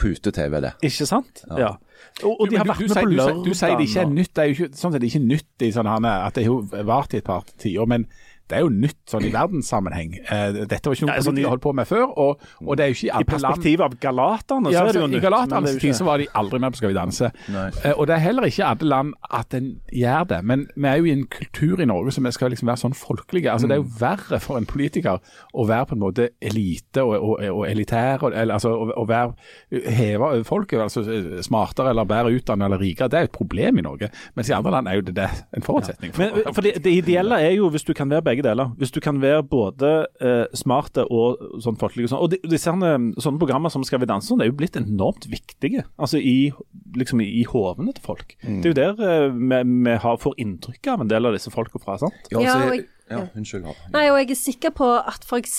pute-TV, 0.00 0.60
det. 0.64 0.72
Ikke 0.82 1.06
sant? 1.06 1.44
Ja. 1.58 1.74
Og, 2.22 2.40
og 2.40 2.50
de 2.50 2.56
har 2.58 2.64
Men 2.66 2.74
vært 2.74 2.82
du, 2.82 2.88
med 2.88 2.88
du, 2.88 2.94
på 2.94 2.94
sier, 2.94 3.06
du, 3.06 3.14
sier- 3.14 3.20
lørdag. 3.24 3.44
du 3.44 3.54
sier 3.54 3.76
det 3.78 3.88
ikke 3.88 4.00
er 4.04 4.10
nytt. 4.14 4.32
Det 4.34 4.42
er 4.44 4.48
jo 4.50 4.54
ikke, 4.58 4.76
sånn 4.80 4.94
at 4.94 5.00
det 5.00 5.06
er 5.08 5.12
ikke 5.14 5.28
nytt 5.28 5.64
i 5.66 5.70
sånn 5.74 5.88
at 5.90 6.34
det 6.38 6.46
har 6.48 6.84
vart 6.90 7.14
i 7.14 7.20
et 7.22 7.24
par 7.26 7.44
tiår. 7.62 7.86
Men 7.90 8.06
det 8.50 8.56
er 8.58 8.60
jo 8.64 8.68
nytt 8.68 8.98
sånn 9.08 9.24
i 9.24 9.30
verdenssammenheng. 9.32 10.14
Eh, 10.28 10.52
Dette 10.68 10.90
var 10.90 10.94
ikke 10.98 11.06
noe 11.08 11.14
Ja, 11.16 11.22
sånn 11.24 11.38
de 11.38 11.44
holdt 11.48 11.62
på 11.64 11.72
med 11.74 11.86
før. 11.88 12.04
Og, 12.20 12.42
og 12.60 12.76
det 12.76 12.84
er 12.84 12.90
jo 12.92 12.96
ikke 12.98 13.06
i 13.06 13.08
I 13.08 13.14
alle 13.14 13.24
land 13.24 13.32
perspektivet 13.32 13.84
av 13.86 13.94
galaterne, 14.02 14.72
ja, 14.74 14.82
så 14.84 14.88
er 14.90 14.92
det 14.98 15.00
jo 15.00 15.06
nytt. 15.08 15.16
I 15.16 15.24
Galaternes 15.24 15.74
er 15.74 15.80
tid 15.80 15.96
så 15.96 16.04
var 16.04 16.18
de 16.20 16.26
aldri 16.34 16.60
med 16.60 16.72
på 16.74 16.80
Skal 16.82 16.92
vi 16.92 16.96
danse. 16.98 17.30
Nei. 17.54 17.66
Eh, 17.84 17.94
og 17.96 18.06
det 18.10 18.14
er 18.18 18.22
heller 18.26 18.48
ikke 18.50 18.66
alle 18.68 18.88
land 18.90 19.14
at 19.40 19.54
en 19.56 19.70
gjør 19.92 20.28
det. 20.34 20.40
Men 20.44 20.66
vi 20.76 20.88
er 20.90 20.96
jo 21.00 21.08
i 21.08 21.14
en 21.16 21.26
kultur 21.38 21.80
i 21.80 21.88
Norge 21.88 22.12
som 22.12 22.28
skal 22.36 22.50
liksom 22.52 22.68
være 22.68 22.82
sånn 22.84 22.94
folkelige. 22.98 23.50
Altså 23.52 23.68
Det 23.68 23.78
er 23.78 23.82
jo 23.82 23.88
Mm. 23.88 23.96
verre 24.00 24.40
for 24.40 24.56
en 24.58 24.66
politiker 24.66 25.18
å 25.54 25.66
være 25.68 25.86
på 25.86 25.92
en 25.96 26.00
måte 26.02 26.28
elite 26.42 27.02
og, 27.04 27.14
og, 27.22 27.40
og 27.48 27.64
elitær, 27.68 28.22
og, 28.24 28.32
eller 28.34 28.54
altså 28.54 28.72
å, 28.74 28.90
å 28.96 29.04
være 29.06 29.34
heve 29.70 30.24
over 30.24 30.42
folket, 30.44 30.80
altså 30.80 31.02
smartere 31.42 31.90
eller 31.90 32.04
bedre 32.04 32.32
utdannet 32.34 32.66
eller 32.66 32.78
rikere. 32.82 33.08
Det 33.08 33.18
er 33.18 33.20
jo 33.26 33.30
et 33.30 33.36
problem 33.38 33.78
i 33.78 33.82
Norge. 33.86 34.08
Mens 34.36 34.50
i 34.50 34.54
andre 34.56 34.70
land 34.76 34.88
er 34.88 34.94
jo 34.98 35.04
det, 35.06 35.14
det 35.14 35.28
en 35.56 35.62
forutsetning. 35.62 36.12
for 36.14 36.24
Men 36.24 36.54
for 36.54 36.60
det, 36.66 36.74
det 36.84 36.92
ideelle 36.98 37.38
er 37.40 37.54
jo 37.56 37.68
hvis 37.70 37.84
du 37.86 37.92
kan 37.94 38.10
være 38.10 38.22
begge 38.22 38.33
deler. 38.42 38.72
Hvis 38.80 38.90
du 38.90 38.98
kan 39.00 39.20
være 39.22 39.42
både 39.46 40.06
eh, 40.20 40.46
smarte 40.56 41.04
og 41.06 41.60
sånn 41.62 41.76
folkelige. 41.78 42.08
Og, 42.08 42.10
sånn. 42.10 42.22
og 42.24 42.30
de, 42.32 42.38
disse 42.50 42.70
herne, 42.72 43.12
sånne 43.22 43.38
programmer 43.38 43.70
som 43.70 43.84
Skal 43.84 44.00
vi 44.02 44.06
danse, 44.10 44.26
sånn, 44.28 44.38
det 44.42 44.48
er 44.48 44.50
jo 44.52 44.56
blitt 44.58 44.76
enormt 44.80 45.28
viktige 45.30 45.84
altså 45.96 46.18
i, 46.18 46.50
liksom 46.96 47.20
i, 47.20 47.28
i 47.40 47.44
hodene 47.44 47.92
til 47.94 48.02
folk. 48.02 48.34
Det 48.42 48.64
er 48.64 48.72
jo 48.72 48.78
der 48.80 49.04
eh, 49.04 49.28
vi, 49.30 49.60
vi 49.86 49.94
har, 50.02 50.18
får 50.18 50.34
inntrykk 50.42 50.90
av 50.94 51.04
en 51.04 51.12
del 51.12 51.26
av 51.30 51.36
disse 51.36 51.52
folka 51.54 51.78
fra. 51.78 51.98
sant? 52.02 52.18
Ja, 52.32 52.40
altså, 52.40 52.74
jeg- 52.74 52.88
ja, 53.10 53.20
unnskyld. 53.36 53.66
Nei, 53.92 54.06
og 54.08 54.16
jeg 54.16 54.30
er 54.32 54.38
sikker 54.40 54.72
på 54.72 54.86
at 54.96 55.26
f.eks. 55.28 55.58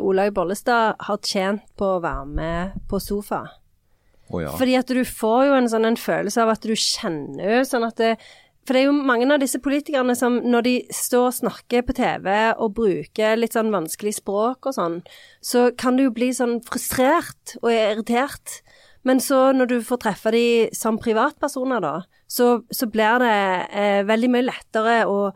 Olaug 0.00 0.32
Bollestad 0.34 0.96
har 1.04 1.18
tjent 1.20 1.60
på 1.76 1.84
å 1.98 2.00
være 2.00 2.26
med 2.26 2.78
på 2.88 2.96
sofa. 3.04 3.42
Oh, 4.30 4.40
ja. 4.42 4.50
Fordi 4.56 4.74
at 4.76 4.88
du 4.92 5.02
får 5.04 5.46
jo 5.48 5.54
en 5.56 5.68
sånn 5.72 5.86
en 5.88 5.96
følelse 6.00 6.42
av 6.42 6.50
at 6.52 6.64
du 6.64 6.74
kjenner 6.76 7.62
sånn 7.68 7.84
at 7.86 7.96
det, 8.00 8.14
For 8.68 8.76
det 8.76 8.82
er 8.82 8.90
jo 8.90 9.06
mange 9.08 9.24
av 9.32 9.40
disse 9.40 9.56
politikerne 9.64 10.12
som 10.12 10.34
når 10.44 10.64
de 10.66 10.72
står 10.92 11.30
og 11.30 11.36
snakker 11.38 11.86
på 11.88 11.94
TV 11.96 12.26
og 12.60 12.74
bruker 12.76 13.38
litt 13.40 13.54
sånn 13.56 13.70
vanskelig 13.72 14.18
språk 14.18 14.68
og 14.68 14.74
sånn, 14.76 14.98
så 15.40 15.70
kan 15.72 15.96
du 15.96 16.02
jo 16.04 16.12
bli 16.12 16.28
sånn 16.36 16.58
frustrert 16.66 17.54
og 17.62 17.70
irritert. 17.72 18.58
Men 19.08 19.22
så 19.24 19.54
når 19.56 19.70
du 19.70 19.76
får 19.88 20.02
treffe 20.02 20.34
de 20.36 20.44
som 20.76 20.98
privatpersoner, 21.00 21.80
da, 21.80 21.94
så, 22.28 22.58
så 22.68 22.90
blir 22.92 23.24
det 23.24 23.38
eh, 23.72 24.02
veldig 24.04 24.30
mye 24.34 24.48
lettere 24.50 24.98
å, 25.08 25.30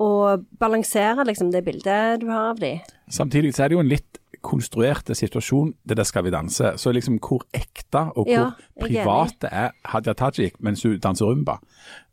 å 0.00 0.10
balansere 0.56 1.28
liksom 1.28 1.52
det 1.52 1.66
bildet 1.68 2.22
du 2.24 2.30
har 2.32 2.54
av 2.54 2.64
de. 2.64 2.78
Samtidig 3.12 3.52
så 3.52 3.66
er 3.66 3.68
det 3.68 3.76
jo 3.76 3.84
en 3.84 3.92
litt 3.92 4.22
konstruert 4.42 5.10
situasjon, 5.16 5.72
det 5.88 5.96
der 5.96 6.04
Skal 6.08 6.24
vi 6.24 6.30
danse. 6.30 6.72
Så 6.78 6.92
liksom 6.92 7.18
hvor 7.18 7.42
ekte 7.54 8.04
og 8.16 8.24
hvor 8.26 8.32
Ja, 8.32 8.50
privat 8.80 9.44
er 9.44 9.48
enig. 9.48 9.52
er 9.52 9.70
Hadia 9.92 10.14
Tajik 10.14 10.60
mens 10.60 10.82
hun 10.82 10.98
danser 10.98 11.26
rumba? 11.26 11.58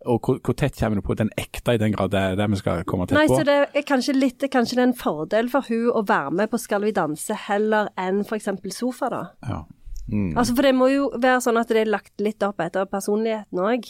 Og 0.06 0.20
hvor, 0.22 0.40
hvor 0.44 0.54
tett 0.54 0.78
kommer 0.80 0.96
du 0.96 1.02
på 1.02 1.16
den 1.18 1.30
ekte, 1.38 1.74
i 1.74 1.78
den 1.82 1.94
grad 1.94 2.12
det 2.12 2.20
er 2.20 2.36
det 2.36 2.50
vi 2.52 2.56
skal 2.62 2.84
komme 2.84 3.08
tett 3.08 3.18
Nei, 3.18 3.28
på? 3.28 3.38
så 3.40 3.44
det 3.44 3.58
er 3.74 3.82
kanskje 3.88 4.14
litt 4.14 4.40
det 4.40 4.50
er 4.50 4.60
kanskje 4.60 4.82
en 4.84 4.94
fordel 4.94 5.50
for 5.50 5.66
hun 5.70 5.90
å 5.92 6.06
være 6.08 6.32
med 6.32 6.50
på 6.52 6.58
Skal 6.62 6.82
vi 6.86 6.92
danse 6.92 7.34
heller 7.48 7.90
enn 7.98 8.22
f.eks. 8.26 8.50
sofa, 8.76 9.10
da. 9.10 9.24
Ja. 9.48 9.64
Altså, 10.38 10.54
for 10.54 10.62
det 10.62 10.76
må 10.78 10.88
jo 10.94 11.10
være 11.18 11.42
sånn 11.42 11.58
at 11.58 11.68
det 11.74 11.82
er 11.82 11.90
lagt 11.90 12.22
litt 12.22 12.44
opp 12.46 12.60
etter 12.62 12.86
personligheten 12.86 13.58
òg. 13.60 13.88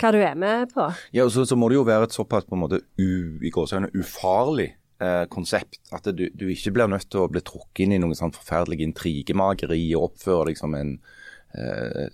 Hva 0.00 0.10
du 0.14 0.18
er 0.22 0.36
med 0.38 0.70
på. 0.72 0.84
Ja, 1.12 1.24
og 1.24 1.32
så, 1.34 1.44
så 1.48 1.56
må 1.56 1.68
det 1.68 1.76
jo 1.76 1.84
være 1.84 2.06
et 2.08 2.14
såpass 2.14 2.44
på 2.46 2.54
en 2.56 2.60
måte 2.62 2.78
u, 3.00 3.40
i 3.42 3.50
gåsøgne, 3.52 3.90
ufarlig 3.98 4.70
eh, 5.00 5.24
konsept 5.32 5.80
at 5.92 6.04
du, 6.14 6.28
du 6.34 6.46
ikke 6.52 6.72
blir 6.76 6.88
nødt 6.90 7.08
til 7.10 7.24
å 7.24 7.28
bli 7.30 7.40
trukket 7.40 7.84
inn 7.86 7.96
i 7.96 7.98
noe 8.02 8.14
sånn 8.18 8.34
forferdelig 8.34 8.84
intrigemageri 8.86 9.82
og 9.96 10.10
oppføre 10.12 10.50
deg 10.50 10.60
som 10.60 10.74
en 10.78 10.98
eh, 11.54 12.08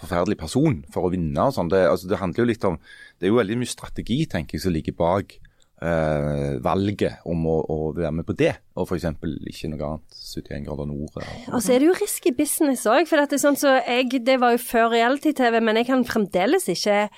forferdelig 0.00 0.38
person 0.40 0.80
for 0.92 1.08
å 1.08 1.12
vinne 1.12 1.48
og 1.48 1.54
sånn. 1.56 1.70
Det, 1.72 1.84
altså, 1.90 2.08
det 2.10 2.20
handler 2.22 2.44
jo 2.44 2.48
litt 2.52 2.64
om 2.68 2.78
Det 3.18 3.26
er 3.28 3.32
jo 3.34 3.40
veldig 3.40 3.58
mye 3.58 3.70
strategi, 3.70 4.22
tenker 4.30 4.56
jeg, 4.58 4.62
som 4.62 4.74
ligger 4.74 4.94
bak 4.98 5.38
eh, 5.82 6.58
valget 6.62 7.24
om 7.28 7.46
å, 7.50 7.56
å 7.70 7.78
være 7.96 8.12
med 8.20 8.26
på 8.28 8.36
det, 8.38 8.52
og 8.78 8.86
f.eks. 8.88 9.08
ikke 9.50 9.70
noe 9.72 9.88
annet 9.92 10.18
71 10.18 10.66
grader 10.66 10.86
nord. 10.90 11.10
eller- 11.16 11.48
Og 11.54 11.62
så 11.62 11.74
er 11.74 11.78
det 11.82 11.88
jo 11.90 11.96
risky 11.98 12.30
business 12.34 12.86
òg, 12.86 13.06
for 13.10 13.18
det 13.26 13.40
sånn 13.40 13.58
så 13.58 13.78
jeg 13.86 14.24
Det 14.24 14.38
var 14.40 14.52
jo 14.56 14.62
før 14.62 14.90
reality-TV, 14.94 15.60
men 15.62 15.76
jeg 15.76 15.86
kan 15.86 16.04
fremdeles 16.04 16.68
ikke 16.68 17.08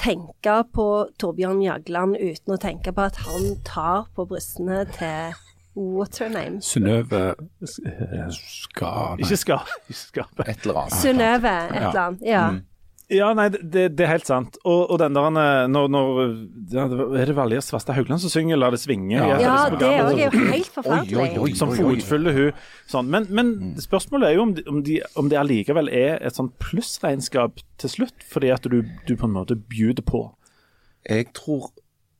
tenke 0.00 0.56
på 0.74 0.86
Torbjørn 1.20 1.60
Jagland 1.64 2.16
uten 2.16 2.56
å 2.56 2.58
tenke 2.60 2.92
på 2.96 3.06
at 3.10 3.20
han 3.26 3.54
tar 3.68 4.08
på 4.16 4.26
brystene 4.30 4.82
til 4.96 5.36
What's 5.76 6.18
her 6.18 6.28
name? 6.28 6.58
Synnøve 6.66 7.34
Skabe. 8.34 9.20
Ikke 9.22 9.36
Skabe. 9.36 10.46
Et 10.48 10.64
eller 10.64 10.80
annet. 10.82 10.96
Synnøve 10.98 11.52
et 11.68 11.76
eller 11.76 12.00
annet. 12.02 12.24
Ja. 12.26 12.42
Ja, 13.10 13.32
nei, 13.34 13.48
det, 13.50 13.88
det 13.98 14.04
er 14.04 14.10
helt 14.12 14.28
sant. 14.28 14.56
Og, 14.62 14.84
og 14.92 14.98
den 15.02 15.16
der 15.16 15.38
eh, 15.40 15.64
når, 15.70 15.88
når 15.90 16.20
ja, 16.70 16.84
Er 17.18 17.30
det 17.30 17.34
Valjer 17.34 17.64
Svarstad 17.64 17.96
Haugland 17.98 18.22
som 18.22 18.30
synger 18.30 18.60
'La 18.60 18.70
det 18.70 18.78
svinge'? 18.82 19.16
Ja. 19.16 19.38
ja, 19.42 19.54
det 19.74 19.88
òg 19.88 20.20
er 20.20 20.30
jo 20.30 20.44
helt 20.52 20.70
forferdelig. 20.76 21.16
oi, 21.18 21.28
oi. 21.42 21.54
Som 21.58 21.74
fotfølger 21.74 22.38
hun 22.38 22.62
sånn. 22.90 23.10
Men, 23.10 23.26
men 23.34 23.52
spørsmålet 23.82 24.30
er 24.30 24.38
jo 24.38 24.46
om, 24.46 24.54
de, 24.54 24.64
om, 24.70 24.80
de, 24.86 25.00
om 25.18 25.30
det 25.32 25.40
allikevel 25.40 25.90
er 25.90 26.20
et 26.22 26.38
sånn 26.38 26.52
plussregnskap 26.62 27.58
til 27.82 27.94
slutt, 27.96 28.26
fordi 28.30 28.54
at 28.54 28.70
du, 28.70 28.80
du 29.08 29.14
på 29.16 29.26
en 29.26 29.34
måte 29.34 29.58
bjuder 29.58 30.06
på. 30.06 30.28
Jeg 31.08 31.32
tror, 31.34 31.72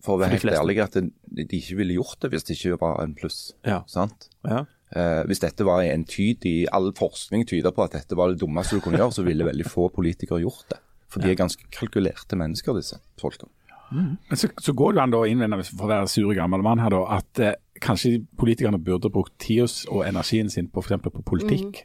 for 0.03 0.17
å 0.17 0.25
være 0.25 0.41
helt 0.41 0.57
ærlig, 0.57 0.81
at 0.83 0.99
de 0.99 1.47
ikke 1.47 1.79
ville 1.79 2.01
gjort 2.01 2.19
det 2.25 2.33
hvis 2.35 2.49
det 2.49 2.59
ikke 2.59 2.81
var 2.83 3.03
en 3.05 3.15
pluss. 3.15 3.53
Ja. 3.69 3.83
Sant? 3.91 4.31
Ja. 4.49 4.65
Eh, 4.91 5.23
hvis 5.31 5.43
dette 5.43 5.67
var 5.67 5.85
entydig, 5.87 6.65
all 6.75 6.91
forskning 6.97 7.47
tyder 7.47 7.75
på 7.75 7.85
at 7.87 7.95
dette 7.95 8.17
var 8.19 8.33
det 8.33 8.41
dummeste 8.41 8.79
du 8.79 8.85
kunne 8.85 8.99
gjøre, 8.99 9.15
så 9.21 9.27
ville 9.27 9.47
veldig 9.47 9.67
få 9.69 9.89
politikere 9.95 10.43
gjort 10.43 10.67
det. 10.73 10.81
For 11.11 11.23
de 11.23 11.31
er 11.31 11.39
ganske 11.39 11.67
kalkulerte 11.75 12.39
mennesker, 12.39 12.75
disse 12.79 13.01
folka. 13.19 13.49
Men 13.91 14.39
så, 14.39 14.49
så 14.63 14.75
går 14.79 14.95
det 14.95 15.03
an 15.03 15.15
å 15.19 15.25
innvende, 15.27 15.59
for 15.67 15.89
å 15.89 15.91
være 15.91 16.11
sur 16.11 16.31
gammel 16.35 16.63
mann 16.63 16.83
her, 16.83 16.95
da, 16.95 17.01
at 17.19 17.43
eh, 17.43 17.57
kanskje 17.83 18.21
politikerne 18.39 18.79
burde 18.83 19.11
brukt 19.11 19.35
tida 19.43 19.67
og 19.91 20.05
energien 20.07 20.51
sin 20.53 20.71
på 20.71 20.83
f.eks. 20.85 21.03
på 21.07 21.25
politikk. 21.27 21.85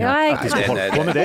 Ja, 0.00 0.12
jeg, 0.24 0.32
At 0.32 0.44
de 0.46 0.50
skal 0.54 0.70
holde 0.70 0.84
på 0.94 1.02
med 1.04 1.18
det. 1.18 1.24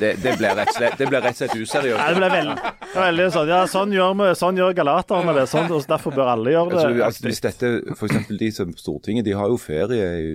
Det, 0.00 0.08
det, 0.20 0.32
ble 0.36 0.48
rett 0.58 0.68
og 0.68 0.76
slett, 0.76 1.00
rett 1.00 1.28
og 1.30 1.38
slett 1.38 1.54
useriøst. 1.56 1.96
Ja, 1.96 2.08
det 2.12 2.18
ble 2.18 2.28
veldig, 2.34 2.72
veldig 2.92 3.28
sånn 3.32 3.48
Ja, 3.48 3.60
sånn 3.72 3.94
gjør, 3.96 4.12
vi, 4.18 4.26
sånn 4.36 4.60
gjør 4.60 4.74
galaterne 4.76 5.32
det. 5.38 5.46
Sånn, 5.48 5.70
og 5.72 5.86
derfor 5.88 6.12
bør 6.18 6.34
alle 6.34 6.52
gjøre 6.52 6.74
det. 6.74 6.82
Altså, 6.82 7.06
altså, 7.06 7.24
hvis 7.30 7.40
dette, 7.46 7.70
for 7.94 8.10
eksempel 8.10 8.42
de 8.42 8.50
som 8.58 8.74
Stortinget, 8.76 9.24
de 9.24 9.38
har 9.38 9.48
jo 9.48 9.56
ferie 9.62 10.10
i 10.20 10.28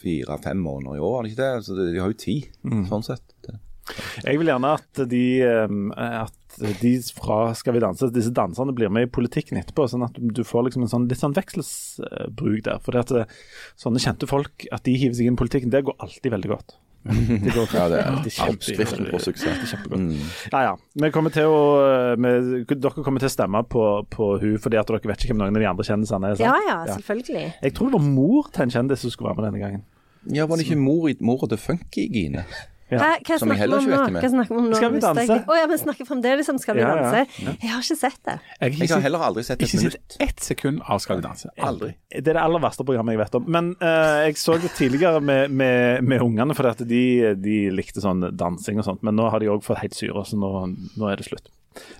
fire-fem 0.00 0.64
måneder 0.64 0.96
i 0.96 1.04
år, 1.04 1.18
har 1.18 1.28
de 1.28 1.34
ikke 1.34 1.42
det? 1.42 1.52
Altså, 1.60 1.76
de 1.82 2.00
har 2.00 2.14
jo 2.14 2.18
tid, 2.24 2.48
sånn 2.88 3.06
sett. 3.10 3.24
Det. 3.44 3.58
Jeg 4.24 4.40
vil 4.40 4.48
gjerne 4.48 4.70
at 4.78 5.02
de, 5.10 5.24
at 6.08 6.56
de 6.80 6.92
fra 7.16 7.38
Skal 7.58 7.74
vi 7.76 7.82
danse, 7.82 8.08
disse 8.14 8.32
danserne 8.34 8.72
blir 8.76 8.92
med 8.92 9.08
i 9.08 9.10
politikken 9.12 9.58
etterpå, 9.60 9.86
sånn 9.90 10.06
at 10.06 10.16
du 10.16 10.40
får 10.46 10.68
liksom 10.68 10.86
en 10.86 10.92
sånn, 10.92 11.08
litt 11.10 11.20
sånn 11.20 11.36
vekselsbruk 11.36 12.64
der. 12.64 12.80
For 12.84 12.96
det 12.96 13.04
at 13.04 13.14
eh, 13.18 13.36
sånne 13.80 14.02
kjente 14.02 14.30
folk, 14.30 14.66
at 14.72 14.86
de 14.88 14.96
hiver 14.96 15.18
seg 15.18 15.28
inn 15.28 15.36
i 15.36 15.42
politikken, 15.42 15.72
det 15.74 15.84
går 15.88 15.98
alltid 16.04 16.32
veldig 16.36 16.52
godt. 16.54 16.76
Det 17.04 17.52
går 17.52 17.66
Ja, 17.74 17.88
det 17.92 17.98
er 18.00 18.06
alltid 18.10 18.32
kjempe- 18.32 18.54
oppskriften 18.54 19.08
på 19.12 19.18
suksess. 19.20 19.64
kjempegodt. 19.70 20.00
Mm. 20.00 20.28
Ja, 20.52 20.60
ja. 20.70 20.74
Vi 21.02 21.10
kommer 21.12 21.30
til 21.34 21.44
å, 21.52 21.58
vi, 22.16 22.64
dere 22.74 23.04
kommer 23.04 23.20
til 23.20 23.28
å 23.28 23.34
stemme 23.34 23.60
på, 23.68 23.82
på 24.08 24.28
hun 24.40 24.54
fordi 24.58 24.78
at 24.80 24.88
dere 24.88 25.02
vet 25.04 25.24
ikke 25.26 25.34
hvem 25.34 25.42
noen 25.42 25.58
av 25.58 25.64
de 25.66 25.68
andre 25.68 25.84
kjendisene 25.84 26.30
er. 26.32 26.38
sant? 26.40 26.48
ja 26.48 26.56
ja, 26.70 26.78
selvfølgelig. 26.96 27.44
Jeg 27.66 27.74
tror 27.76 27.90
det 27.92 27.98
var 28.00 28.06
mor 28.08 28.48
til 28.54 28.62
en 28.66 28.70
kjendis 28.78 29.04
som 29.04 29.10
skulle 29.12 29.30
være 29.34 29.42
med 29.42 29.50
denne 29.50 29.60
gangen. 29.66 29.82
Ja, 30.32 30.46
var 30.48 30.56
det 30.56 30.64
ikke 30.64 30.80
mor, 30.80 31.08
i- 31.12 31.18
mora 31.20 31.46
til 31.52 31.60
Funky-Gine? 31.60 32.44
Ja. 32.92 32.98
Hva, 33.00 33.06
hva 33.24 33.38
Som 33.40 33.48
jeg 33.48 33.58
heller 33.62 33.78
om 33.80 33.86
ikke 33.88 34.12
vet. 34.12 34.24
Hva 34.24 34.30
snakker 34.34 34.52
vi 34.54 34.60
om 34.60 34.66
nå? 34.68 34.76
Skal 34.76 34.92
vi 34.92 35.00
danse? 35.00 35.36
Å 35.48 35.56
ja, 35.56 35.66
vi 35.70 35.78
snakker 35.80 36.08
fremdeles 36.08 36.50
om 36.52 36.58
Skal 36.60 36.76
vi 36.76 36.82
Ja, 36.84 36.90
ja. 36.90 37.02
danse. 37.02 37.22
Jeg 37.62 37.70
har 37.72 37.80
ikke 37.80 37.96
sett 37.96 38.20
det. 38.28 38.34
Jeg 38.60 38.74
har 38.74 38.84
Jeg 38.84 38.90
har 38.92 39.04
heller 39.06 39.24
aldri 39.30 39.44
sett 39.46 39.62
et 39.62 39.68
ikke 39.68 39.80
minutt. 39.80 39.96
sett 40.12 40.28
ett 40.28 40.40
sekund 40.44 40.82
av 40.84 41.00
Skal 41.00 41.16
vi 41.16 41.22
danse. 41.24 41.48
Aldri. 41.58 41.94
Det 42.12 42.28
er 42.28 42.36
det 42.36 42.42
aller 42.44 42.60
verste 42.60 42.84
programmet 42.84 43.16
jeg 43.16 43.22
vet 43.24 43.34
om. 43.40 43.48
Men 43.48 43.72
uh, 43.80 44.20
jeg 44.28 44.36
så 44.36 44.58
det 44.60 44.70
tidligere 44.76 45.20
med, 45.24 45.50
med, 45.50 46.04
med 46.04 46.20
ungene, 46.20 46.54
for 46.54 46.68
at 46.68 46.84
de, 46.84 47.34
de 47.40 47.58
likte 47.72 48.04
sånn 48.04 48.28
dansing 48.36 48.78
og 48.78 48.84
sånt. 48.84 49.02
Men 49.02 49.16
nå 49.16 49.30
har 49.32 49.40
de 49.40 49.48
òg 49.48 49.64
fått 49.64 49.80
helt 49.80 49.96
syre, 49.96 50.24
så 50.28 50.36
nå, 50.36 50.52
nå 51.00 51.08
er 51.10 51.16
det 51.16 51.26
slutt. 51.30 51.48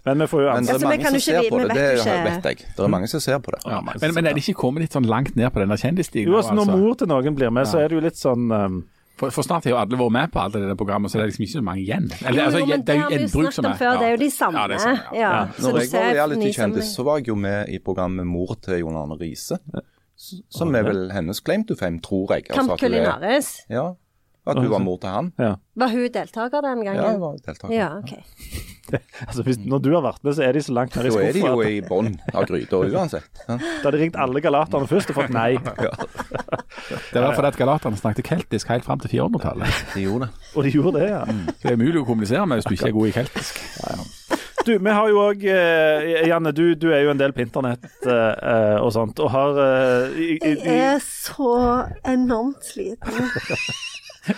Men 0.04 0.20
vi 0.22 0.26
får 0.30 0.42
jo 0.44 0.50
Men 0.52 0.64
det 0.68 0.74
Altså, 0.74 0.86
er 0.86 0.90
mange 0.92 1.10
som 1.10 1.20
ser 1.20 1.50
på 1.50 1.58
det, 1.58 1.74
det 1.74 1.98
ikke- 1.98 2.24
vet 2.24 2.44
jeg. 2.44 2.56
Det 2.76 2.84
er 2.84 2.88
mange 2.92 3.08
som 3.10 3.20
ser 3.20 3.38
på 3.42 3.50
det. 3.50 3.60
Ja, 3.66 3.80
men, 3.80 4.14
men 4.14 4.26
er 4.26 4.34
det 4.36 4.42
ikke 4.44 4.54
kommet 4.60 4.84
litt 4.84 4.92
sånn 4.94 5.08
langt 5.08 5.34
ned 5.34 5.50
på 5.50 5.58
denne 5.64 5.74
kjendisstigen? 5.80 6.28
Jo, 6.30 6.36
altså, 6.38 6.54
når 6.54 6.68
altså? 6.68 6.76
mor 6.78 6.94
til 6.94 7.08
noen 7.10 7.34
blir 7.34 7.50
med, 7.50 7.66
så 7.66 7.80
er 7.82 7.88
det 7.88 7.96
jo 7.98 8.04
litt 8.04 8.20
sånn 8.20 8.52
um, 8.54 8.84
For, 9.16 9.30
for 9.30 9.42
snart 9.46 9.64
har 9.64 9.70
jo 9.70 9.76
alle 9.78 9.96
vært 9.98 10.12
med 10.12 10.30
på 10.34 10.40
alt 10.42 10.54
det 10.56 10.62
der 10.66 10.74
programmet, 10.74 11.10
så 11.12 11.18
det 11.18 11.22
er 11.22 11.28
liksom 11.30 11.44
ikke 11.46 11.52
så 11.58 11.62
mange 11.62 11.82
igjen. 11.84 12.08
Eller, 12.26 12.40
Jo, 12.40 12.46
altså, 12.48 12.58
jo, 12.58 12.66
men 12.66 12.80
det 12.82 12.94
er 12.94 12.96
jo 12.96 13.02
har 13.02 13.10
vi 13.10 13.18
jo 13.22 13.28
som 13.28 13.42
snakket 13.44 13.64
om 13.70 13.76
før, 13.78 13.92
det 14.00 14.06
er 14.06 14.10
jo 14.10 14.20
de 14.24 14.30
samme. 14.34 14.58
Ja, 14.58 14.66
det 14.66 14.74
er 14.74 14.82
samme, 14.84 15.02
ja. 15.14 15.20
Ja, 15.20 15.34
Ja. 15.38 15.44
Når 15.62 15.78
jeg 15.78 15.90
var 15.92 16.08
reality-kjendis, 16.18 16.88
så 16.96 17.04
var 17.06 17.16
jeg 17.20 17.28
jo 17.28 17.34
med 17.38 17.68
i 17.68 17.78
programmet 17.78 18.26
Mor 18.26 18.56
til 18.62 18.78
Jon 18.82 18.96
Arne 18.96 19.18
Riise. 19.20 19.58
Som 20.50 20.74
er 20.74 20.82
vel 20.86 21.10
hennes 21.14 21.40
claim 21.42 21.64
to 21.66 21.74
fame, 21.78 22.00
tror 22.02 22.34
jeg. 22.34 22.44
Camp 22.50 22.70
altså, 22.70 22.74
er- 22.74 22.88
Culinaris. 22.88 23.52
Ja, 23.70 23.86
at 24.46 24.58
hun 24.58 24.70
var 24.70 24.78
mor 24.82 24.98
til 25.00 25.08
han. 25.10 25.32
Ja. 25.38 25.54
Var 25.76 25.88
hun 25.94 26.08
deltaker 26.12 26.60
den 26.66 26.82
Ja, 26.84 26.92
gangen? 26.92 27.20
var 27.20 27.36
deltaker. 27.46 27.72
Ja, 27.74 27.88
ok. 27.98 28.18
Altså, 29.28 29.42
hvis, 29.46 29.58
når 29.64 29.80
du 29.84 29.90
har 29.94 30.02
vært 30.04 30.20
med, 30.26 30.34
så 30.36 30.44
er 30.46 30.56
de 30.56 30.62
så 30.62 30.74
langt 30.74 30.96
nede 30.96 31.08
i 31.08 31.14
Da 31.14 31.22
er 31.24 31.36
de 31.36 31.42
jo 31.42 31.52
skuffa. 31.54 31.70
i 31.70 31.80
bånn 31.88 32.10
av 32.34 32.46
gryta 32.50 32.80
uansett. 32.84 33.30
Da 33.48 33.58
hadde 33.58 33.94
de 33.96 34.02
ringt 34.04 34.18
alle 34.20 34.42
galaterne 34.44 34.88
først 34.90 35.12
og 35.12 35.20
fått 35.20 35.32
nei. 35.34 35.54
Det 37.14 37.22
var 37.22 37.34
fordi 37.36 37.50
at 37.50 37.58
galaterne 37.60 38.00
snakket 38.00 38.28
keltisk 38.28 38.72
helt 38.72 38.86
fram 38.86 39.00
til 39.02 39.14
400-tallet. 39.16 39.84
De 39.94 40.04
gjorde 40.04 40.28
det. 40.28 40.48
Og 40.54 40.66
de 40.66 40.74
gjorde 40.74 40.98
det, 41.00 41.08
ja. 41.12 41.22
Mm. 41.24 41.46
det 41.62 41.72
er 41.72 41.80
mulig 41.80 42.02
å 42.02 42.06
kommunisere 42.08 42.46
med 42.48 42.60
hvis 42.60 42.68
du 42.68 42.76
ikke 42.76 42.90
er 42.90 42.96
god 42.98 43.10
i 43.10 43.16
keltisk. 43.20 43.62
Du, 44.64 44.72
vi 44.80 44.92
har 44.96 45.08
jo 45.12 45.18
òg 45.20 45.42
Janne, 45.44 46.52
du, 46.56 46.62
du 46.80 46.86
er 46.94 47.02
jo 47.04 47.10
en 47.12 47.20
del 47.20 47.34
på 47.36 47.42
internett 47.44 47.84
eh, 48.08 48.30
eh, 48.32 48.78
og 48.80 48.94
sånt, 48.96 49.20
og 49.20 49.28
har 49.34 49.58
eh, 49.60 50.14
i, 50.16 50.28
i, 50.38 50.54
Jeg 50.54 50.94
er 50.94 51.02
så 51.04 51.50
enormt 52.08 52.64
sliten. 52.64 53.28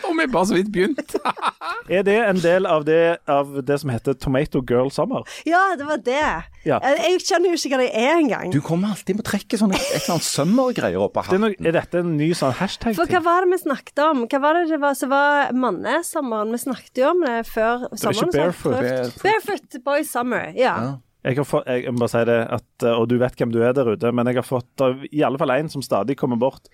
Og 0.07 0.17
vi 0.19 0.25
er 0.25 0.31
bare 0.33 0.47
så 0.51 0.57
vidt 0.57 0.71
begynt. 0.75 1.15
Er 1.97 2.03
det 2.03 2.17
en 2.19 2.39
del 2.43 2.67
av 2.67 2.83
det, 2.87 3.19
av 3.31 3.53
det 3.67 3.77
som 3.79 3.91
heter 3.93 4.17
Tomato 4.19 4.59
Girl 4.67 4.89
Summer? 4.91 5.23
Ja, 5.47 5.61
det 5.79 5.87
var 5.87 6.01
det. 6.03 6.23
Ja. 6.67 6.81
Jeg, 6.83 7.21
kjenner 7.23 7.23
skjønner 7.27 7.53
jo 7.53 7.59
ikke 7.61 7.71
hva 7.77 7.79
det 7.85 7.91
er 8.01 8.17
engang. 8.19 8.51
Du 8.55 8.59
kommer 8.65 8.91
alltid 8.95 9.19
med 9.19 9.23
å 9.23 9.29
trekke 9.31 9.61
sånne 9.61 9.79
et 9.79 9.87
eller 10.01 10.17
annet 10.17 10.27
sømmergreier 10.27 11.05
opp 11.05 11.21
av 11.21 11.29
Det 11.31 11.39
er, 11.39 11.45
hatten. 11.47 11.69
er 11.71 11.77
dette 11.79 12.03
en 12.03 12.13
ny 12.19 12.31
sånn 12.35 12.57
For 12.59 13.07
hva 13.13 13.23
var 13.23 13.47
det 13.47 13.53
vi 13.55 13.61
snakket 13.63 14.03
om? 14.09 14.25
Hva 14.27 14.43
var 14.43 14.59
det 14.59 14.65
det 14.73 14.81
var 14.83 14.99
som 14.99 15.13
var 15.15 15.55
mannesommeren? 15.55 16.55
Vi 16.57 16.63
snakket 16.67 17.03
jo 17.05 17.09
om 17.13 17.23
det 17.27 17.37
før 17.47 17.87
sommeren. 17.95 18.31
ikke 18.33 18.39
barefoot. 18.41 18.79
prøvd- 18.83 19.23
Barefoot 19.23 19.79
boy 19.87 20.07
summer, 20.11 20.51
ja. 20.57 20.75
Ja. 20.77 20.95
Jeg, 21.27 21.37
har 21.41 21.47
fått, 21.49 21.67
jeg 21.67 21.91
må 21.91 21.99
bare 22.05 22.13
si 22.13 22.21
det, 22.29 22.37
at, 22.55 22.67
eh, 22.87 22.95
og 23.01 23.09
du 23.11 23.17
vet 23.19 23.35
hvem 23.39 23.51
du 23.55 23.59
er 23.67 23.73
der 23.75 23.89
ute, 23.97 24.13
men 24.15 24.29
jeg 24.31 24.37
har 24.39 24.47
fått 24.47 24.83
i 25.11 25.23
alle 25.27 25.39
fall 25.41 25.51
en 25.57 25.69
som 25.73 25.83
stadig 25.83 26.15
kommer 26.19 26.39
bort 26.39 26.69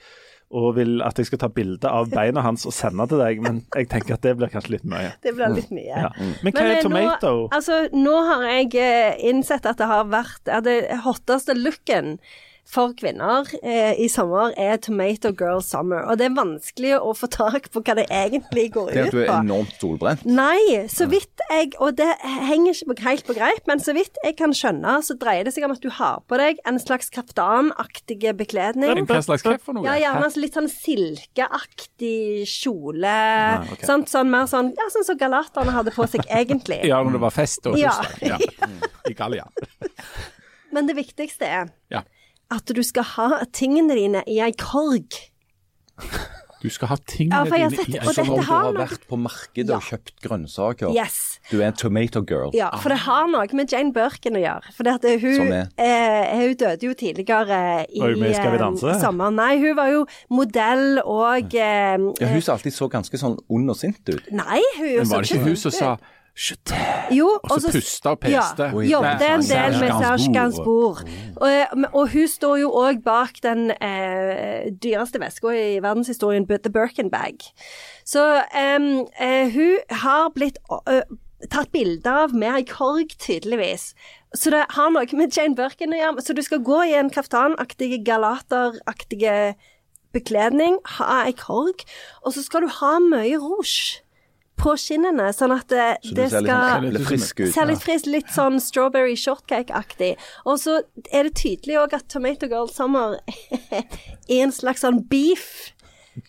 og 0.52 0.74
vil 0.76 1.00
at 1.04 1.18
jeg 1.18 1.30
skal 1.30 1.40
ta 1.40 1.48
bilde 1.52 1.88
av 1.88 2.10
beina 2.12 2.44
hans 2.44 2.66
og 2.68 2.74
sende 2.76 3.06
til 3.08 3.22
deg, 3.22 3.40
men 3.44 3.62
jeg 3.72 3.88
tenker 3.92 4.18
at 4.18 4.24
det 4.26 4.34
blir 4.36 4.52
kanskje 4.52 4.76
litt 4.76 4.86
mye. 4.88 5.14
Det 5.24 5.32
blir 5.36 5.54
litt 5.56 5.72
mye. 5.72 5.88
Ja. 5.88 6.12
Men 6.44 6.52
hva 6.52 6.60
Men, 6.60 6.70
er 6.70 6.76
eh, 6.76 6.84
tomato? 6.84 7.32
Nå, 7.38 7.50
altså, 7.56 7.80
nå 7.96 8.16
har 8.28 8.46
jeg 8.50 8.72
eh, 8.82 9.22
innsett 9.32 9.68
at 9.68 9.80
det 9.80 9.88
har 9.88 10.08
vært 10.12 10.52
at 10.52 10.66
det 10.68 10.78
hotteste 11.06 11.56
looken 11.56 12.18
for 12.72 12.94
kvinner 12.96 13.48
eh, 13.60 13.98
i 14.00 14.06
sommer 14.08 14.54
er 14.60 14.78
Tomato 14.80 15.32
Girl 15.36 15.60
Summer. 15.64 16.06
Og 16.08 16.16
det 16.20 16.28
er 16.28 16.36
vanskelig 16.36 16.92
å 17.02 17.10
få 17.16 17.28
tak 17.32 17.66
på 17.74 17.82
hva 17.84 17.96
det 17.98 18.06
egentlig 18.08 18.68
går 18.72 18.92
Det 18.92 18.96
er 18.96 19.02
Det 19.02 19.08
at 19.10 19.16
du 19.16 19.20
er 19.24 19.32
enormt 19.34 19.74
solbrent. 19.80 20.22
Nei, 20.24 20.86
så 20.92 21.08
vidt 21.10 21.42
jeg 21.50 21.74
Og 21.82 21.96
det 21.98 22.08
henger 22.22 22.78
ikke 22.78 23.04
helt 23.04 23.26
på 23.28 23.36
greip, 23.36 23.66
men 23.68 23.82
så 23.82 23.92
vidt 23.96 24.16
jeg 24.24 24.36
kan 24.38 24.54
skjønne, 24.56 24.94
så 25.04 25.16
dreier 25.20 25.44
det 25.44 25.52
seg 25.56 25.66
om 25.66 25.74
at 25.74 25.82
du 25.82 25.90
har 25.92 26.22
på 26.30 26.38
deg 26.40 26.62
en 26.68 26.78
slags 26.80 27.12
kaftanaktig 27.12 28.20
bekledning. 28.38 29.04
Hva 29.10 29.20
slags 29.26 29.44
hva 29.44 29.58
for 29.60 29.76
noe? 29.76 29.84
Ja, 29.88 29.98
gjerne 30.00 30.30
altså 30.30 30.42
litt 30.44 30.56
sånn 30.56 30.70
silkeaktig 30.72 32.46
kjole. 32.48 33.16
ok. 33.74 33.84
sant? 33.88 34.08
Sånn 34.12 34.32
mer 34.32 34.48
sånn 34.50 34.72
Ja, 34.78 34.88
sånn 34.94 35.06
som 35.06 35.18
galaterne 35.20 35.74
hadde 35.74 35.92
på 35.94 36.06
seg 36.08 36.24
egentlig. 36.30 36.80
Ja, 36.92 37.02
når 37.04 37.18
det 37.18 37.22
var 37.22 37.34
fest 37.34 37.66
og 37.68 37.76
Ja. 37.80 37.92
Ja. 38.24 38.38
I 39.10 39.14
Gallia. 39.16 39.46
Men 40.72 40.88
det 40.88 40.96
viktigste 40.96 41.48
er 41.48 41.70
Ja. 41.92 42.02
At 42.52 42.72
du 42.76 42.82
skal 42.86 43.06
ha 43.16 43.42
tingene 43.56 43.96
dine 43.98 44.22
i 44.30 44.38
ei 44.44 44.52
korg. 44.58 45.18
Du 46.62 46.68
skal 46.70 46.92
ha 46.92 46.96
tingene 47.10 47.40
ja, 47.42 47.56
dine 47.66 47.70
sett- 47.74 47.88
i 47.90 47.96
ei 47.98 48.04
korg. 48.04 48.14
Som 48.14 48.28
om 48.30 48.38
du 48.38 48.44
har 48.46 48.68
noe- 48.70 48.84
vært 48.86 49.06
på 49.10 49.16
markedet 49.18 49.68
Ja. 49.72 49.76
og 49.80 49.82
kjøpt 49.82 50.12
grønnsaker. 50.22 50.94
Yes. 50.94 51.40
Du 51.50 51.58
er 51.60 51.66
en 51.66 51.72
tomato 51.72 52.22
girl. 52.22 52.50
Ja, 52.54 52.68
for 52.76 52.88
det 52.90 52.98
har 52.98 53.26
noe 53.26 53.46
med 53.52 53.72
Jane 53.72 53.92
Birkin 53.92 54.36
å 54.38 54.42
gjøre. 54.44 54.72
For 54.72 54.84
det 54.84 54.94
at 54.94 55.20
hun, 55.20 55.52
eh, 55.76 56.36
hun 56.38 56.54
døde 56.54 56.82
jo 56.86 56.94
tidligere 56.94 57.86
i 57.90 57.98
eh, 57.98 59.00
sommer. 59.00 59.30
Nei, 59.34 59.58
hun 59.58 59.74
var 59.76 59.90
jo 59.90 60.06
modell 60.30 61.00
og 61.04 61.52
eh, 61.54 61.98
Ja, 62.20 62.26
hun 62.30 62.40
så 62.40 62.52
alltid 62.54 62.72
så 62.72 62.88
ganske 62.88 63.18
sånn 63.18 63.38
ond 63.50 63.70
og 63.70 63.76
sint 63.76 64.08
ut. 64.08 64.30
Nei, 64.30 64.62
hun 64.78 64.96
Men 64.98 65.08
var 65.08 65.22
det 65.22 65.30
ikke 65.32 65.44
hun 65.44 65.56
som 65.56 65.70
sa 65.72 65.96
Jo, 67.12 67.26
og 67.44 67.58
så 67.60 67.72
pusta 67.74 68.14
og 68.14 68.22
peste? 68.22 68.64
Ja, 68.64 68.84
jobbet 68.88 69.24
en 69.26 69.42
del 69.44 69.74
med 69.76 69.90
Serge 70.00 70.30
Gainsbourg. 70.32 71.02
Gainsbourg. 71.02 71.02
Og, 71.36 71.90
og 71.92 72.06
hun 72.14 72.28
står 72.28 72.54
jo 72.62 72.70
òg 72.82 73.02
bak 73.04 73.42
den 73.44 73.68
eh, 73.76 74.70
dyreste 74.82 75.20
veska 75.20 75.52
i 75.52 75.82
verdenshistorien, 75.84 76.46
The 76.48 76.72
Birkin 76.72 77.10
Bag. 77.12 77.44
Så 78.08 78.24
eh, 78.48 79.52
hun 79.52 79.98
har 80.04 80.32
blitt 80.32 80.56
ø, 80.72 81.02
tatt 81.52 81.72
bilder 81.74 82.24
av 82.24 82.34
med 82.34 82.62
ei 82.62 82.64
korg, 82.68 83.12
tydeligvis. 83.20 83.92
Så 84.32 84.54
det 84.54 84.64
har 84.72 84.92
noe 84.94 85.18
med 85.18 85.36
Jane 85.36 85.58
Birkin 85.58 85.92
å 85.92 86.00
gjøre. 86.00 86.24
Så 86.24 86.36
du 86.36 86.40
skal 86.44 86.64
gå 86.64 86.80
i 86.88 86.96
en 86.96 87.12
kaftanaktig, 87.12 88.00
galateraktige 88.06 89.54
bekledning, 90.16 90.78
ha 90.98 91.22
ei 91.26 91.36
korg, 91.36 91.84
og 92.24 92.34
så 92.36 92.44
skal 92.44 92.64
du 92.64 92.72
ha 92.80 92.96
mye 93.04 93.36
rouge 93.40 94.01
på 94.62 94.76
skinnene, 94.78 95.28
sånn 95.34 95.54
at 95.56 95.68
det, 95.72 95.88
Så 96.06 96.16
det 96.16 96.28
ser 96.30 96.44
litt 96.44 96.52
skal 96.52 96.86
sånn 96.86 97.06
frisk 97.08 97.42
ut. 97.42 97.52
Ser 97.54 97.68
litt 97.70 97.82
frisk, 97.82 98.08
litt 98.10 98.32
sånn 98.34 98.58
strawberry 98.62 99.16
shortcake-aktig. 99.18 100.14
Og 100.46 100.60
så 100.62 100.80
er 101.10 101.28
det 101.28 101.36
tydelig 101.40 101.80
òg 101.82 101.96
at 101.98 102.08
Tomato 102.12 102.48
Girl 102.50 102.70
Summer 102.70 103.18
er 103.76 104.42
en 104.42 104.54
slags 104.54 104.84
sånn 104.86 105.02
beef 105.10 105.72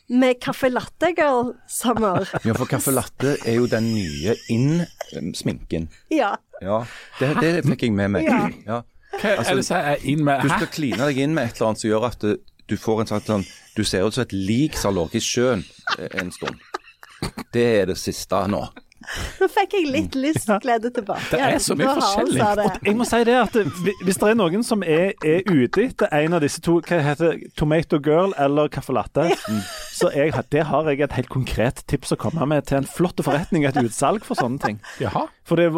med 0.07 0.39
Caffè 0.41 0.69
Latte 0.71 1.11
Girl 1.17 1.53
Summer. 1.67 2.25
Ja, 2.45 2.55
for 2.55 2.69
caffè 2.69 2.93
latte 2.95 3.35
er 3.43 3.57
jo 3.57 3.67
den 3.71 3.91
nye 3.93 4.35
inn-sminken. 4.51 5.89
Ja. 6.13 6.35
Ja, 6.63 6.83
det, 7.19 7.33
det 7.41 7.53
fikk 7.67 7.87
jeg 7.89 7.95
med 7.97 8.13
meg. 8.15 8.27
Ja. 8.29 8.47
Ja. 8.67 8.81
Hva 9.19 9.35
er 9.43 9.59
det 9.59 9.65
som 9.67 9.77
er 9.77 10.01
inn 10.09 10.23
med 10.25 10.41
Du 10.41 10.49
skal 10.49 10.69
kline 10.73 10.97
deg 10.97 11.19
inn 11.21 11.35
med 11.35 11.45
et 11.45 11.59
eller 11.59 11.69
annet 11.73 11.83
som 11.83 11.89
gjør 11.91 12.07
at 12.07 12.23
du, 12.23 12.31
du 12.65 12.73
får 12.81 13.03
en 13.03 13.11
sånn 13.11 13.25
sånn 13.27 13.43
Du 13.77 13.83
ser 13.85 14.07
ut 14.07 14.15
som 14.15 14.23
et 14.25 14.33
lik 14.33 14.77
som 14.79 14.89
har 14.89 15.03
ligget 15.03 15.19
i 15.19 15.27
sjøen 15.27 15.61
eh, 15.99 16.07
en 16.21 16.31
stund. 16.33 16.57
Det 17.53 17.67
er 17.81 17.93
det 17.93 17.99
siste 18.01 18.45
nå. 18.51 18.65
Nå 19.41 19.47
fikk 19.51 19.73
jeg 19.75 19.89
litt 19.91 20.15
lystglede 20.15 20.89
tilbake. 20.95 21.25
Det 21.33 21.39
er 21.43 21.57
så 21.61 21.75
mye 21.75 21.95
forskjellig. 21.97 22.39
Jeg 22.87 22.95
må 22.97 23.07
si 23.07 23.19
det 23.27 23.35
at 23.35 23.57
Hvis 24.05 24.19
det 24.21 24.29
er 24.29 24.37
noen 24.39 24.63
som 24.65 24.85
er, 24.87 25.11
er 25.27 25.43
ute 25.49 25.87
etter 25.89 26.13
en 26.21 26.37
av 26.37 26.43
disse 26.43 26.63
to, 26.63 26.77
hva 26.87 27.01
heter 27.03 27.41
Tomato 27.59 27.99
Girl 28.03 28.35
eller 28.39 28.71
Caffè 28.73 28.95
Latte, 28.95 29.27
så 29.93 30.11
jeg, 30.15 30.33
det 30.55 30.65
har 30.71 30.89
jeg 30.89 31.03
et 31.05 31.17
helt 31.19 31.31
konkret 31.33 31.83
tips 31.89 32.15
å 32.15 32.19
komme 32.19 32.47
med 32.49 32.67
til 32.69 32.81
en 32.81 32.89
flott 32.89 33.19
forretning, 33.23 33.67
et 33.67 33.79
utsalg 33.83 34.25
for 34.27 34.39
sånne 34.39 34.63
ting. 34.63 34.81
Jaha. 35.03 35.27
For 35.47 35.59
det, 35.59 35.69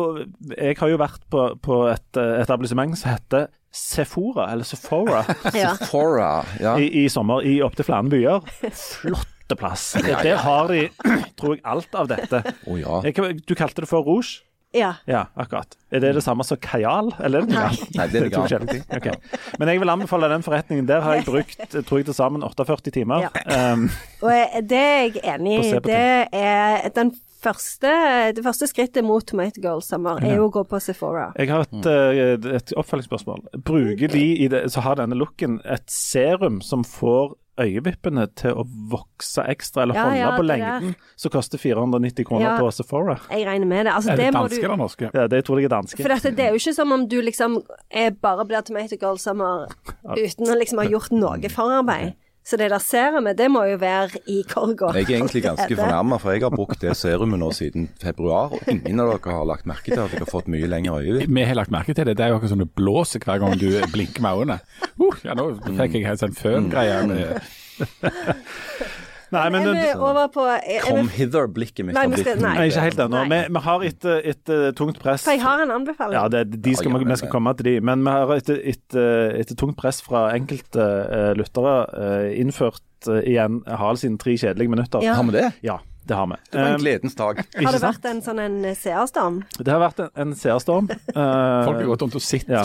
jeg 0.55 0.77
har 0.79 0.93
jo 0.93 1.01
vært 1.01 1.25
på, 1.33 1.47
på 1.65 1.81
et 1.91 2.21
eh, 2.21 2.35
etablissement 2.45 2.93
som 2.99 3.15
heter 3.15 3.49
Sephora, 3.75 4.51
eller 4.53 4.63
Sephora, 4.63 5.25
Ja. 5.57 5.73
Fora, 5.89 6.45
ja. 6.61 6.77
i, 6.79 6.87
i 7.03 7.07
sommer 7.11 7.43
i 7.43 7.57
opptil 7.65 7.89
flere 7.89 8.07
byer. 8.13 8.45
Flotte 9.01 9.34
plass. 9.53 9.91
Der 10.01 10.41
har 10.41 10.73
de, 10.73 10.89
tror 11.37 11.53
jeg, 11.53 11.61
alt 11.61 11.93
av 11.93 12.09
dette. 12.09 12.41
Oh, 12.65 12.79
ja. 12.81 13.03
Du 13.45 13.53
kalte 13.53 13.85
det 13.85 13.91
for 13.91 14.01
rouge? 14.01 14.41
ja. 14.75 14.95
Ja, 15.05 15.27
akkurat. 15.33 15.77
Er 15.91 15.99
det 16.03 16.13
det 16.17 16.23
samme 16.25 16.43
som 16.43 16.57
kajal, 16.59 17.13
eller 17.23 17.43
er 17.43 17.45
det 17.45 17.53
noe 17.53 17.67
annet? 17.69 17.93
Nei, 17.95 18.07
det 18.11 18.19
er 18.19 18.25
det 18.25 18.35
forskjellige 18.35 19.13
Men 19.59 19.71
jeg 19.71 19.79
vil 19.79 19.93
anbefale 19.93 20.29
den 20.31 20.43
forretningen. 20.43 20.87
Der 20.89 21.05
har 21.05 21.19
jeg 21.19 21.27
brukt 21.29 21.61
tror 21.87 22.01
jeg, 22.01 22.09
til 22.09 22.17
sammen 22.17 22.43
48 22.43 22.91
timer. 22.91 23.29
Um, 23.45 23.87
Og 24.25 24.57
det 24.67 24.81
er 24.81 25.05
jeg 25.05 25.23
enig 25.35 25.61
i. 25.61 25.71
Det 25.85 26.01
er 26.41 26.89
den 26.95 27.13
første, 27.45 27.93
det 28.35 28.43
første 28.43 28.67
skrittet 28.67 29.05
mot 29.05 29.23
Tomato 29.27 29.61
Girl 29.61 29.81
Summer 29.85 30.19
er 30.23 30.39
jo 30.39 30.49
å 30.49 30.53
gå 30.53 30.65
på 30.67 30.79
Sephora. 30.81 31.31
jeg 31.37 31.51
har 31.51 31.61
et, 31.61 31.85
eh, 31.85 32.55
et 32.57 32.73
oppfølgingsspørsmål. 32.75 33.45
Bruker 33.63 34.11
de 34.11 34.25
i 34.43 34.47
det, 34.51 34.65
så 34.73 34.81
har 34.81 34.97
denne 34.99 35.17
looken 35.17 35.59
et 35.63 35.85
serum 35.91 36.61
som 36.61 36.83
får 36.83 37.35
øyevippene 37.61 38.27
til 38.35 38.51
å 38.59 38.65
vokse 38.91 39.43
ekstra, 39.47 39.83
eller 39.83 39.95
Ja, 39.95 40.03
holde 40.09 40.19
ja, 40.19 40.31
på 40.37 40.45
lengden, 40.45 40.95
som 41.15 41.31
koster 41.31 41.57
490 41.61 42.25
kroner 42.27 42.45
Ja. 42.49 42.57
på 42.59 42.71
Sephora? 42.73 43.19
Jeg 43.31 43.45
regner 43.47 43.65
med 43.67 43.85
det. 43.85 43.93
Altså, 43.93 44.11
Er 44.11 44.17
det 44.17 44.25
det 44.25 44.33
danske 44.33 44.59
du 44.59 44.65
eller 44.65 44.77
norske? 44.77 45.11
Ja, 45.13 45.27
det 45.27 45.45
tror 45.45 45.59
jeg 45.59 45.65
er 45.65 45.75
danske. 45.75 46.01
For 46.01 46.09
dette, 46.09 46.35
det 46.35 46.45
er 46.45 46.49
jo 46.51 46.59
ikke 46.59 46.75
som 46.75 46.91
om 46.91 47.07
du 47.07 47.21
liksom 47.21 47.61
er 47.91 48.11
bare 48.11 48.45
blir 48.45 48.61
Tomato 48.61 48.95
Girl 48.99 49.17
Summer 49.17 49.67
uten 50.03 50.45
å 50.51 50.59
liksom 50.59 50.77
ha 50.83 50.85
gjort 50.89 51.11
noe 51.11 51.49
forarbeid. 51.49 52.13
Så 52.45 52.59
det 52.61 52.67
der 52.69 52.83
serumet, 52.83 53.39
det 53.39 53.47
må 53.49 53.63
jo 53.65 53.79
være 53.81 54.19
i 54.29 54.43
korga. 54.45 54.91
Jeg 54.93 55.07
er 55.07 55.15
egentlig 55.17 55.41
ganske 55.47 55.77
fornærma, 55.79 56.19
for 56.21 56.35
jeg 56.35 56.43
har 56.45 56.53
brukt 56.53 56.81
det 56.81 56.93
serumet 56.97 57.41
nå 57.41 57.49
siden 57.57 57.87
februar, 58.01 58.53
og 58.53 58.69
ingen 58.69 59.01
av 59.01 59.15
dere 59.15 59.33
har 59.33 59.47
lagt 59.49 59.65
merke 59.65 59.89
til 59.89 60.03
at 60.03 60.13
jeg 60.13 60.21
har 60.21 60.29
fått 60.29 60.51
mye 60.53 60.69
lengre 60.69 60.99
øyevipper. 61.01 61.33
Vi 61.33 61.47
har 61.49 61.57
lagt 61.57 61.73
merke 61.73 61.97
til 61.97 62.05
det. 62.05 62.17
Det 62.19 62.27
er 62.27 62.33
jo 62.33 62.37
akkurat 62.37 62.53
som 62.53 62.61
det 62.61 62.69
blåser 62.77 63.25
hver 63.25 63.41
gang 63.41 63.57
du 63.57 63.69
blinker 63.93 64.21
med 64.21 64.43
øynene. 64.43 64.59
Uh, 65.01 65.17
ja, 65.25 65.33
nå 65.33 65.49
fikk 65.65 65.97
jeg 65.97 66.05
helt 66.05 66.21
sånn 66.21 66.37
føngreie. 66.37 67.01
Nei, 69.33 69.45
men 69.49 69.67
er 69.67 69.73
vi 69.73 69.85
over 69.97 70.27
på 70.33 70.43
er 70.45 70.83
Kom 70.85 71.07
vi, 71.07 71.13
hither-blikket 71.17 71.85
mitt 71.87 71.95
Nei, 71.97 72.05
vi 72.11 72.21
skal- 72.21 72.41
nei. 72.43 72.53
Nei, 72.59 72.67
ikke 72.69 72.83
helt 72.85 72.99
ennå. 73.05 73.23
Vi, 73.31 73.39
vi 73.55 73.63
har 73.65 73.85
et, 73.87 74.05
et, 74.05 74.49
et 74.49 74.75
tungt 74.77 74.99
press. 75.01 75.23
For 75.25 75.31
jeg 75.33 75.41
har 75.41 75.63
en 75.63 75.71
anbefaling. 75.71 76.13
Ja, 76.17 76.27
det, 76.29 76.43
de 76.61 76.75
skal, 76.75 76.91
Ja, 76.91 76.93
ja, 76.93 76.97
vi- 76.99 77.05
men- 77.05 77.13
vi 77.13 77.17
skal 77.23 77.33
komme 77.33 77.55
til 77.57 77.65
de. 77.71 77.75
Men 77.81 78.03
vi 78.05 78.11
har 78.11 78.35
et, 78.35 78.49
et, 78.49 78.95
eh, 78.95 79.55
tungt 79.55 79.77
press 79.77 80.01
fra 80.05 80.27
enkelte 80.35 80.85
uh, 80.85 81.33
lyttere 81.39 81.75
uh, 81.95 82.29
innført 82.39 82.81
uh, 83.09 83.19
igjen 83.23 83.61
Harald 83.67 83.99
sine 84.03 84.17
tre 84.21 84.37
kjedelige 84.37 84.69
minutter. 84.69 85.01
Ja. 85.03 85.15
Har 85.17 85.23
vi 85.23 85.31
det? 85.39 85.49
Ja, 85.65 85.79
det 86.05 86.15
har 86.15 86.27
vi. 86.27 86.35
Det 86.51 86.61
var 86.61 86.67
en 86.75 86.79
gledens 86.83 87.15
dag. 87.17 87.39
har 87.55 87.71
det 87.73 87.81
vært 87.81 88.05
en 88.11 88.21
sånn 88.21 88.39
en 88.39 88.59
seerstorm? 88.77 89.41
Det 89.57 89.71
har 89.73 89.81
vært 89.81 90.03
en, 90.05 90.11
en 90.21 90.35
seerstorm. 90.37 90.89
Eh, 90.91 91.65
Folk 91.65 91.79
har 91.81 91.85
gått 91.95 92.05
om 92.05 92.11
til 92.13 92.21
å 92.21 92.25
sitte 92.25 92.53
Ja, 92.53 92.61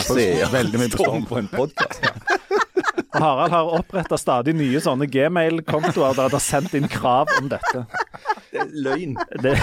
veldig 0.53 0.77
mye 0.77 0.91
på 0.93 1.01
storm. 1.01 1.25
på 1.25 1.41
en 1.41 1.49
podkast. 1.49 2.11
Harald 3.13 3.51
har 3.51 3.71
oppretta 3.79 4.17
stadig 4.19 4.53
nye 4.55 4.79
sånne 4.83 5.07
gmail-kontoer 5.11 6.15
der 6.15 6.27
han 6.29 6.35
har 6.37 6.43
sendt 6.43 6.75
inn 6.77 6.87
krav 6.91 7.31
om 7.39 7.49
dette. 7.51 7.85
Løgn. 8.71 9.17
Det, 9.43 9.55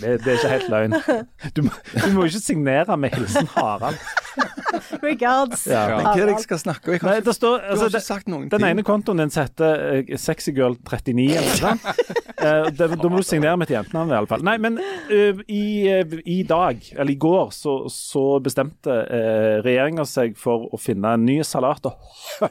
Det, 0.00 0.10
det 0.24 0.32
er 0.32 0.36
ikke 0.36 0.50
helt 0.50 0.68
løgn. 0.72 0.94
Du, 1.56 1.62
må- 1.66 1.78
du 1.94 2.08
må 2.12 2.24
jo 2.26 2.30
ikke 2.30 2.42
signere 2.42 2.96
med 3.00 3.14
hilsen 3.16 3.46
Harald. 3.54 3.96
Regards. 5.02 5.64
Ja. 5.70 5.84
Men 5.96 6.04
hva 6.06 6.12
er 6.14 6.28
det 6.28 6.34
jeg 6.36 6.44
skal 6.44 6.60
snakke 6.62 6.90
om? 6.90 6.94
Jeg 6.94 7.02
Nei, 7.06 7.14
kan 7.20 7.26
det 7.26 7.34
står, 7.36 7.56
Du 7.58 7.64
har 7.64 7.72
altså, 7.76 7.88
ikke 7.90 8.02
sagt 8.04 8.28
noen 8.30 8.48
den 8.50 8.60
ting. 8.62 8.66
ene 8.70 8.84
kontoen 8.86 9.22
din 9.22 9.32
setter 9.34 9.84
uh, 10.00 10.12
sexygirl39 10.20 11.24
eller 11.30 11.48
noe 11.48 11.60
sånt. 11.60 12.16
Eh, 12.40 12.68
da 12.72 12.86
må 13.10 13.18
du 13.20 13.26
signere 13.26 13.56
med 13.60 13.68
et 13.68 13.74
jentenavn 13.76 14.12
i 14.12 14.16
alle 14.16 14.30
fall. 14.30 14.44
Nei, 14.46 14.54
men 14.62 14.78
uh, 14.80 15.42
i, 15.50 15.64
uh, 15.92 16.14
i 16.24 16.38
dag, 16.48 16.80
eller 16.96 17.12
i 17.12 17.18
går, 17.20 17.50
så, 17.56 17.74
så 17.92 18.24
bestemte 18.44 18.94
uh, 18.94 19.58
regjeringa 19.66 20.06
seg 20.08 20.38
for 20.40 20.68
å 20.72 20.80
finne 20.80 21.16
en 21.18 21.26
ny 21.28 21.40
salat 21.46 21.90
å 21.90 21.94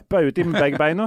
hoppe 0.00 0.24
uti 0.26 0.44
med 0.48 0.58
begge 0.58 0.80
beina. 0.80 1.06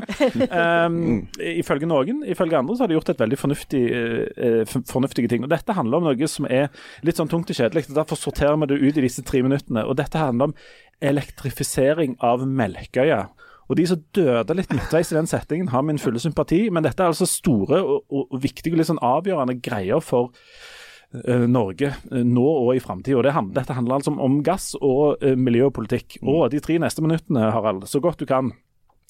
Um, 0.88 1.28
ifølge 1.64 1.90
noen. 1.90 2.24
Ifølge 2.30 2.60
andre 2.62 2.78
så 2.78 2.86
har 2.86 2.94
de 2.94 2.98
gjort 2.98 3.14
et 3.14 3.24
veldig 3.26 3.40
fornuftig, 3.42 3.84
uh, 3.92 4.80
fornuftige 4.90 5.32
ting. 5.32 5.44
Og 5.44 5.52
Dette 5.52 5.76
handler 5.76 6.00
om 6.00 6.10
noe 6.10 6.32
som 6.32 6.48
er 6.50 6.70
litt 7.04 7.20
sånn 7.20 7.32
tungt 7.32 7.52
og 7.52 7.60
kjedelig. 7.60 7.90
Derfor 7.92 8.20
sorterer 8.20 8.60
vi 8.62 8.72
det 8.72 8.82
ut 8.82 8.98
i 9.02 9.08
disse 9.10 9.26
tre 9.28 9.44
minuttene. 9.46 9.84
Og 9.84 9.98
Dette 10.00 10.22
handler 10.22 10.52
om 10.52 10.58
elektrifisering 11.04 12.18
av 12.24 12.46
Melkøya. 12.48 13.26
Og 13.70 13.78
De 13.80 13.88
som 13.88 14.02
døde 14.16 14.56
litt 14.58 14.72
midtveis 14.74 15.12
i 15.14 15.18
den 15.18 15.30
settingen, 15.30 15.72
har 15.74 15.84
min 15.86 16.02
fulle 16.02 16.22
sympati. 16.22 16.68
Men 16.74 16.86
dette 16.86 17.04
er 17.04 17.14
altså 17.14 17.28
store 17.30 17.82
og, 17.82 18.04
og, 18.12 18.38
viktige 18.44 18.76
og 18.76 18.82
litt 18.82 18.92
sånn 18.92 19.04
avgjørende 19.04 19.58
greier 19.64 20.04
for 20.04 20.34
eh, 21.16 21.46
Norge 21.50 21.94
eh, 21.94 22.26
nå 22.28 22.44
og 22.44 22.74
i 22.76 22.84
framtida. 22.84 23.24
Det 23.24 23.34
Dette 23.56 23.78
handler 23.78 24.00
altså 24.00 24.14
om, 24.14 24.42
gass 24.46 24.74
og 24.80 25.24
miljøpolitikk. 25.24 26.20
miljø 26.22 26.36
og. 26.36 26.44
Og 26.50 26.54
de 26.54 26.62
tre 26.64 26.78
neste 26.82 27.06
minuttene, 27.06 27.50
Harald, 27.56 27.88
så 27.90 28.04
godt 28.04 28.22
du 28.22 28.28
kan, 28.30 28.54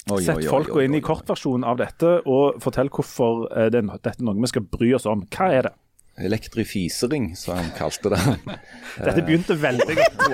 Sett 0.03 0.45
folka 0.51 0.81
inn 0.83 0.97
i 0.97 1.01
kortversjonen 1.03 1.63
av 1.67 1.77
dette, 1.79 2.17
og 2.27 2.57
fortell 2.63 2.89
hvorfor 2.91 3.45
eh, 3.55 3.69
det, 3.71 3.83
er- 3.85 3.99
dette 4.03 4.19
er 4.19 4.27
noe 4.27 4.35
vi 4.43 4.49
skal 4.51 4.65
bry 4.67 4.89
oss 4.97 5.05
om. 5.09 5.23
Hva 5.31 5.47
er 5.55 5.69
det? 5.69 5.73
Elektrifisering, 6.27 7.31
som 7.39 7.55
han 7.57 7.71
kalte 7.77 8.11
det. 8.13 8.19
Dette 9.05 9.23
begynte 9.25 9.55
veldig 9.67 9.95
godt. 9.97 10.25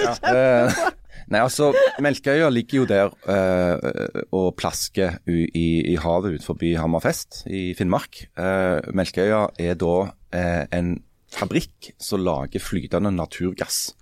Ja. 0.00 0.14
Eh, 0.30 0.84
Nei, 1.32 1.40
altså, 1.40 1.70
Melkøya 2.04 2.50
ligger 2.52 2.82
jo 2.82 2.86
der 2.88 3.12
eh, 3.32 4.24
og 4.36 4.50
plasker 4.60 5.14
u 5.24 5.32
i, 5.46 5.66
i 5.92 5.94
havet 6.00 6.34
utenfor 6.36 6.60
Hammerfest 6.82 7.42
i 7.48 7.70
Finnmark. 7.78 8.26
Eh, 8.36 8.90
Melkøya 8.92 9.46
er 9.60 9.78
da 9.80 9.94
eh, 10.36 10.64
en 10.76 10.98
fabrikk 11.34 11.94
som 12.02 12.20
lager 12.24 12.60
flytende 12.60 13.10
naturgass. 13.16 13.94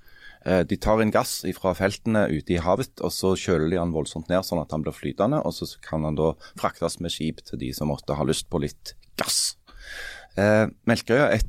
Eh, 0.44 0.62
de 0.66 0.78
tar 0.80 1.02
inn 1.02 1.12
gass 1.14 1.40
fra 1.56 1.74
feltene 1.78 2.24
ute 2.32 2.56
i 2.56 2.60
havet, 2.62 2.98
og 3.04 3.12
så 3.14 3.34
kjøler 3.38 3.70
de 3.70 3.78
han 3.80 3.94
voldsomt 3.94 4.30
ned 4.32 4.46
sånn 4.46 4.62
at 4.62 4.74
han 4.74 4.84
blir 4.84 4.96
flytende. 4.96 5.42
Og 5.46 5.54
så 5.56 5.68
kan 5.84 6.06
han 6.08 6.18
da 6.18 6.32
fraktes 6.60 6.98
med 7.02 7.14
skip 7.14 7.44
til 7.46 7.60
de 7.62 7.72
som 7.76 7.92
måtte 7.92 8.16
ha 8.18 8.26
lyst 8.26 8.48
på 8.50 8.62
litt 8.62 8.94
gass. 9.20 9.54
Eh, 10.40 10.66
Melkøya 10.88 11.30
er, 11.36 11.46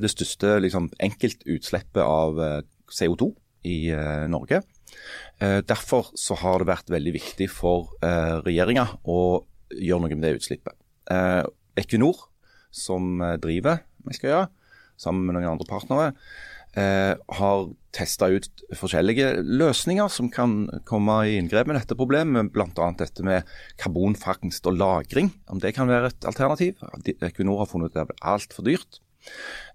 det 0.00 0.10
største 0.12 0.58
liksom, 0.64 0.90
enkeltutslippet 1.02 2.02
av 2.02 2.40
eh, 2.40 2.60
CO2 2.92 3.30
i 3.68 3.78
eh, 3.94 4.24
Norge. 4.32 4.62
Eh, 5.40 5.60
derfor 5.66 6.10
så 6.18 6.36
har 6.40 6.60
det 6.60 6.70
vært 6.70 6.92
veldig 6.92 7.14
viktig 7.16 7.48
for 7.52 7.92
eh, 8.04 8.40
regjeringa 8.44 8.86
å 9.04 9.44
gjøre 9.74 10.04
noe 10.04 10.16
med 10.16 10.24
det 10.26 10.36
utslippet. 10.38 10.76
Eh, 11.12 11.42
Equinor, 11.80 12.28
som 12.74 13.20
eh, 13.22 13.36
driver 13.42 13.82
Melkøya, 14.04 14.46
sammen 15.00 15.26
med 15.26 15.36
noen 15.36 15.54
andre 15.54 15.68
partnere, 15.68 16.12
eh, 16.76 17.14
har 17.38 17.66
testa 17.94 18.28
ut 18.32 18.48
forskjellige 18.74 19.30
løsninger 19.46 20.10
som 20.10 20.30
kan 20.32 20.66
komme 20.88 21.20
i 21.28 21.36
inngrep 21.38 21.68
med 21.70 21.78
dette 21.78 21.96
problemet, 21.98 22.50
bl.a. 22.54 22.90
dette 22.98 23.22
med 23.26 23.46
karbonfangst 23.80 24.66
og 24.66 24.78
-lagring, 24.80 25.30
om 25.48 25.60
det 25.60 25.74
kan 25.74 25.88
være 25.88 26.06
et 26.10 26.24
alternativ. 26.26 26.74
Equinor 27.22 27.58
har 27.62 27.70
funnet 27.70 27.94
ut 27.94 27.96
at 27.96 28.08
det 28.08 28.16
er 28.18 28.32
altfor 28.34 28.66
dyrt. 28.66 29.00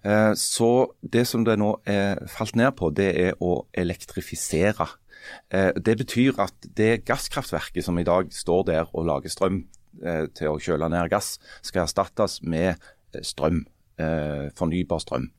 Eh, 0.04 0.34
Så 0.34 0.92
det 1.02 1.26
som 1.26 1.44
det 1.44 1.58
nå 1.58 1.80
er 1.86 2.26
falt 2.28 2.56
ned 2.56 2.72
på, 2.76 2.94
det 2.94 3.10
er 3.18 3.32
å 3.40 3.66
elektrifisere. 3.74 4.88
Eh, 5.50 5.72
Det 5.72 5.98
betyr 5.98 6.38
at 6.38 6.54
det 6.76 7.04
gasskraftverket 7.04 7.84
som 7.84 7.98
i 7.98 8.04
dag 8.04 8.32
står 8.32 8.64
der 8.66 8.86
og 8.94 9.06
lager 9.06 9.28
strøm 9.28 9.64
eh, 10.04 10.26
til 10.34 10.48
å 10.48 10.60
kjøle 10.60 10.88
ned 10.88 11.10
gass, 11.10 11.38
skal 11.62 11.82
erstattes 11.82 12.42
med 12.42 12.76
eh, 13.14 13.22
strøm, 13.22 13.66
eh, 13.98 14.50
fornybar 14.56 15.00
strøm. 15.00 15.30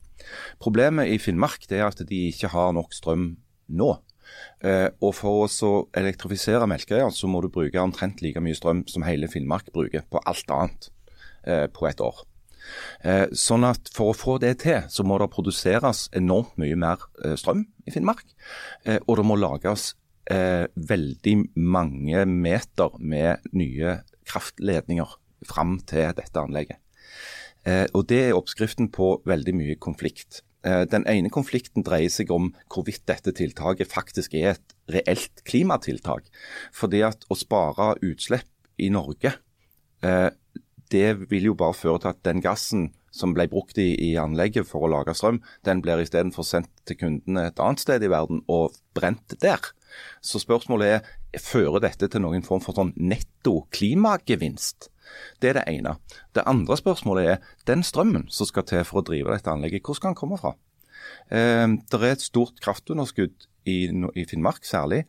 Problemet 0.62 1.10
i 1.12 1.20
Finnmark 1.22 1.66
er 1.70 1.86
at 1.88 2.02
de 2.08 2.24
ikke 2.30 2.52
har 2.52 2.72
nok 2.76 2.94
strøm 2.96 3.28
nå. 3.72 3.92
Eh, 4.64 4.88
og 5.02 5.14
For 5.18 5.46
å 5.46 5.76
elektrifisere 5.98 6.68
Melkøya 6.70 7.10
så 7.14 7.28
må 7.30 7.42
du 7.42 7.50
bruke 7.52 7.80
omtrent 7.82 8.22
like 8.24 8.40
mye 8.42 8.56
strøm 8.56 8.84
som 8.90 9.06
hele 9.06 9.30
Finnmark 9.30 9.72
bruker 9.74 10.06
på 10.08 10.22
alt 10.28 10.52
annet 10.54 10.92
eh, 11.44 11.66
på 11.72 11.88
et 11.90 12.02
år. 12.02 12.22
Eh, 13.02 13.26
sånn 13.36 13.66
at 13.66 13.90
For 13.94 14.12
å 14.12 14.16
få 14.16 14.38
det 14.42 14.54
til, 14.64 14.84
så 14.88 15.04
må 15.06 15.18
det 15.20 15.32
produseres 15.34 16.06
enormt 16.16 16.54
mye 16.62 16.78
mer 16.78 17.02
eh, 17.24 17.34
strøm 17.38 17.66
i 17.86 17.94
Finnmark. 17.94 18.24
Eh, 18.86 19.00
og 19.06 19.18
det 19.18 19.26
må 19.26 19.38
lages 19.40 19.92
eh, 20.30 20.68
veldig 20.76 21.36
mange 21.58 22.24
meter 22.30 22.94
med 22.98 23.52
nye 23.56 23.98
kraftledninger 24.28 25.18
fram 25.48 25.78
til 25.90 26.14
dette 26.16 26.38
anlegget. 26.38 26.78
Eh, 27.64 27.86
og 27.94 28.06
Det 28.10 28.20
er 28.28 28.38
oppskriften 28.38 28.90
på 28.90 29.20
veldig 29.26 29.54
mye 29.54 29.76
konflikt. 29.76 30.42
Eh, 30.64 30.84
den 30.86 31.06
ene 31.10 31.30
konflikten 31.30 31.82
dreier 31.82 32.10
seg 32.10 32.30
om 32.30 32.52
hvorvidt 32.70 33.06
dette 33.06 33.34
tiltaket 33.34 33.90
faktisk 33.90 34.34
er 34.38 34.54
et 34.54 34.74
reelt 34.90 35.42
klimatiltak. 35.48 36.28
Fordi 36.74 37.02
at 37.06 37.26
å 37.30 37.38
spare 37.38 37.96
utslipp 38.02 38.50
i 38.78 38.90
Norge 38.90 39.34
eh, 40.02 40.30
det 40.92 41.30
vil 41.30 41.50
jo 41.50 41.54
bare 41.58 41.74
føre 41.74 42.02
til 42.02 42.12
at 42.12 42.22
den 42.26 42.42
gassen 42.44 42.90
som 43.12 43.34
ble 43.36 43.48
brukt 43.50 43.78
i, 43.80 43.92
i 43.96 44.14
anlegget 44.20 44.68
for 44.68 44.86
å 44.86 44.92
lage 44.92 45.14
strøm, 45.16 45.40
den 45.66 45.82
blir 45.84 46.00
istedenfor 46.00 46.46
sendt 46.46 46.70
til 46.88 46.98
kundene 47.00 47.48
et 47.48 47.60
annet 47.60 47.82
sted 47.82 48.04
i 48.04 48.10
verden 48.12 48.40
og 48.48 48.76
brent 48.96 49.36
der. 49.42 49.60
Så 50.24 50.40
spørsmålet 50.40 50.94
er, 50.96 51.10
fører 51.40 51.82
dette 51.84 52.08
til 52.08 52.24
noen 52.24 52.44
form 52.46 52.62
for 52.64 52.76
sånn 52.76 52.94
netto 52.96 53.66
klimagevinst? 53.72 54.91
Det 55.42 55.52
er 55.52 55.60
det 55.60 55.64
ene. 55.70 55.96
Det 56.34 56.46
andre 56.48 56.76
spørsmålet 56.78 57.30
er, 57.34 57.54
den 57.68 57.84
strømmen 57.86 58.28
som 58.32 58.48
skal 58.48 58.66
til 58.68 58.84
for 58.88 59.02
å 59.02 59.06
drive 59.06 59.32
dette 59.32 59.52
anlegget, 59.52 59.84
hvor 59.86 59.98
skal 59.98 60.12
den 60.12 60.20
komme 60.20 60.40
fra? 60.40 60.54
Eh, 61.32 61.66
det 61.66 62.00
er 62.00 62.12
et 62.12 62.24
stort 62.24 62.60
kraftunderskudd 62.62 63.48
i, 63.68 63.86
i 63.88 64.24
Finnmark 64.28 64.66
særlig. 64.66 65.04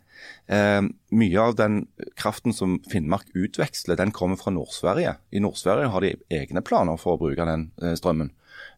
Eh, 0.51 0.81
mye 1.15 1.41
av 1.41 1.55
den 1.59 1.83
kraften 2.19 2.53
som 2.55 2.77
Finnmark 2.91 3.31
utveksler, 3.37 3.97
den 3.99 4.13
kommer 4.15 4.39
fra 4.39 4.53
Nord-Sverige. 4.53 5.17
I 5.33 5.41
Nord-Sverige 5.43 5.89
har 5.93 6.05
de 6.05 6.13
egne 6.33 6.63
planer 6.65 6.99
for 7.01 7.15
å 7.15 7.21
bruke 7.21 7.47
den 7.49 7.69
eh, 7.81 7.95
strømmen. 7.99 8.33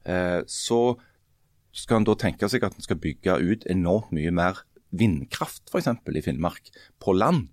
Eh, 0.07 0.41
så 0.47 0.95
skal 1.76 2.01
en 2.01 2.07
da 2.07 2.16
tenke 2.20 2.47
seg 2.51 2.63
at 2.63 2.78
en 2.78 2.86
skal 2.86 3.01
bygge 3.01 3.36
ut 3.41 3.68
enormt 3.72 4.13
mye 4.16 4.32
mer 4.32 4.63
vindkraft 4.95 5.68
f.eks. 5.72 5.91
i 5.91 6.24
Finnmark 6.24 6.72
på 7.03 7.16
land. 7.16 7.49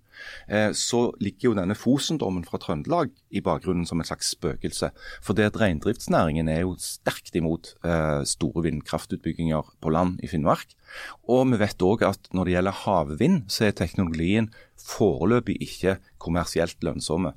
Eh, 0.47 0.71
så 0.77 1.05
ligger 1.23 1.49
jo 1.49 1.55
denne 1.57 1.77
Fosen-dommen 1.77 2.45
fra 2.47 2.59
Trøndelag 2.61 3.11
i 3.33 3.43
bakgrunnen 3.43 3.87
som 3.89 4.01
et 4.01 4.09
slags 4.09 4.33
spøkelse. 4.35 4.91
For 5.23 5.37
det 5.37 5.51
at 5.51 5.59
reindriftsnæringen 5.61 6.51
er 6.51 6.63
jo 6.63 6.75
sterkt 6.81 7.35
imot 7.39 7.73
eh, 7.85 8.23
store 8.29 8.65
vindkraftutbygginger 8.67 9.75
på 9.83 9.93
land 9.93 10.19
i 10.23 10.31
Finnmark. 10.31 10.75
Og 11.31 11.47
vi 11.51 11.61
vet 11.61 11.85
òg 11.85 12.05
at 12.07 12.31
når 12.33 12.49
det 12.49 12.57
gjelder 12.57 12.81
havvind, 12.83 13.45
så 13.51 13.69
er 13.69 13.77
teknologien 13.77 14.51
foreløpig 14.83 15.57
ikke 15.63 15.97
kommersielt 16.21 16.81
lønnsomme. 16.85 17.33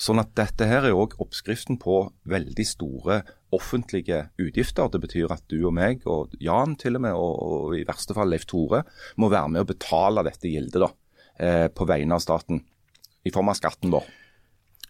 Sånn 0.00 0.20
at 0.22 0.32
dette 0.38 0.66
her 0.66 0.86
er 0.88 0.96
òg 0.96 1.16
oppskriften 1.22 1.78
på 1.80 2.02
veldig 2.30 2.66
store 2.66 3.20
offentlige 3.54 4.24
utgifter. 4.40 4.90
Det 4.90 5.00
betyr 5.02 5.34
at 5.34 5.44
du 5.50 5.58
og 5.64 5.74
meg, 5.76 6.04
og 6.10 6.34
Jan 6.42 6.76
til 6.80 6.98
og 6.98 7.04
med, 7.06 7.16
og, 7.18 7.34
og 7.40 7.76
i 7.78 7.84
verste 7.88 8.16
fall 8.16 8.30
Leif 8.32 8.46
Tore, 8.50 8.84
må 9.20 9.30
være 9.32 9.54
med 9.54 9.64
å 9.64 9.70
betale 9.70 10.24
dette 10.26 10.50
gildet 10.50 10.82
da, 10.82 10.90
på 11.40 11.86
vegne 11.88 12.16
av 12.16 12.20
staten. 12.24 12.64
I 13.24 13.30
form 13.32 13.48
av 13.52 13.56
skatten 13.58 13.92
vår. 13.92 14.04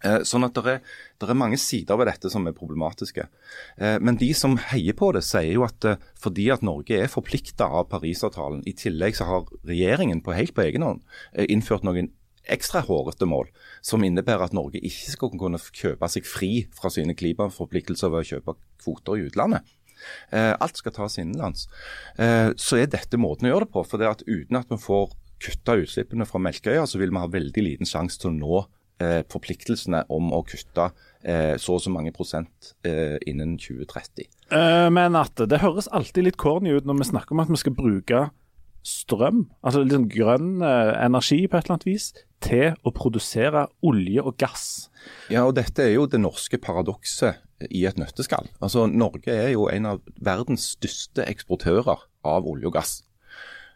Eh, 0.05 0.23
Sånn 0.25 0.47
at 0.47 0.57
det 0.57 0.63
er, 0.73 0.79
det 1.21 1.29
er 1.29 1.39
mange 1.39 1.59
sider 1.61 1.99
ved 2.01 2.09
dette 2.09 2.31
som 2.33 2.47
er 2.49 2.57
problematiske. 2.57 3.27
Eh, 3.77 3.99
Men 4.01 4.17
de 4.21 4.31
som 4.37 4.57
heier 4.71 4.97
på 4.97 5.13
det, 5.13 5.25
sier 5.27 5.53
jo 5.53 5.67
at 5.67 5.85
eh, 5.85 5.99
fordi 6.21 6.49
at 6.55 6.65
Norge 6.65 6.97
er 6.97 7.13
forplikta 7.13 7.69
av 7.69 7.91
Parisavtalen, 7.93 8.63
i 8.67 8.73
tillegg 8.73 9.19
så 9.19 9.29
har 9.29 9.51
regjeringen 9.69 10.23
på 10.25 10.37
helt 10.37 10.55
på 10.57 10.65
egen 10.65 10.87
hånd 10.87 11.05
eh, 11.35 11.47
innført 11.49 11.85
noen 11.85 12.13
ekstra 12.51 12.81
hårete 12.87 13.29
mål, 13.29 13.51
som 13.85 14.03
innebærer 14.03 14.49
at 14.49 14.57
Norge 14.57 14.81
ikke 14.81 15.13
skal 15.13 15.35
kunne 15.37 15.61
kjøpe 15.61 16.09
seg 16.11 16.25
fri 16.27 16.53
fra 16.75 16.91
sine 16.91 17.15
klimaforpliktelser 17.15 18.11
ved 18.11 18.25
å 18.25 18.31
kjøpe 18.33 18.57
kvoter 18.81 19.21
i 19.21 19.27
utlandet. 19.29 19.69
Eh, 20.33 20.55
alt 20.57 20.81
skal 20.81 20.97
tas 20.97 21.19
innenlands. 21.21 21.69
Eh, 22.17 22.57
så 22.57 22.81
er 22.81 22.89
dette 22.89 23.21
måten 23.21 23.47
å 23.47 23.53
gjøre 23.53 23.69
det 23.69 23.75
på. 23.77 23.85
for 23.85 24.01
det 24.01 24.09
at 24.09 24.25
Uten 24.25 24.57
at 24.57 24.73
vi 24.73 24.81
får 24.81 25.13
kutta 25.41 25.79
utslippene 25.81 26.27
fra 26.29 26.41
Melkøya, 26.43 26.85
så 26.89 27.01
vil 27.01 27.13
vi 27.13 27.23
ha 27.23 27.31
veldig 27.31 27.65
liten 27.65 27.89
sjanse 27.89 28.21
til 28.21 28.31
å 28.33 28.37
nå 28.37 28.61
eh, 29.03 29.23
forpliktelsene 29.33 30.05
om 30.13 30.33
å 30.37 30.43
kutte 30.47 30.91
eh, 31.23 31.55
så 31.61 31.79
og 31.79 31.85
så 31.85 31.93
mange 31.93 32.13
prosent 32.17 32.75
eh, 32.87 33.17
innen 33.31 33.57
2030. 33.61 34.29
Eh, 34.53 34.89
men 34.93 35.19
at 35.19 35.41
det 35.51 35.63
høres 35.65 35.91
alltid 35.93 36.29
litt 36.29 36.41
corny 36.41 36.75
ut 36.77 36.89
når 36.89 37.01
vi 37.01 37.11
snakker 37.13 37.37
om 37.37 37.45
at 37.45 37.53
vi 37.53 37.61
skal 37.61 37.77
bruke 37.77 38.29
strøm, 38.87 39.45
altså 39.61 39.83
sånn 39.85 40.09
grønn 40.09 40.65
eh, 40.65 40.95
energi 41.05 41.43
på 41.45 41.59
et 41.59 41.67
eller 41.67 41.77
annet 41.77 41.89
vis, 41.89 42.11
til 42.41 42.77
å 42.89 42.93
produsere 42.97 43.67
olje 43.85 44.23
og 44.25 44.39
gass. 44.41 44.89
Ja, 45.33 45.45
og 45.45 45.59
dette 45.59 45.85
er 45.85 45.95
jo 45.99 46.07
det 46.09 46.23
norske 46.23 46.57
paradokset 46.61 47.43
i 47.69 47.85
et 47.89 48.01
nøtteskall. 48.01 48.49
Altså, 48.65 48.87
Norge 48.89 49.35
er 49.35 49.53
jo 49.53 49.69
en 49.69 49.91
av 49.91 50.01
verdens 50.17 50.71
største 50.79 51.27
eksportører 51.29 52.07
av 52.25 52.49
olje 52.49 52.71
og 52.71 52.79
gass. 52.79 52.95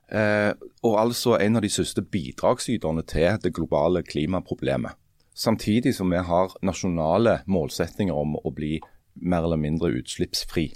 Eh, 0.09 0.53
og 0.85 0.99
altså 1.01 1.39
en 1.41 1.57
av 1.57 1.65
de 1.65 1.71
største 1.73 2.05
bidragsyterne 2.05 3.05
til 3.09 3.39
det 3.43 3.55
globale 3.57 4.05
klimaproblemet. 4.05 4.99
Samtidig 5.35 5.95
som 5.97 6.13
vi 6.13 6.21
har 6.23 6.53
nasjonale 6.63 7.41
målsetninger 7.51 8.15
om 8.15 8.37
å 8.39 8.53
bli 8.55 8.77
mer 9.15 9.47
eller 9.47 9.59
mindre 9.59 9.91
utslippsfri. 9.99 10.69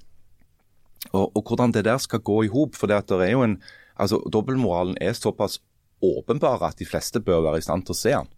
Og, 1.12 1.36
og 1.36 1.42
hvordan 1.46 1.74
det 1.74 1.84
der 1.86 2.00
skal 2.02 2.24
gå 2.24 2.42
i 2.44 2.50
hop, 2.50 2.74
for 2.74 2.90
det, 2.90 3.04
er 3.14 3.30
jo 3.30 3.44
en, 3.44 3.60
altså 3.96 4.18
Dobbeltmoralen 4.32 4.98
er 5.00 5.14
såpass 5.14 5.60
åpenbar 6.02 6.62
at 6.66 6.78
de 6.78 6.86
fleste 6.86 7.20
bør 7.22 7.44
være 7.46 7.60
i 7.60 7.66
stand 7.66 7.86
til 7.86 7.94
å 7.94 7.98
se 8.00 8.16
den. 8.16 8.34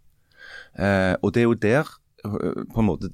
Eh, 0.77 1.15
og 1.21 1.33
det 1.33 1.41
er 1.41 1.49
jo 1.49 1.57
der 1.57 1.89
på 2.21 2.81
en 2.81 2.87
måte, 2.87 3.11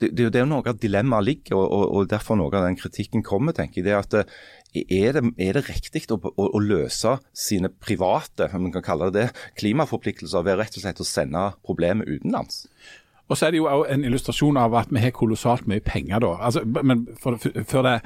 det, 0.00 0.10
det 0.16 0.28
er 0.34 0.44
jo 0.44 0.50
noe 0.50 0.66
av 0.66 0.78
dilemmaet 0.80 1.26
ligger, 1.26 1.56
og, 1.58 1.66
og, 1.66 1.84
og, 1.88 2.08
derfor 2.10 2.38
noe 2.40 2.52
av 2.52 2.66
den 2.66 2.78
kritikken 2.80 3.24
kommer. 3.26 3.56
tenker 3.56 3.80
jeg, 3.80 3.88
det 3.88 3.96
at 3.98 4.16
øh, 4.20 4.38
er 4.80 5.18
det, 5.18 5.24
er 5.38 5.58
det 5.58 5.66
riktig 5.68 6.06
å, 6.10 6.20
å, 6.30 6.48
å, 6.48 6.62
løse 6.62 7.16
sine 7.36 7.70
private 7.70 8.50
om 8.54 8.66
man 8.66 8.74
kan 8.74 8.86
kalle 8.86 9.10
det 9.10 9.28
det, 9.28 9.44
klimaforpliktelser 9.60 10.46
ved 10.46 10.60
rett 10.60 10.78
og 10.78 10.84
slett 10.84 11.02
å 11.02 11.08
sende 11.08 11.50
problemet 11.66 12.08
utenlands? 12.08 12.64
Og 13.30 13.38
så 13.38 13.46
er 13.46 13.54
det 13.54 13.60
jo 13.60 13.68
også 13.70 13.92
en 13.94 14.06
illustrasjon 14.08 14.58
av 14.58 14.74
at 14.74 14.90
vi 14.90 15.02
har 15.04 15.12
kolossalt 15.14 15.68
mye 15.70 15.82
penger 15.84 16.22
da. 16.24 16.32
Altså, 16.48 16.64
men 16.66 17.04
for, 17.22 17.38
for, 17.38 17.62
for 17.68 17.86
det, 17.86 18.00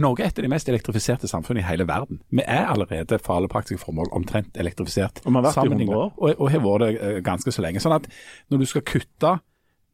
Norge 0.00 0.24
er 0.24 0.28
et 0.28 0.38
av 0.38 0.44
de 0.44 0.50
mest 0.52 0.68
elektrifiserte 0.68 1.28
samfunnene 1.28 1.64
i 1.64 1.68
hele 1.68 1.86
verden. 1.88 2.20
Vi 2.32 2.44
er 2.44 2.66
allerede 2.68 3.18
for 3.22 3.38
alle 3.38 3.48
praktiske 3.52 3.80
formål 3.80 4.12
omtrent 4.16 4.56
elektrifisert. 4.60 5.22
Og 5.24 5.32
vi 5.32 5.40
har 5.40 5.46
vært 5.46 5.60
i 5.64 5.72
100 5.72 5.96
år. 5.96 6.12
Og, 6.16 6.34
og 6.36 6.52
har 6.52 6.64
vært 6.64 6.84
det 6.84 6.90
eh, 7.00 7.20
ganske 7.24 7.54
så 7.54 7.64
lenge. 7.64 7.80
Sånn 7.84 7.96
at 7.96 8.08
når 8.52 8.64
du 8.64 8.68
skal 8.68 8.84
kutte 8.88 9.34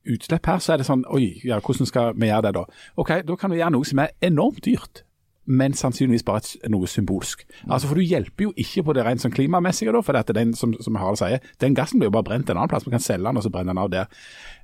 utslipp 0.08 0.46
her, 0.46 0.58
så 0.62 0.74
er 0.74 0.80
det 0.80 0.88
sånn 0.88 1.04
Oi, 1.12 1.40
ja, 1.44 1.60
hvordan 1.60 1.88
skal 1.88 2.16
vi 2.16 2.30
gjøre 2.30 2.48
det 2.48 2.56
da? 2.56 2.64
Ok, 2.96 3.14
Da 3.26 3.36
kan 3.36 3.52
vi 3.52 3.60
gjøre 3.60 3.74
noe 3.76 3.88
som 3.88 4.02
er 4.04 4.14
enormt 4.24 4.64
dyrt 4.64 5.04
men 5.50 5.74
sannsynligvis 5.74 6.24
bare 6.26 6.70
noe 6.70 6.86
symbolsk. 6.86 7.42
Altså 7.66 7.88
For 7.88 7.98
du 7.98 8.04
hjelper 8.04 8.46
jo 8.46 8.52
ikke 8.60 8.84
på 8.86 8.94
det 8.94 9.04
rent 9.06 9.22
sånn 9.22 9.34
klimamessige, 9.34 9.92
da, 9.94 10.02
for 10.04 10.18
at 10.18 10.30
den, 10.36 10.52
som, 10.54 10.74
som 10.82 10.98
Harald 11.00 11.18
sier, 11.18 11.42
den 11.62 11.74
gassen 11.74 12.00
blir 12.00 12.10
jo 12.10 12.14
bare 12.14 12.28
brent 12.28 12.50
en 12.50 12.58
annen 12.58 12.70
plass. 12.70 12.86
Vi 12.86 12.92
kan 12.94 13.02
selge 13.02 13.26
den 13.26 13.40
og 13.40 13.46
så 13.46 13.52
brenne 13.52 13.72
den 13.72 13.80
av 13.82 13.90
der. 13.90 14.10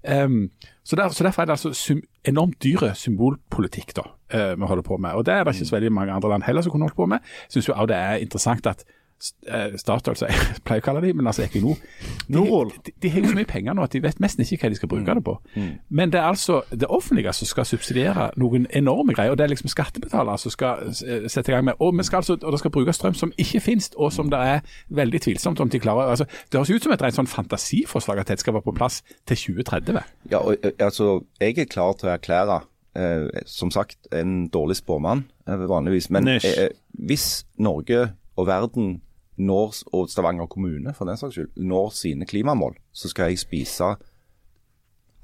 Um, 0.07 0.51
så, 0.87 0.99
der, 0.99 1.11
så, 1.11 1.27
Derfor 1.27 1.43
er 1.43 1.51
det 1.51 1.57
altså 1.57 1.73
sym, 1.75 2.05
enormt 2.29 2.61
dyre 2.63 2.93
symbolpolitikk 2.95 3.97
da, 3.99 4.07
uh, 4.37 4.53
vi 4.55 4.71
holder 4.71 4.87
på 4.87 5.01
med. 5.01 5.19
Og 5.19 5.27
Det 5.27 5.35
er 5.35 5.45
det 5.45 5.57
ikke 5.57 5.71
så 5.73 5.79
veldig 5.79 5.93
mange 5.97 6.15
andre 6.15 6.37
land 6.37 6.47
heller 6.47 6.63
som 6.63 6.75
kunne 6.75 6.87
holdt 6.87 7.01
på 7.01 7.11
med. 7.11 7.35
Jeg 7.49 7.59
syns 7.59 7.73
det 7.91 7.99
er 7.99 8.23
interessant 8.23 8.71
at 8.71 8.87
Statoil, 9.17 10.17
som 10.19 10.29
jeg 10.29 10.57
pleier 10.67 10.83
å 10.83 10.85
kalle 10.85 11.03
dem, 11.05 11.17
men 11.17 11.31
altså 11.31 11.47
Equinor. 11.47 11.79
De, 12.27 12.43
de, 12.43 12.93
de, 13.03 13.11
har 13.11 13.23
jo 13.23 13.31
så 13.31 13.37
mye 13.37 13.47
penger 13.49 13.77
nå 13.77 13.85
at 13.87 13.93
de 13.95 14.01
vet 14.03 14.19
nesten 14.21 14.43
ikke 14.43 14.65
hva 14.65 14.71
de 14.73 14.79
skal 14.81 14.91
bruke 14.91 15.15
det 15.15 15.23
på. 15.25 15.37
Mm. 15.55 15.63
Mm. 15.63 15.75
Men 15.95 16.13
det 16.13 16.19
er 16.19 16.25
altså 16.27 16.57
det 16.71 16.89
offentlige 16.91 17.33
som 17.39 17.47
skal 17.47 17.69
subsidiere 17.69 18.27
noen 18.41 18.67
enorme 18.75 19.15
greier. 19.15 19.31
og 19.31 19.39
Det 19.39 19.45
er 19.45 19.53
liksom 19.53 19.71
skattebetalere 19.71 20.39
som 20.43 20.53
skal 20.53 20.91
eh, 20.91 21.29
sette 21.31 21.53
i 21.53 21.55
gang 21.55 21.69
med. 21.69 21.79
Og, 21.79 21.95
skal 22.05 22.25
altså, 22.25 22.37
og 22.43 22.53
det 22.53 22.61
skal 22.61 22.75
brukes 22.75 22.99
strøm 22.99 23.15
som 23.15 23.33
ikke 23.39 23.63
finnes, 23.63 23.91
og 23.97 24.13
som 24.13 24.31
det 24.33 24.41
er 24.43 24.77
veldig 24.89 25.23
tvilsomt 25.29 25.63
om 25.63 25.71
de 25.71 25.81
klarer. 25.81 26.11
altså 26.11 26.27
Det 26.27 26.59
høres 26.59 26.71
ut 26.71 26.89
som 26.89 26.97
et 26.97 27.07
rent 27.07 27.19
sånn 27.21 27.31
fantasiforslag 27.31 28.25
at 28.25 28.33
dette 28.33 28.45
skal 28.45 28.59
være 28.59 28.67
på 28.67 28.77
plass 28.77 29.03
til 29.27 29.37
2030. 29.37 30.03
Ja, 30.31 30.43
og, 30.43 30.57
eh, 30.63 30.75
altså 30.81 31.23
Jeg 31.41 31.59
er 31.59 31.71
klar 31.71 31.95
til 31.95 32.11
å 32.11 32.17
erklære 32.17 32.61
eh, 32.99 33.43
som 33.47 33.71
sagt 33.71 34.11
en 34.13 34.49
dårlig 34.49 34.81
spåmann 34.83 35.27
vanligvis. 35.47 36.11
Men 36.11 36.29
eh, 36.37 36.69
hvis 36.91 37.47
Norge 37.59 38.09
og 38.37 38.49
verden 38.49 39.01
når, 39.37 39.83
og 39.93 40.09
Stavanger 40.09 40.49
kommune 40.49 40.95
for 40.97 41.09
den 41.09 41.19
saks 41.21 41.37
skyld, 41.37 41.51
når 41.57 41.91
sine 41.97 42.27
klimamål, 42.29 42.77
så 42.93 43.11
skal 43.13 43.31
jeg 43.31 43.43
spise 43.43 43.95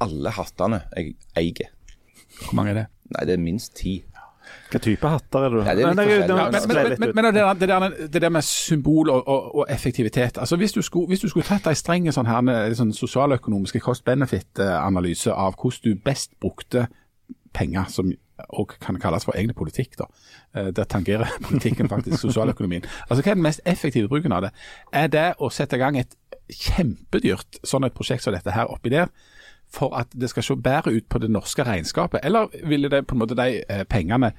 alle 0.03 0.33
hattene 0.35 0.83
jeg 0.97 1.15
eier. 1.39 1.71
Hvor 2.43 2.57
mange 2.59 2.73
er 2.73 2.81
det? 2.83 2.87
Nei, 3.13 3.27
det 3.29 3.37
er 3.37 3.45
minst 3.45 3.77
ti. 3.77 4.01
Hva 4.73 4.81
type 4.83 5.09
hatter 5.09 5.47
er 5.47 5.55
det? 5.55 5.63
Ja, 5.65 5.75
det 5.77 5.85
er 5.85 6.09
litt 6.09 6.31
ja, 6.33 6.37
men, 6.51 6.65
men, 6.67 6.95
men, 6.99 7.13
men, 7.15 7.27
det, 7.29 7.69
der, 7.69 7.87
det, 8.09 8.23
der 8.25 8.33
med 8.33 8.45
symbol 8.45 9.11
og, 9.13 9.29
og, 9.29 9.55
og 9.61 9.67
effektivitet. 9.71 10.39
altså 10.39 10.57
Hvis 10.57 10.73
du 10.73 10.83
skulle, 10.83 11.07
hvis 11.07 11.21
du 11.21 11.29
skulle 11.29 11.47
tatt 11.47 11.69
en 11.69 11.79
streng 11.79 12.09
sånn 12.13 12.29
her, 12.29 12.75
sånn 12.77 12.93
sosialøkonomiske 12.97 13.81
cost-benefit-analyse 13.85 15.33
av 15.33 15.57
hvordan 15.61 15.85
du 15.85 16.05
best 16.05 16.35
brukte 16.41 16.89
penger 17.53 17.89
som 17.93 18.13
og 18.49 18.75
kan 18.81 18.99
kalles 19.01 19.25
for 19.25 19.37
egentlig 19.37 19.57
politikk. 19.57 19.99
da. 19.99 20.05
Eh, 20.55 20.71
der 20.77 20.85
tangerer 20.85 21.27
politikken 21.49 21.89
faktisk 21.89 22.21
sosialøkonomien. 22.21 22.85
Altså 23.11 23.23
Hva 23.23 23.31
er 23.31 23.35
den 23.35 23.43
mest 23.43 23.61
effektive 23.67 24.09
bruken 24.09 24.33
av 24.33 24.43
det? 24.43 24.51
Er 24.93 25.07
det 25.07 25.29
å 25.39 25.51
sette 25.51 25.77
i 25.77 25.83
gang 25.83 25.99
et 25.99 26.17
kjempedyrt 26.53 27.63
sånn 27.65 27.85
et 27.85 27.95
prosjekt 27.97 28.25
som 28.25 28.35
dette 28.35 28.55
her 28.55 28.71
oppi 28.71 28.93
der, 28.93 29.13
for 29.73 29.95
at 29.97 30.11
det 30.13 30.29
skal 30.29 30.45
se 30.45 30.57
bedre 30.61 30.93
ut 30.93 31.09
på 31.09 31.21
det 31.23 31.31
norske 31.33 31.65
regnskapet? 31.65 32.21
Eller 32.25 32.53
ville 32.65 32.91
det 32.93 33.07
på 33.07 33.17
en 33.17 33.23
måte 33.25 33.39
de 33.39 33.63
eh, 33.63 33.85
pengene 33.89 34.33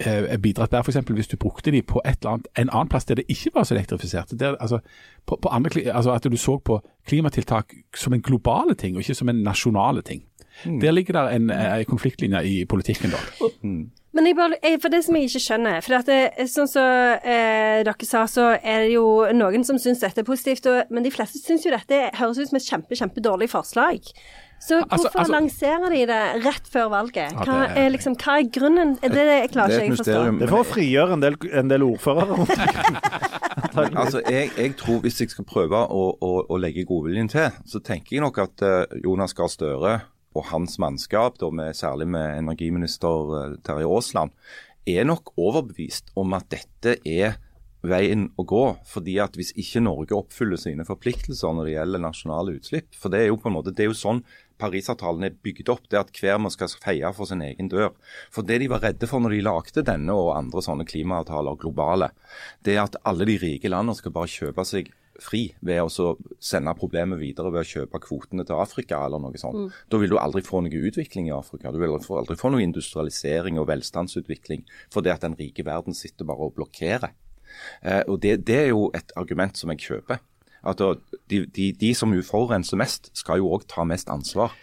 eh, 0.00 0.38
bidratt 0.40 0.72
bedre 0.72 0.84
f.eks. 0.86 1.10
hvis 1.10 1.28
du 1.28 1.36
brukte 1.36 1.70
de 1.70 1.82
på 1.82 2.00
et 2.04 2.18
eller 2.22 2.38
annet, 2.38 2.48
en 2.56 2.70
annen 2.70 2.88
plass 2.88 3.04
der 3.04 3.20
det 3.20 3.26
ikke 3.28 3.54
var 3.54 3.68
så 3.68 3.74
elektrifisert? 3.76 4.32
Der, 4.40 4.56
altså, 4.60 4.80
på, 5.26 5.38
på 5.42 5.48
andre, 5.48 5.90
altså 5.92 6.12
At 6.12 6.24
du 6.24 6.36
så 6.36 6.58
på 6.58 6.80
klimatiltak 7.06 7.74
som 7.96 8.12
en 8.12 8.22
globale 8.22 8.74
ting, 8.74 8.96
og 8.96 9.02
ikke 9.02 9.14
som 9.14 9.28
en 9.28 9.42
nasjonale 9.44 10.02
ting. 10.02 10.24
Mm. 10.64 10.78
Der 10.80 10.94
ligger 10.94 11.18
det 11.18 11.24
en, 11.36 11.50
en 11.50 11.84
konfliktlinje 11.90 12.40
i 12.46 12.54
politikken, 12.70 13.14
da. 13.14 13.50
Mm. 13.62 13.90
Men 14.14 14.28
jeg 14.28 14.36
bare, 14.38 14.56
jeg, 14.62 14.78
for 14.82 14.94
det 14.94 15.00
som 15.04 15.16
jeg 15.18 15.26
ikke 15.26 15.42
skjønner 15.42 15.80
For 15.82 15.96
at 15.98 16.06
det, 16.06 16.18
sånn 16.46 16.68
som 16.70 16.78
så, 16.78 16.86
eh, 17.18 17.80
dere 17.86 18.06
sa, 18.06 18.22
så 18.30 18.46
er 18.54 18.86
det 18.86 18.94
jo 18.94 19.06
noen 19.34 19.66
som 19.66 19.80
syns 19.82 20.04
dette 20.04 20.22
er 20.22 20.28
positivt, 20.28 20.68
og, 20.70 20.94
men 20.94 21.06
de 21.06 21.10
fleste 21.10 21.42
syns 21.42 21.66
jo 21.66 21.74
dette 21.74 21.98
høres 22.20 22.38
ut 22.38 22.52
som 22.52 22.60
et 22.60 22.68
kjempe, 22.68 22.98
kjempedårlig 23.00 23.50
forslag. 23.50 24.12
Så 24.64 24.78
altså, 24.78 24.86
hvorfor 24.88 25.18
altså, 25.18 25.18
altså, 25.18 25.32
lanserer 25.34 25.90
de 25.92 25.98
det 26.08 26.20
rett 26.46 26.70
før 26.72 26.86
valget? 26.94 27.34
Hva, 27.36 27.56
ja, 27.66 27.82
er, 27.82 27.90
liksom, 27.92 28.14
hva 28.22 28.38
er 28.38 28.46
grunnen? 28.54 28.94
Det, 29.02 29.10
det 29.12 29.50
klarer 29.52 29.74
ikke 29.74 29.82
jeg 29.82 29.90
å 29.90 29.98
forstå. 29.98 30.22
Det 30.38 30.46
er 30.46 30.52
for 30.54 30.62
å 30.62 30.68
frigjøre 30.68 31.18
en 31.18 31.24
del, 31.24 31.36
en 31.60 31.74
del 31.74 31.84
ordførere. 31.84 32.38
altså, 34.04 34.22
jeg, 34.22 34.54
jeg, 34.56 34.72
tror 34.80 35.02
Hvis 35.04 35.20
jeg 35.20 35.34
skal 35.34 35.48
prøve 35.48 35.82
å, 35.84 36.06
å, 36.16 36.32
å 36.48 36.60
legge 36.62 36.86
godviljen 36.88 37.28
til, 37.34 37.50
så 37.68 37.82
tenker 37.84 38.16
jeg 38.16 38.24
nok 38.24 38.40
at 38.46 38.64
uh, 38.64 38.98
Jonas 39.02 39.36
Gahr 39.36 39.52
Støre 39.52 39.98
og 40.34 40.50
hans 40.50 40.78
mannskap, 40.82 41.40
med, 41.52 41.74
særlig 41.78 42.08
med 42.10 42.38
energiminister 42.38 43.34
eh, 43.38 43.56
Terje 43.64 43.88
Aasland, 43.88 44.34
er 44.86 45.06
nok 45.08 45.32
overbevist 45.40 46.10
om 46.20 46.34
at 46.36 46.50
dette 46.52 46.98
er 47.08 47.38
veien 47.84 48.30
å 48.40 48.44
gå. 48.48 48.64
fordi 48.88 49.18
at 49.20 49.36
Hvis 49.36 49.52
ikke 49.56 49.82
Norge 49.84 50.16
oppfyller 50.16 50.60
sine 50.60 50.84
forpliktelser 50.88 51.52
når 51.52 51.68
det 51.68 51.76
gjelder 51.76 52.02
nasjonale 52.04 52.56
utslipp 52.58 52.96
for 52.96 53.12
Det 53.12 53.20
er 53.20 53.28
jo 53.28 53.38
på 53.40 53.48
en 53.50 53.56
måte, 53.58 53.72
det 53.72 53.84
er 53.84 53.92
jo 53.92 53.98
sånn 53.98 54.24
Parisavtalen 54.58 55.24
er 55.26 55.36
bygd 55.42 55.68
opp. 55.68 55.88
det 55.90 55.98
At 55.98 56.12
hver 56.14 56.38
man 56.38 56.52
skal 56.54 56.68
feie 56.68 57.12
for 57.12 57.26
sin 57.26 57.42
egen 57.42 57.68
dør. 57.68 57.92
For 58.30 58.42
Det 58.42 58.60
de 58.60 58.68
var 58.68 58.80
redde 58.80 59.06
for 59.06 59.20
når 59.20 59.36
de 59.36 59.44
lagde 59.44 59.82
denne 59.84 60.12
og 60.12 60.36
andre 60.36 60.62
sånne 60.62 60.86
klimaavtaler 60.86 61.56
globale, 61.56 62.10
det 62.64 62.76
er 62.76 62.84
at 62.84 62.96
alle 63.04 63.26
de 63.26 63.38
rike 63.38 63.68
landene 63.68 63.96
skal 63.96 64.12
bare 64.12 64.30
kjøpe 64.30 64.64
seg 64.64 64.92
fri 65.22 65.44
ved 65.64 65.80
å 65.84 66.14
sende 66.42 66.74
problemet 66.78 67.20
videre 67.20 67.52
ved 67.54 67.62
å 67.62 67.68
kjøpe 67.68 68.00
kvotene 68.02 68.46
til 68.46 68.58
Afrika 68.58 69.00
eller 69.06 69.22
noe 69.22 69.38
sånt. 69.40 69.66
Mm. 69.66 69.80
Da 69.92 70.00
vil 70.02 70.14
du 70.14 70.18
aldri 70.20 70.42
få 70.46 70.62
noe 70.64 70.84
utvikling 70.90 71.28
i 71.30 71.34
Afrika. 71.36 71.72
Du 71.72 71.80
vil 71.82 71.94
aldri 71.94 72.36
få 72.38 72.52
noe 72.52 72.64
industrialisering 72.64 73.60
og 73.62 73.68
velstandsutvikling 73.70 74.64
fordi 74.94 75.12
at 75.14 75.24
den 75.26 75.36
rike 75.38 75.66
verden 75.66 75.96
sitter 75.96 76.26
bare 76.28 76.48
og 76.48 76.56
blokkerer. 76.58 77.14
Eh, 77.82 78.02
og 78.08 78.20
det, 78.22 78.40
det, 78.48 78.60
er 78.64 78.70
jo 78.72 78.88
et 78.96 79.14
argument 79.16 79.58
som 79.58 79.70
jeg 79.74 79.84
kjøper. 79.86 80.22
At 80.64 80.80
de, 81.28 81.44
de, 81.44 81.70
de 81.76 81.90
som 81.92 82.12
forurenser 82.24 82.78
mest, 82.80 83.10
skal 83.12 83.42
jo 83.42 83.50
òg 83.52 83.66
ta 83.68 83.84
mest 83.84 84.08
ansvar. 84.10 84.54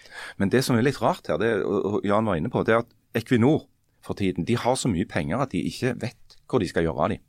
Men 0.41 0.49
det 0.49 0.63
som 0.65 0.75
er 0.75 0.87
litt 0.87 1.01
rart 1.01 1.29
her, 1.29 1.37
det, 1.37 1.59
og 1.61 2.01
Jan 2.07 2.25
var 2.25 2.39
inne 2.41 2.49
på, 2.51 2.63
det 2.65 2.73
er 2.73 2.81
at 2.81 2.95
Equinor 3.21 3.67
for 4.01 4.17
tiden 4.17 4.47
de 4.47 4.57
har 4.57 4.75
så 4.79 4.89
mye 4.89 5.05
penger 5.05 5.43
at 5.43 5.53
de 5.53 5.61
ikke 5.69 5.93
vet 6.01 6.37
hvor 6.49 6.59
de 6.59 6.67
skal 6.67 6.87
gjøre 6.87 7.05
av 7.05 7.13
dem. 7.13 7.21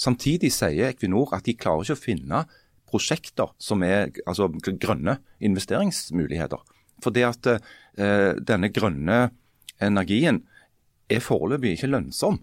Samtidig 0.00 0.52
sier 0.54 0.90
Equinor 0.90 1.34
at 1.36 1.46
de 1.46 1.56
klarer 1.58 1.86
ikke 1.86 1.96
å 1.96 2.04
finne 2.04 2.42
prosjekter 2.86 3.52
som 3.58 3.82
er 3.86 4.12
altså, 4.26 4.48
grønne 4.52 5.18
investeringsmuligheter. 5.44 6.60
For 7.02 7.12
det 7.12 7.24
at 7.28 7.48
eh, 7.52 8.36
denne 8.38 8.70
grønne 8.72 9.26
energien 9.82 10.44
er 11.12 11.24
foreløpig 11.24 11.76
ikke 11.76 11.90
lønnsom. 11.92 12.38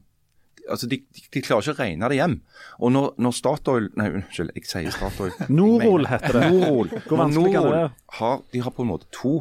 Altså, 0.69 0.87
de, 0.87 1.01
de, 1.11 1.23
de, 1.33 1.41
klarer 1.43 1.65
ikke 1.65 1.75
å 1.75 1.79
regne 1.81 2.09
det 2.11 2.19
hjem. 2.19 2.35
Og 2.79 2.93
når, 2.95 3.07
når 3.19 3.33
Statoil 3.35 3.89
Nei, 3.99 4.09
unnskyld, 4.19 4.53
jeg 4.55 4.69
sier 4.69 4.93
Statoil. 4.95 5.33
Norol 5.51 6.07
heter 6.07 6.37
det. 6.37 6.51
Norol. 6.53 6.93
Hvor 7.07 7.19
vanskelig 7.25 7.55
kan 7.55 7.67
det? 7.73 7.81
Har, 8.19 8.45
de 8.53 8.61
har 8.63 8.75
på 8.75 8.85
en 8.85 8.91
måte 8.93 9.09
to 9.15 9.33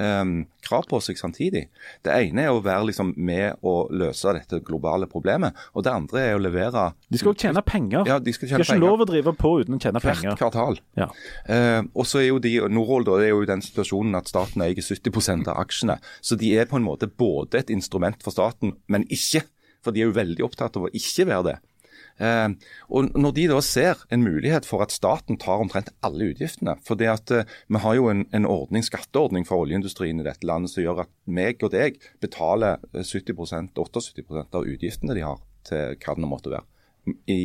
um, 0.00 0.32
krav 0.64 0.86
på 0.90 1.00
seg 1.04 1.18
samtidig. 1.20 1.66
Det 2.04 2.14
ene 2.14 2.46
er 2.46 2.54
å 2.54 2.62
være 2.64 2.88
liksom, 2.90 3.12
med 3.20 3.60
å 3.66 3.74
løse 3.92 4.34
dette 4.36 4.60
globale 4.66 5.08
problemet. 5.10 5.56
Og 5.74 5.84
det 5.86 5.92
andre 5.92 6.24
er 6.24 6.38
å 6.38 6.42
levere 6.42 6.88
De 7.10 7.20
skal 7.20 7.32
jo 7.32 7.38
tjene 7.44 7.62
penger. 7.66 8.08
Ja, 8.08 8.18
De 8.22 8.34
skal 8.34 8.50
tjene 8.50 8.64
de 8.64 8.68
har 8.68 8.78
ikke 8.78 8.86
lov 8.86 9.04
å 9.04 9.08
drive 9.10 9.36
på 9.38 9.54
uten 9.62 9.76
å 9.76 9.80
tjene 9.82 10.02
penger. 10.02 10.32
Hvert 10.32 10.42
kvartal. 10.42 10.80
Ja. 10.98 11.10
Uh, 11.46 11.82
og 11.94 12.08
så 12.08 12.22
er 12.22 12.30
jo 12.30 12.42
de, 12.42 12.56
Norol 12.72 13.06
da, 13.08 13.20
er 13.20 13.34
jo 13.34 13.44
i 13.44 13.50
den 13.50 13.64
situasjonen 13.64 14.18
at 14.18 14.30
staten 14.32 14.64
eier 14.66 14.80
70% 14.80 15.50
av 15.52 15.62
aksjene. 15.62 16.00
Så 16.24 16.38
de 16.40 16.54
er 16.56 16.70
på 16.70 16.80
en 16.80 16.86
måte 16.86 17.10
både 17.10 17.62
et 17.62 17.72
instrument 17.74 18.20
for 18.24 18.34
staten, 18.34 18.76
men 18.90 19.08
ikke. 19.12 19.44
For 19.80 19.96
de 19.96 20.02
er 20.02 20.10
jo 20.10 20.16
veldig 20.16 20.44
opptatt 20.44 20.74
av 20.76 20.88
å 20.88 20.92
ikke 20.92 21.24
være 21.30 21.44
det. 21.46 21.58
Eh, 22.20 22.48
og 22.92 23.12
Når 23.16 23.34
de 23.36 23.46
da 23.48 23.60
ser 23.64 24.02
en 24.12 24.24
mulighet 24.24 24.66
for 24.68 24.84
at 24.84 24.92
staten 24.92 25.38
tar 25.40 25.62
omtrent 25.62 25.92
alle 26.04 26.30
utgiftene 26.34 26.76
for 26.84 27.00
det 27.00 27.08
at 27.08 27.32
eh, 27.32 27.54
Vi 27.68 27.80
har 27.80 27.96
jo 27.96 28.10
en, 28.12 28.26
en 28.36 28.48
ordning, 28.48 28.84
skatteordning 28.84 29.46
for 29.48 29.64
oljeindustrien 29.64 30.20
i 30.20 30.26
dette 30.26 30.46
landet 30.46 30.74
som 30.74 30.84
gjør 30.84 31.04
at 31.06 31.14
meg 31.24 31.62
og 31.64 31.72
deg 31.72 32.00
betaler 32.20 32.82
70 32.92 33.32
78% 33.40 34.58
av 34.58 34.66
utgiftene 34.68 35.16
de 35.16 35.24
har 35.24 35.40
til 35.66 35.96
hva 36.00 36.16
det 36.16 36.28
måtte 36.28 36.52
være. 36.52 36.66
I, 37.30 37.38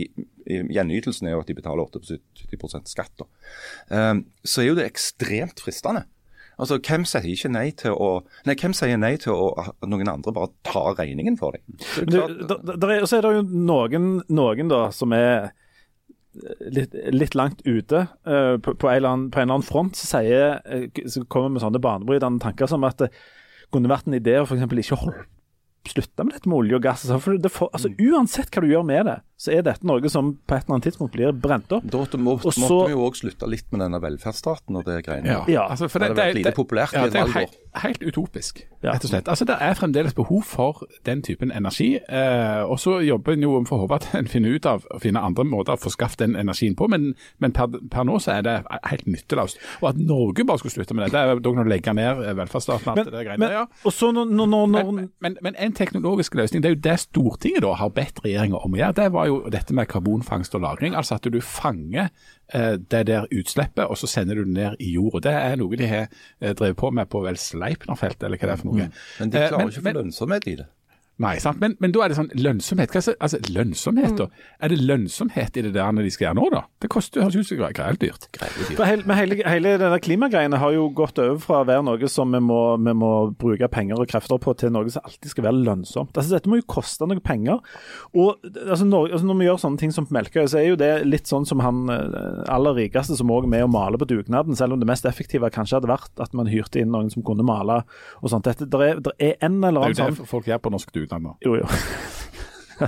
i 0.45 0.57
Gjenytelsen 0.75 1.29
er 1.29 1.35
jo 1.35 1.43
at 1.43 1.49
de 1.49 1.55
betaler 1.57 1.87
78 1.87 2.91
skatt. 2.91 3.13
Da. 3.21 3.27
Eh, 3.95 4.13
så 4.43 4.61
er 4.61 4.69
jo 4.69 4.77
det 4.79 4.89
ekstremt 4.89 5.63
fristende. 5.63 6.05
Altså, 6.61 6.77
Hvem 6.79 7.03
sier 7.09 7.25
ikke 7.27 7.51
nei 7.51 7.67
til 7.75 7.91
å 7.91 8.09
Nei, 8.47 8.55
hvem 8.55 8.73
sier 8.77 8.97
nei 9.01 9.15
til 9.21 9.33
å, 9.35 9.51
at 9.59 9.87
noen 9.89 10.09
andre 10.11 10.33
bare 10.35 10.53
tar 10.67 10.95
regningen 10.99 11.37
for 11.39 11.57
deg? 11.57 11.65
Så 11.83 12.05
det 12.07 12.21
er 12.21 12.33
klart- 12.33 12.65
der, 12.65 12.81
der 12.81 12.95
er, 12.95 13.05
så 13.09 13.19
er 13.19 13.27
det 13.27 13.33
jo 13.35 13.45
noen, 13.71 14.09
noen 14.29 14.71
da, 14.71 14.85
som 14.95 15.13
er 15.15 15.51
litt, 16.75 16.95
litt 17.15 17.35
langt 17.37 17.61
ute 17.65 18.05
uh, 18.27 18.55
på, 18.59 18.75
på, 18.75 18.89
en 18.89 18.97
eller 18.97 19.11
annen, 19.11 19.29
på 19.31 19.39
en 19.39 19.47
eller 19.47 19.59
annen 19.59 19.67
front, 19.67 19.95
som 19.99 20.19
sier, 20.19 20.59
eh, 20.65 21.21
kommer 21.31 21.53
med 21.53 21.63
sånne 21.63 21.81
banebrytende 21.83 22.43
tanker 22.43 22.69
som 22.71 22.83
at 22.87 23.05
det 23.05 23.11
kunne 23.73 23.91
vært 23.91 24.09
en 24.09 24.17
idé 24.17 24.37
å 24.39 24.45
f.eks. 24.47 24.65
ikke 24.65 24.99
holde 25.01 25.25
slutte 25.85 26.25
med 26.25 26.33
dette 26.33 26.49
med 26.49 26.57
olje 26.57 26.77
og 26.79 26.85
gass. 26.85 27.03
og 27.05 27.11
sånn, 27.11 27.21
For 27.21 27.41
det 27.41 27.51
får, 27.53 27.69
altså, 27.77 27.91
uansett 28.01 28.49
hva 28.53 28.63
du 28.63 28.71
gjør 28.71 28.85
med 28.87 29.05
det, 29.09 29.19
så 29.37 29.51
er 29.51 29.65
dette 29.67 29.83
noe 29.83 30.09
som 30.09 30.29
på 30.47 30.55
et 30.55 30.63
eller 30.63 30.77
annet 30.77 30.85
tidspunkt 30.87 31.11
blir 31.15 31.33
brent 31.35 31.71
opp. 31.75 31.83
Da 31.91 31.97
måtte, 31.97 32.17
måtte 32.17 32.53
så- 32.55 32.85
vi 32.87 32.93
jo 32.93 33.03
òg 33.09 33.17
slutte 33.19 33.49
litt 33.51 33.65
med 33.71 33.81
denne 33.81 33.99
velferdsstaten 33.99 34.77
og 34.79 34.85
det 34.85 35.03
greiene. 35.05 35.25
Ja, 35.27 35.43
Ja. 35.47 35.67
altså, 35.69 35.89
for 35.89 35.99
Det 35.99 36.15
det, 36.15 36.17
vært 36.17 36.35
lite 36.35 36.51
populært 36.55 36.93
i 36.93 36.97
ja, 36.97 37.05
et 37.05 37.11
det 37.11 37.21
er 37.21 37.25
jo 37.27 37.33
helt, 37.33 37.57
helt 37.75 37.99
utopisk, 38.03 38.63
Ja. 38.83 38.91
rett 38.93 39.03
og 39.03 39.09
slett. 39.09 39.27
Altså, 39.27 39.45
Det 39.45 39.57
er 39.59 39.73
fremdeles 39.73 40.13
behov 40.15 40.43
for 40.43 40.83
den 41.03 41.21
typen 41.21 41.51
energi. 41.51 41.99
Eh, 42.09 42.63
og 42.63 42.77
så 42.79 43.01
jobber 43.05 43.33
en 43.33 43.41
jo 43.41 43.63
for 43.65 43.77
å 43.77 43.87
håpe 43.87 43.95
at 43.95 44.15
en 44.15 44.27
finner 44.27 44.55
ut 44.55 44.65
av 44.65 44.85
å 44.93 44.99
finne 45.01 45.19
andre 45.21 45.43
måter 45.43 45.73
å 45.73 45.79
få 45.79 45.91
skaffet 45.91 46.17
den 46.17 46.35
energien 46.35 46.75
på, 46.75 46.87
men, 46.89 47.13
men 47.39 47.51
per, 47.51 47.67
per 47.91 48.03
nå 48.05 48.15
så 48.21 48.37
er 48.37 48.41
det 48.41 48.63
helt 48.85 49.05
nytteløst. 49.05 49.57
Og 49.81 49.89
at 49.89 49.97
Norge 49.97 50.45
bare 50.45 50.59
skulle 50.59 50.71
slutte 50.73 50.95
med 50.95 51.05
det, 51.05 51.11
det 51.11 51.19
er 51.19 51.41
kan 51.41 51.63
du 51.63 51.69
legge 51.69 51.93
ned 51.93 52.23
eh, 52.23 52.33
velferdsstaten 52.33 52.87
og 52.87 52.97
alt 52.97 53.11
det 53.11 53.25
greiene. 53.25 53.39
men, 53.39 53.51
ja. 53.51 53.65
når, 53.83 54.11
når, 54.31 54.45
når, 54.47 54.67
når 54.67 54.91
Men, 54.95 55.09
men, 55.19 55.37
men 55.41 55.55
en 55.59 55.73
teknologisk 55.73 56.35
løsning, 56.35 56.61
det 56.63 56.71
er 56.71 56.75
jo 56.75 56.81
det 56.81 56.99
Stortinget 56.99 57.61
da 57.61 57.73
har 57.73 57.89
bedt 57.89 58.21
regjeringa 58.23 58.63
om 58.63 58.71
å 58.73 58.77
gjøre. 58.79 58.95
Det 58.95 59.11
var 59.11 59.24
jo 59.27 59.49
dette 59.49 59.73
med 59.73 59.87
karbonfangst 59.87 60.55
og 60.55 60.61
-lagring. 60.61 60.95
Altså 60.95 61.15
at 61.15 61.23
du 61.31 61.39
fanger 61.41 62.09
eh, 62.53 62.75
det 62.77 63.07
der 63.07 63.25
utslippet, 63.31 63.85
og 63.85 63.97
så 63.97 64.07
sender 64.07 64.35
du 64.35 64.43
det 64.43 64.53
ned 64.53 64.75
i 64.79 64.91
jorda. 64.93 65.19
Det 65.29 65.33
er 65.51 65.55
noe 65.55 65.75
de 65.75 65.87
har 65.87 66.07
eh, 66.41 66.53
drevet 66.53 66.75
på 66.77 66.91
med 66.91 67.09
på 67.09 67.21
vel 67.23 67.35
Sleipner-feltet, 67.37 68.23
eller 68.23 68.37
hva 68.37 68.47
det 68.47 68.51
er 68.51 68.61
for 68.61 68.65
noe. 68.71 68.89
Men 69.19 69.29
de 69.29 69.37
Eh, 69.37 69.49
klarer 69.49 69.57
men- 69.57 69.69
ikke 69.69 69.81
å 69.81 69.91
få 69.91 69.93
lønnsomhet 70.03 70.47
i 70.47 70.55
det. 70.55 70.67
Nei, 71.23 71.37
sant? 71.39 71.61
Men, 71.61 71.77
men 71.79 71.93
da 71.95 72.01
er 72.03 72.11
det 72.11 72.17
sånn 72.17 72.27
lønnsomhet. 72.35 72.91
Hva 72.91 72.99
er 72.99 73.03
så, 73.05 73.13
altså, 73.23 73.37
lønnsomhet 73.55 74.17
da? 74.19 74.25
Er 74.59 74.71
det 74.73 74.81
lønnsomhet 74.83 75.55
i 75.55 75.61
det 75.63 75.71
der 75.77 75.93
når 75.95 76.09
de 76.09 76.09
skal 76.11 76.25
gjøre 76.27 76.37
nå, 76.41 76.47
da? 76.51 76.61
Det 76.83 76.89
koster 76.91 77.23
høres 77.23 77.37
ut 77.39 77.47
som 77.47 77.61
greit 77.61 78.01
dyrt. 78.01 78.25
For 78.75 78.83
hele, 78.83 79.05
men 79.07 79.15
hele, 79.21 79.37
hele 79.47 79.77
denne 79.79 79.99
klimagreiene 80.03 80.59
har 80.59 80.73
jo 80.75 80.89
gått 80.97 81.21
over 81.23 81.39
fra 81.39 81.61
å 81.63 81.67
være 81.69 81.85
noe 81.87 82.09
som 82.11 82.35
vi 82.35 82.41
må, 82.43 82.59
vi 82.83 82.95
må 82.99 83.11
bruke 83.39 83.69
penger 83.71 84.01
og 84.03 84.11
krefter 84.11 84.41
på, 84.43 84.57
til 84.59 84.73
noe 84.75 84.91
som 84.91 85.07
alltid 85.07 85.31
skal 85.31 85.47
være 85.47 85.61
lønnsomt. 85.69 86.11
Altså 86.11 86.35
Dette 86.35 86.51
må 86.51 86.59
jo 86.59 86.67
koste 86.75 87.07
noe 87.07 87.23
penger. 87.23 87.63
Og 88.11 88.43
altså, 88.65 88.83
når, 88.83 89.13
altså, 89.15 89.29
Når 89.31 89.39
vi 89.39 89.47
gjør 89.47 89.63
sånne 89.63 89.83
ting 89.85 89.95
som 89.95 90.09
på 90.09 90.17
Melkøy, 90.19 90.43
så 90.51 90.59
er 90.59 90.67
jo 90.67 90.81
det 90.83 90.91
litt 91.07 91.31
sånn 91.31 91.47
som 91.47 91.63
han 91.63 91.95
eh, 91.95 92.43
aller 92.51 92.75
rikeste 92.81 93.15
som 93.15 93.31
òg 93.31 93.47
er 93.47 93.53
med 93.55 93.65
å 93.69 93.71
male 93.71 94.01
på 94.01 94.09
dugnaden, 94.11 94.59
selv 94.59 94.75
om 94.75 94.83
det 94.83 94.91
mest 94.91 95.07
effektive 95.07 95.47
kanskje 95.47 95.79
hadde 95.79 95.93
vært 95.93 96.27
at 96.27 96.35
man 96.35 96.51
hyrte 96.51 96.83
inn 96.83 96.91
noen 96.91 97.07
som 97.13 97.23
kunne 97.23 97.47
male 97.47 97.85
og 98.19 98.35
sånt. 98.35 98.51
Dette, 98.51 98.67
der 98.67 98.87
er, 98.89 99.01
der 99.07 99.15
er 99.15 99.39
en 99.47 99.61
eller 99.63 99.87
Det 99.87 99.95
er 99.95 99.95
jo 99.95 100.01
sånn 100.03 100.19
det 100.25 100.29
folk 100.35 100.51
gjør 100.51 100.63
på 100.65 100.75
norsk 100.75 100.91
dugnad 100.91 101.04
nå. 101.13 101.37
Jo, 101.45 101.57
jo. 101.61 101.69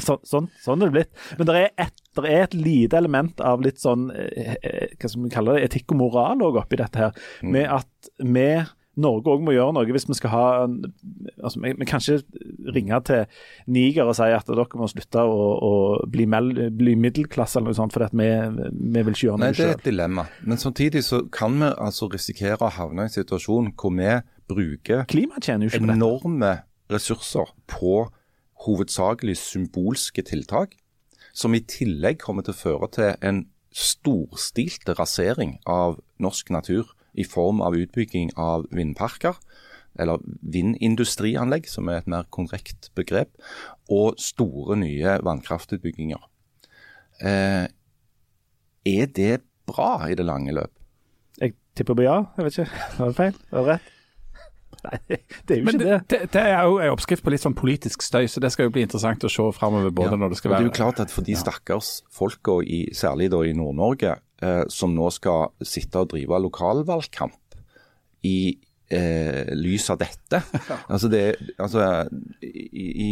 Så, 0.03 0.18
sånn, 0.28 0.49
sånn 0.59 0.84
er 0.84 0.89
det 0.89 0.95
blitt. 0.97 1.28
Men 1.39 1.47
det 1.49 1.59
er, 1.59 1.70
et, 1.88 2.01
er 2.20 2.41
et 2.43 2.55
lite 2.57 2.97
element 2.99 3.43
av 3.43 3.63
litt 3.63 3.80
sånn 3.80 4.09
eh, 4.11 4.57
eh, 4.59 4.95
hva 4.97 5.11
skal 5.11 5.24
vi 5.24 5.32
kalle 5.32 5.55
det, 5.55 5.70
etikk 5.70 5.95
og 5.95 6.01
moral 6.01 6.43
også 6.43 6.63
oppi 6.63 6.82
dette 6.82 7.05
her. 7.05 7.22
Med 7.47 7.70
at 7.72 8.11
vi, 8.20 8.49
Norge 8.97 9.30
òg 9.30 9.43
må 9.45 9.53
gjøre 9.53 9.76
noe 9.78 9.93
hvis 9.93 10.07
vi 10.09 10.15
skal 10.18 10.32
ha 10.34 10.45
altså 10.65 11.59
Vi, 11.61 11.74
vi 11.78 11.86
kan 11.86 12.01
ikke 12.01 12.72
ringe 12.74 12.97
til 13.05 13.43
Niger 13.70 14.09
og 14.09 14.15
si 14.18 14.26
at 14.34 14.49
dere 14.49 14.80
må 14.82 14.89
slutte 14.89 15.22
å, 15.22 15.43
å 15.68 15.74
bli, 16.09 16.26
mel, 16.30 16.49
bli 16.74 16.95
middelklasse 16.97 17.59
eller 17.59 17.72
noe 17.72 17.78
sånt, 17.78 17.93
fordi 17.93 18.09
vi, 18.18 18.30
vi 18.74 19.03
vil 19.03 19.13
ikke 19.13 19.28
gjøre 19.28 19.41
noe 19.43 19.53
Det 19.53 19.68
er 19.68 19.76
et 19.78 19.86
dilemma. 19.86 20.26
Men 20.43 20.61
samtidig 20.61 21.05
så 21.05 21.22
kan 21.32 21.59
vi 21.61 21.70
altså 21.70 22.09
risikere 22.11 22.59
å 22.65 22.74
havne 22.74 23.05
i 23.05 23.11
en 23.11 23.20
situasjon 23.20 23.76
hvor 23.78 23.93
vi 23.95 24.18
bruker 24.47 25.05
enorme 25.93 26.55
ressurser 26.91 27.53
på 27.69 28.07
hovedsakelig 28.65 29.38
symbolske 29.39 30.23
tiltak, 30.25 30.75
som 31.33 31.53
i 31.53 31.61
tillegg 31.61 32.19
kommer 32.23 32.45
til 32.45 32.55
å 32.55 32.61
føre 32.61 32.89
til 32.95 33.13
en 33.21 33.45
storstilt 33.77 34.89
rasering 34.97 35.57
av 35.69 35.99
norsk 36.23 36.49
natur 36.53 36.93
i 37.17 37.25
form 37.27 37.61
av 37.61 37.77
utbygging 37.77 38.31
av 38.39 38.65
vindparker, 38.73 39.38
eller 39.97 40.21
vindindustrianlegg, 40.41 41.67
som 41.69 41.89
er 41.89 42.01
et 42.01 42.09
mer 42.09 42.25
korrekt 42.33 42.91
begrep, 42.97 43.33
og 43.89 44.17
store 44.21 44.77
nye 44.77 45.17
vannkraftutbygginger. 45.25 46.21
Eh, 47.21 47.65
er 48.88 49.13
det 49.17 49.41
bra 49.67 50.07
i 50.07 50.17
det 50.17 50.25
lange 50.25 50.53
løp? 50.53 50.73
Jeg 51.41 51.55
tipper 51.75 51.97
på 51.97 52.05
ja. 52.05 52.19
Jeg 52.38 52.45
vet 52.45 52.59
ikke. 52.59 52.83
Var 52.97 53.11
det 53.13 53.17
feil? 53.17 53.39
Var 53.51 53.63
det 53.63 53.73
rett? 53.75 53.93
Nei, 54.88 55.19
det 55.47 55.55
er 55.55 55.61
jo 55.61 55.67
Men 55.67 55.77
ikke 55.77 55.83
det, 55.83 55.95
det. 55.97 56.07
det, 56.13 56.29
det 56.35 56.43
er 56.43 56.61
jo 56.67 56.77
en 56.83 56.93
oppskrift 56.95 57.25
på 57.25 57.33
litt 57.33 57.43
sånn 57.43 57.57
politisk 57.57 58.05
støy, 58.05 58.25
så 58.31 58.43
det 58.43 58.51
skal 58.53 58.69
jo 58.69 58.75
bli 58.75 58.85
interessant 58.88 59.25
å 59.27 59.31
se 59.31 59.47
framover. 59.57 59.91
Både 59.95 60.15
Ja, 60.15 60.21
når 60.21 60.33
det 60.33 60.39
skal 60.41 60.53
være 60.53 60.63
Det 60.63 60.67
er 60.67 60.71
jo 60.71 60.77
klart 60.77 61.01
at 61.03 61.13
for 61.13 61.27
de 61.27 61.35
stakkars 61.39 61.91
folka, 62.13 62.59
særlig 62.95 63.31
da 63.33 63.41
i 63.45 63.55
Nord-Norge, 63.57 64.15
eh, 64.41 64.63
som 64.73 64.95
nå 64.95 65.09
skal 65.15 65.51
sitte 65.65 66.03
og 66.03 66.13
drive 66.13 66.39
lokalvalgkamp 66.47 67.59
i 68.27 68.39
eh, 68.89 69.53
lys 69.57 69.89
av 69.93 69.99
dette 70.01 70.41
altså 70.93 71.09
det, 71.11 71.23
altså, 71.59 72.07
i, 72.41 72.88
i, 73.07 73.09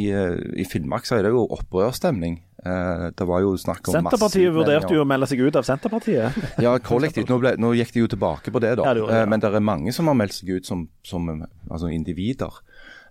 I 0.62 0.68
Finnmark 0.70 1.08
så 1.08 1.20
er 1.20 1.28
det 1.28 1.34
jo 1.36 1.46
opprørsstemning. 1.56 2.40
Eh, 2.66 3.10
det 3.14 3.28
var 3.30 3.44
jo 3.44 3.54
snakk 3.62 3.86
om 3.92 3.94
Senterpartiet 3.94 4.50
masseutmeldinger. 4.50 4.56
vurderte 4.58 4.96
jo 4.98 5.04
å 5.04 5.10
melde 5.10 5.28
seg 5.30 5.44
ut 5.46 5.60
av 5.60 5.68
Senterpartiet. 5.68 6.40
Ja, 6.66 6.74
kollektivt. 6.82 7.30
Nå, 7.30 7.38
ble, 7.44 7.54
nå 7.62 7.76
gikk 7.78 7.94
de 7.94 8.02
jo 8.02 8.10
tilbake 8.16 8.54
på 8.54 8.62
det, 8.64 8.72
da. 8.80 8.88
Ja, 8.88 8.96
det 8.98 9.04
gjorde 9.04 9.20
ja. 9.20 9.26
Eh, 9.26 9.30
Men 9.30 9.44
det 9.44 9.52
er 9.54 9.66
mange 9.70 9.94
som 9.94 10.10
har 10.10 10.18
meldt 10.18 10.40
seg 10.40 10.50
ut 10.58 10.66
som, 10.70 10.88
som 11.06 11.30
altså 11.36 11.92
individer. 11.94 12.58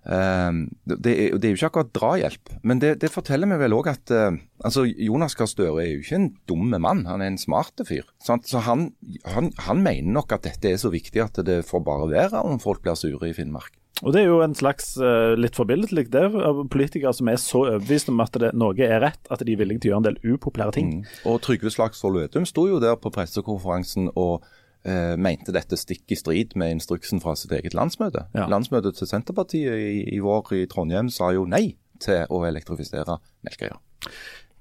Eh, 0.03 0.59
det, 0.91 0.99
det 1.07 1.47
er 1.47 1.53
jo 1.53 1.59
ikke 1.61 1.69
akkurat 1.71 1.93
drahjelp, 1.95 2.51
men 2.67 2.83
det, 2.83 2.91
det 3.05 3.13
forteller 3.13 3.47
meg 3.47 3.63
vel 3.63 3.77
òg 3.77 3.87
at 3.93 4.11
altså 4.11 4.83
Jonas 4.91 5.37
Gahr 5.39 5.47
Støre 5.49 5.85
er 5.85 5.93
jo 5.93 6.03
ikke 6.03 6.19
en 6.19 6.29
dum 6.51 6.75
mann, 6.75 7.05
han 7.07 7.23
er 7.23 7.31
en 7.31 7.39
smart 7.39 7.79
fyr. 7.87 8.03
Sant? 8.27 8.51
Så 8.51 8.65
han, 8.67 8.89
han, 9.37 9.53
han 9.69 9.79
mener 9.87 10.11
nok 10.19 10.35
at 10.35 10.49
dette 10.49 10.73
er 10.73 10.83
så 10.83 10.91
viktig 10.91 11.23
at 11.23 11.39
det 11.47 11.61
får 11.69 11.87
bare 11.87 12.11
være 12.11 12.43
om 12.43 12.59
folk 12.59 12.83
blir 12.83 12.99
sure 12.99 13.31
i 13.31 13.37
Finnmark. 13.37 13.71
Og 14.03 14.11
Det 14.11 14.21
er 14.21 14.27
jo 14.27 14.41
en 14.43 14.55
slags 14.57 14.97
uh, 14.99 15.33
litt 15.39 15.55
forbilledlig 15.55 16.09
det 16.11 16.25
av 16.27 16.59
politikere 16.71 17.13
som 17.15 17.29
er 17.31 17.39
så 17.39 17.61
overbevist 17.63 18.11
om 18.11 18.19
at 18.25 18.35
det, 18.41 18.51
Norge 18.57 18.83
er 18.83 18.99
rett, 19.05 19.21
at 19.31 19.45
de 19.45 19.55
er 19.55 19.61
villige 19.61 19.85
til 19.85 19.91
å 19.91 19.93
gjøre 19.93 20.03
en 20.03 20.09
del 20.09 20.35
upopulære 20.35 20.75
ting. 20.75 20.91
Mm. 20.97 21.15
Og 21.31 21.39
Trygve 21.45 21.71
Slagsvold 21.71 22.19
Vedum 22.19 22.47
sto 22.49 22.67
jo 22.67 22.81
der 22.83 22.99
på 22.99 23.13
pressekonferansen 23.15 24.11
og 24.11 24.43
uh, 24.43 25.15
mente 25.15 25.55
dette 25.55 25.79
stikk 25.79 26.11
i 26.11 26.19
strid 26.19 26.57
med 26.59 26.75
instruksen 26.75 27.23
fra 27.23 27.37
sitt 27.39 27.55
eget 27.55 27.77
landsmøte. 27.77 28.27
Ja. 28.35 28.49
Landsmøtet 28.51 28.99
til 28.99 29.09
Senterpartiet 29.09 29.79
i, 29.79 30.03
i 30.17 30.19
vår 30.23 30.51
i 30.59 30.65
Trondheim 30.71 31.09
sa 31.13 31.31
jo 31.31 31.47
nei 31.47 31.77
til 32.03 32.27
å 32.27 32.43
elektrifisere 32.43 33.21
Melkøya. 33.47 33.79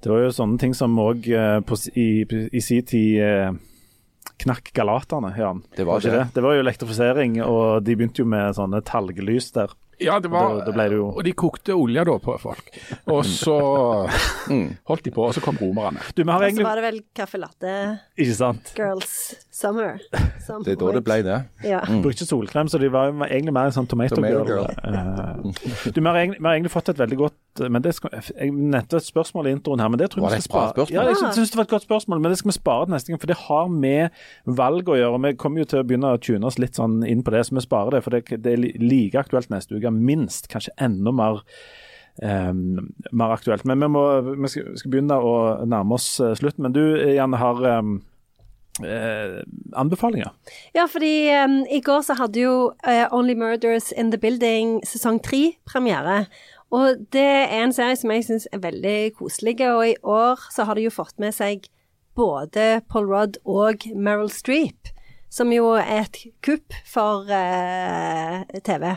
Det 0.04 0.12
var 0.12 0.26
jo 0.26 0.34
sånne 0.36 0.60
ting 0.60 0.74
som 0.76 0.94
òg 1.00 1.26
i, 1.26 2.08
i 2.28 2.60
sin 2.62 2.84
tid 2.86 3.22
eh, 3.24 3.54
knakk 4.38 4.72
galaterne. 4.76 5.32
Jan. 5.38 5.62
Det 5.76 5.84
var 5.86 6.00
ikke 6.00 6.10
det. 6.10 6.18
det. 6.18 6.34
Det 6.34 6.42
var 6.42 6.54
jo 6.54 6.60
elektrifisering, 6.64 7.38
og 7.44 7.84
de 7.84 7.96
begynte 7.96 8.22
jo 8.24 8.28
med 8.28 8.54
sånne 8.56 8.82
talglys 8.84 9.50
der. 9.52 9.72
Ja, 10.02 10.18
det 10.18 10.26
var, 10.28 10.58
Da- 10.58 10.72
da 10.72 10.88
det 10.88 10.96
jo- 10.98 11.12
og 11.14 11.22
de 11.24 11.32
kokte 11.32 11.70
olje 11.72 12.04
da 12.04 12.18
på 12.18 12.34
folk. 12.40 12.70
Og 13.06 13.22
så 13.24 13.54
holdt 14.88 15.04
de 15.04 15.10
på, 15.14 15.22
og 15.28 15.34
så 15.36 15.40
kom 15.44 15.56
romerne. 15.60 16.00
Du, 16.14 16.24
vi 16.24 16.30
har 16.30 16.38
Og 16.38 16.42
så 16.42 16.48
egentlig 16.48 16.66
var 16.66 16.80
det 16.80 16.84
vel 16.84 17.00
caffè 17.14 17.38
latte 17.38 17.74
Girls 19.54 20.02
summer. 20.46 20.64
Det 20.64 20.72
er 20.72 20.78
da 20.80 20.90
det 20.96 21.02
ble 21.06 21.16
det. 21.24 21.38
Ja. 21.64 21.80
Brukte 22.02 22.26
solkrem, 22.26 22.68
så 22.68 22.78
de 22.82 22.90
var 22.92 23.12
egentlig 23.28 23.54
mer 23.54 23.70
en 23.70 23.76
sånn 23.76 23.86
tomato, 23.90 24.18
Tomato 24.18 24.42
girl. 24.48 24.66
girl. 24.66 25.54
du, 25.94 26.00
vi 26.00 26.06
har, 26.08 26.18
egentlig, 26.18 26.40
vi 26.40 26.48
har 26.48 26.56
egentlig 26.56 26.72
fått 26.74 26.90
et 26.90 26.98
veldig 26.98 27.18
godt 27.20 27.40
men 27.70 27.84
det 27.84 27.92
skal, 27.94 28.10
Jeg 28.34 28.50
nevnte 28.50 28.98
et 28.98 29.06
spørsmål 29.06 29.46
i 29.46 29.52
introen 29.54 29.78
her, 29.78 29.90
men 29.92 30.00
det 30.00 30.08
tror 30.10 30.18
jeg 30.18 30.26
Var 30.26 30.32
vi 30.32 30.40
det 30.40 30.46
skal 30.48 30.72
spare. 30.72 30.86
Ja, 30.90 31.04
jeg 31.06 31.34
synes 31.36 31.52
det 31.52 31.58
var 31.60 31.68
et 31.68 31.74
godt 31.76 31.86
spørsmål, 31.86 32.22
men 32.24 32.32
det 32.34 32.38
skal 32.40 32.50
vi 32.50 32.56
spare 32.56 32.86
til 32.88 32.94
neste 32.96 33.12
gang. 33.12 33.20
For 33.22 33.30
det 33.30 33.36
har 33.44 33.68
med 33.70 34.24
valg 34.58 34.90
å 34.90 34.96
gjøre. 34.98 35.14
og 35.14 35.22
Vi 35.22 35.32
kommer 35.38 35.62
jo 35.62 35.68
til 35.70 35.78
å 35.78 35.86
begynne 35.86 36.10
å 36.16 36.18
tune 36.18 36.50
oss 36.50 36.58
litt 36.58 36.74
sånn 36.74 37.04
inn 37.06 37.22
på 37.22 37.30
det, 37.30 37.44
så 37.46 37.54
vi 37.54 37.62
sparer 37.62 37.94
det. 37.94 38.02
For 38.02 38.16
det, 38.16 38.42
det 38.42 38.56
er 38.56 38.64
like 38.82 39.22
aktuelt 39.22 39.54
neste 39.54 39.78
uke, 39.78 39.94
minst. 39.94 40.50
Kanskje 40.50 40.74
enda 40.82 41.14
mer 41.14 41.44
Um, 42.22 42.92
mer 43.10 43.32
aktuelt. 43.34 43.64
Men 43.66 43.80
vi, 43.82 43.88
må, 43.90 44.02
vi 44.38 44.46
skal, 44.46 44.68
skal 44.78 44.92
begynne 44.92 45.16
å 45.18 45.32
nærme 45.66 45.96
oss 45.96 46.20
eh, 46.22 46.36
slutten. 46.38 46.62
Men 46.62 46.76
du 46.76 46.78
Janne 47.10 47.40
har 47.40 47.58
ehm, 47.66 47.96
eh, 48.82 49.42
anbefalinger. 49.76 50.32
Ja, 50.74 50.86
fordi 50.90 51.28
um, 51.44 51.60
i 51.70 51.80
går 51.84 52.02
så 52.06 52.16
hadde 52.18 52.40
jo 52.40 52.56
uh, 52.86 53.06
Only 53.14 53.36
Murders 53.38 53.92
in 53.92 54.10
the 54.10 54.18
Building 54.18 54.80
sesong 54.86 55.20
tre 55.22 55.54
premiere. 55.68 56.24
Og 56.74 57.06
det 57.14 57.22
er 57.22 57.62
en 57.62 57.74
serie 57.74 57.96
som 57.96 58.10
jeg 58.10 58.26
syns 58.26 58.48
er 58.52 58.62
veldig 58.64 59.14
koselig, 59.18 59.60
og 59.68 59.84
i 59.86 59.96
år 60.02 60.48
så 60.50 60.66
har 60.66 60.74
de 60.74 60.88
jo 60.88 60.94
fått 60.94 61.20
med 61.22 61.34
seg 61.36 61.68
både 62.18 62.82
Paul 62.90 63.06
Rudd 63.10 63.38
og 63.44 63.86
Meryl 63.94 64.30
Streep, 64.32 64.90
som 65.30 65.52
jo 65.54 65.74
er 65.78 66.04
et 66.04 66.18
kupp 66.46 66.74
for 66.86 67.30
uh, 67.30 68.42
TV. 68.66 68.94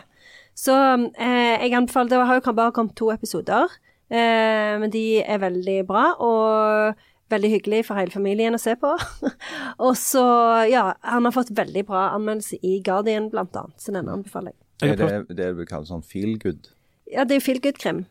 Så 0.58 0.74
uh, 0.74 1.06
jeg 1.22 1.76
anbefaler 1.78 2.10
Det 2.10 2.26
har 2.30 2.40
jo 2.40 2.54
bare 2.54 2.74
kommet 2.74 2.98
to 2.98 3.12
episoder, 3.14 3.70
eh, 4.10 4.74
men 4.82 4.90
de 4.94 5.22
er 5.22 5.38
veldig 5.44 5.86
bra. 5.86 6.14
og 6.18 6.96
Veldig 7.32 7.50
hyggelig 7.52 7.82
for 7.90 8.00
hele 8.00 8.14
familien 8.14 8.56
å 8.56 8.62
se 8.62 8.78
på. 8.80 8.94
og 9.86 9.94
så, 10.00 10.24
ja, 10.72 10.90
han 11.04 11.28
har 11.28 11.36
fått 11.36 11.52
veldig 11.56 11.84
bra 11.90 12.08
anmeldelse 12.16 12.62
i 12.64 12.78
Guardian, 12.86 13.30
blant 13.34 13.56
annet, 13.60 13.76
så 13.82 13.96
denne 13.96 14.16
anbefaler 14.16 14.54
jeg. 14.54 14.62
Er 14.88 15.00
det 15.00 15.38
det 15.38 15.54
du 15.56 15.64
vil 15.64 15.70
kalle 15.70 15.90
sånn 15.90 16.06
feel 16.06 16.38
good? 16.40 16.70
Ja, 17.12 17.24
det 17.24 17.38
er 17.38 17.42
jo 17.42 17.46
feel 17.48 17.64
good-krim. 17.64 18.06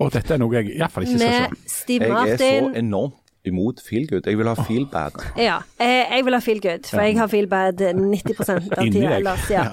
Og 0.00 0.12
dette 0.14 0.34
er 0.34 0.40
noe 0.40 0.54
jeg 0.58 0.76
iallfall 0.76 1.06
ikke 1.08 1.18
skal 1.18 1.52
Med 1.52 1.58
se. 1.66 1.98
Jeg 1.98 2.32
er 2.34 2.40
så 2.40 2.72
enormt 2.78 3.18
imot 3.48 3.80
feel 3.82 4.06
good. 4.06 4.26
Jeg 4.26 4.38
vil 4.38 4.46
ha 4.46 4.54
feel 4.68 4.84
bad. 4.86 5.16
Ja, 5.40 5.58
eh, 5.82 6.04
jeg 6.14 6.24
vil 6.26 6.36
ha 6.36 6.40
feel 6.44 6.60
good, 6.62 6.86
for 6.86 7.02
jeg 7.02 7.18
har 7.18 7.30
feel 7.32 7.48
bad 7.50 7.80
90 7.98 8.50
av 8.52 8.92
tida 8.92 9.16
ellers. 9.16 9.48
Ja. 9.50 9.64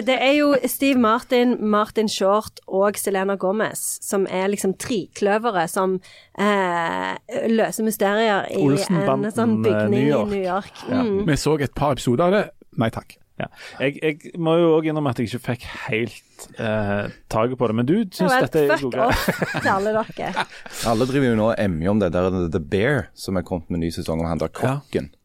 Eh, 0.00 0.04
det 0.06 0.16
er 0.16 0.34
jo 0.38 0.50
Steve 0.70 0.98
Martin, 1.00 1.56
Martin 1.70 2.08
Short 2.08 2.60
og 2.66 2.98
Selena 3.00 3.36
Gomez 3.40 3.98
som 4.04 4.26
er 4.30 4.50
liksom 4.52 4.74
trikløveret 4.80 5.70
som 5.70 5.98
eh, 6.40 7.14
løser 7.50 7.86
mysterier 7.86 8.50
i 8.50 8.64
en 8.64 9.30
sånn 9.30 9.58
eh, 9.60 9.64
bygning 9.68 9.96
New 9.96 10.20
i 10.20 10.28
New 10.34 10.44
York. 10.44 10.84
Mm. 10.88 11.24
Vi 11.28 11.40
så 11.40 11.56
et 11.60 11.74
par 11.76 11.96
episoder 11.96 12.28
av 12.28 12.36
det. 12.38 12.44
Nei 12.80 12.90
takk. 12.94 13.16
Ja. 13.40 13.46
Jeg, 13.80 13.96
jeg 14.04 14.34
må 14.42 14.52
jo 14.60 14.72
òg 14.76 14.90
innrømme 14.90 15.14
at 15.14 15.20
jeg 15.20 15.30
ikke 15.30 15.40
fikk 15.46 15.62
helt 15.86 16.42
eh, 16.60 17.06
taket 17.32 17.56
på 17.60 17.70
det, 17.70 17.76
men 17.78 17.88
du 17.88 17.94
Ja 18.02 18.10
syns 18.18 18.34
dette 18.44 18.66
er 18.66 18.82
god 18.82 18.92
greie. 18.92 19.06
off 19.14 19.54
til 19.54 19.70
alle 19.72 19.94
dere. 19.96 20.44
Alle 20.90 21.08
driver 21.08 21.30
jo 21.30 21.38
nå 21.38 21.46
og 21.52 21.62
emjer 21.62 21.94
om 21.94 22.02
det 22.02 22.12
der 22.16 22.36
The 22.52 22.60
Bear, 22.60 23.08
som 23.16 23.40
er 23.40 23.46
kommet 23.48 23.70
med 23.70 23.80
en 23.80 23.86
ny 23.86 23.90
sesong 23.96 24.20
om 24.20 24.28
han 24.28 24.42
der 24.42 24.52
kokken. 24.52 25.08
Eh, 25.08 25.19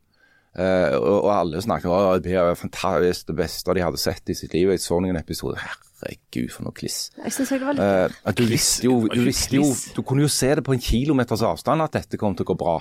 og, 0.56 1.26
og 1.26 1.32
alle 1.34 1.62
snakker 1.64 1.91
om 1.91 2.14
at 2.14 2.24
det 2.24 2.38
var 2.38 2.56
fantastisk, 2.56 3.28
det 3.28 3.36
beste 3.41 3.76
de 3.76 3.84
hadde 3.84 3.99
sett 3.99 4.32
i 4.32 4.38
sitt 4.38 4.53
liv. 4.56 4.72
Jeg 4.72 4.84
så 4.84 4.99
noen 5.03 5.20
episoder. 5.20 5.60
Herregud, 5.60 6.51
for 6.53 6.68
noe 6.68 6.76
kliss. 6.76 7.10
Jeg 7.20 7.36
synes 7.36 7.51
det 7.56 7.60
var 7.64 7.76
litt 7.78 7.84
Uh, 8.26 8.32
du 8.36 8.45
visste 8.49 8.88
jo, 8.88 8.95
du 9.12 9.22
visste 9.26 9.58
jo 9.58 9.66
Du 9.95 10.01
kunne 10.06 10.26
jo 10.26 10.32
se 10.32 10.51
det 10.58 10.64
på 10.66 10.76
en 10.76 10.82
kilometers 10.82 11.43
avstand 11.45 11.84
at 11.86 11.97
dette 11.99 12.20
kom 12.22 12.36
til 12.38 12.47
å 12.47 12.51
gå 12.53 12.58
bra. 12.60 12.78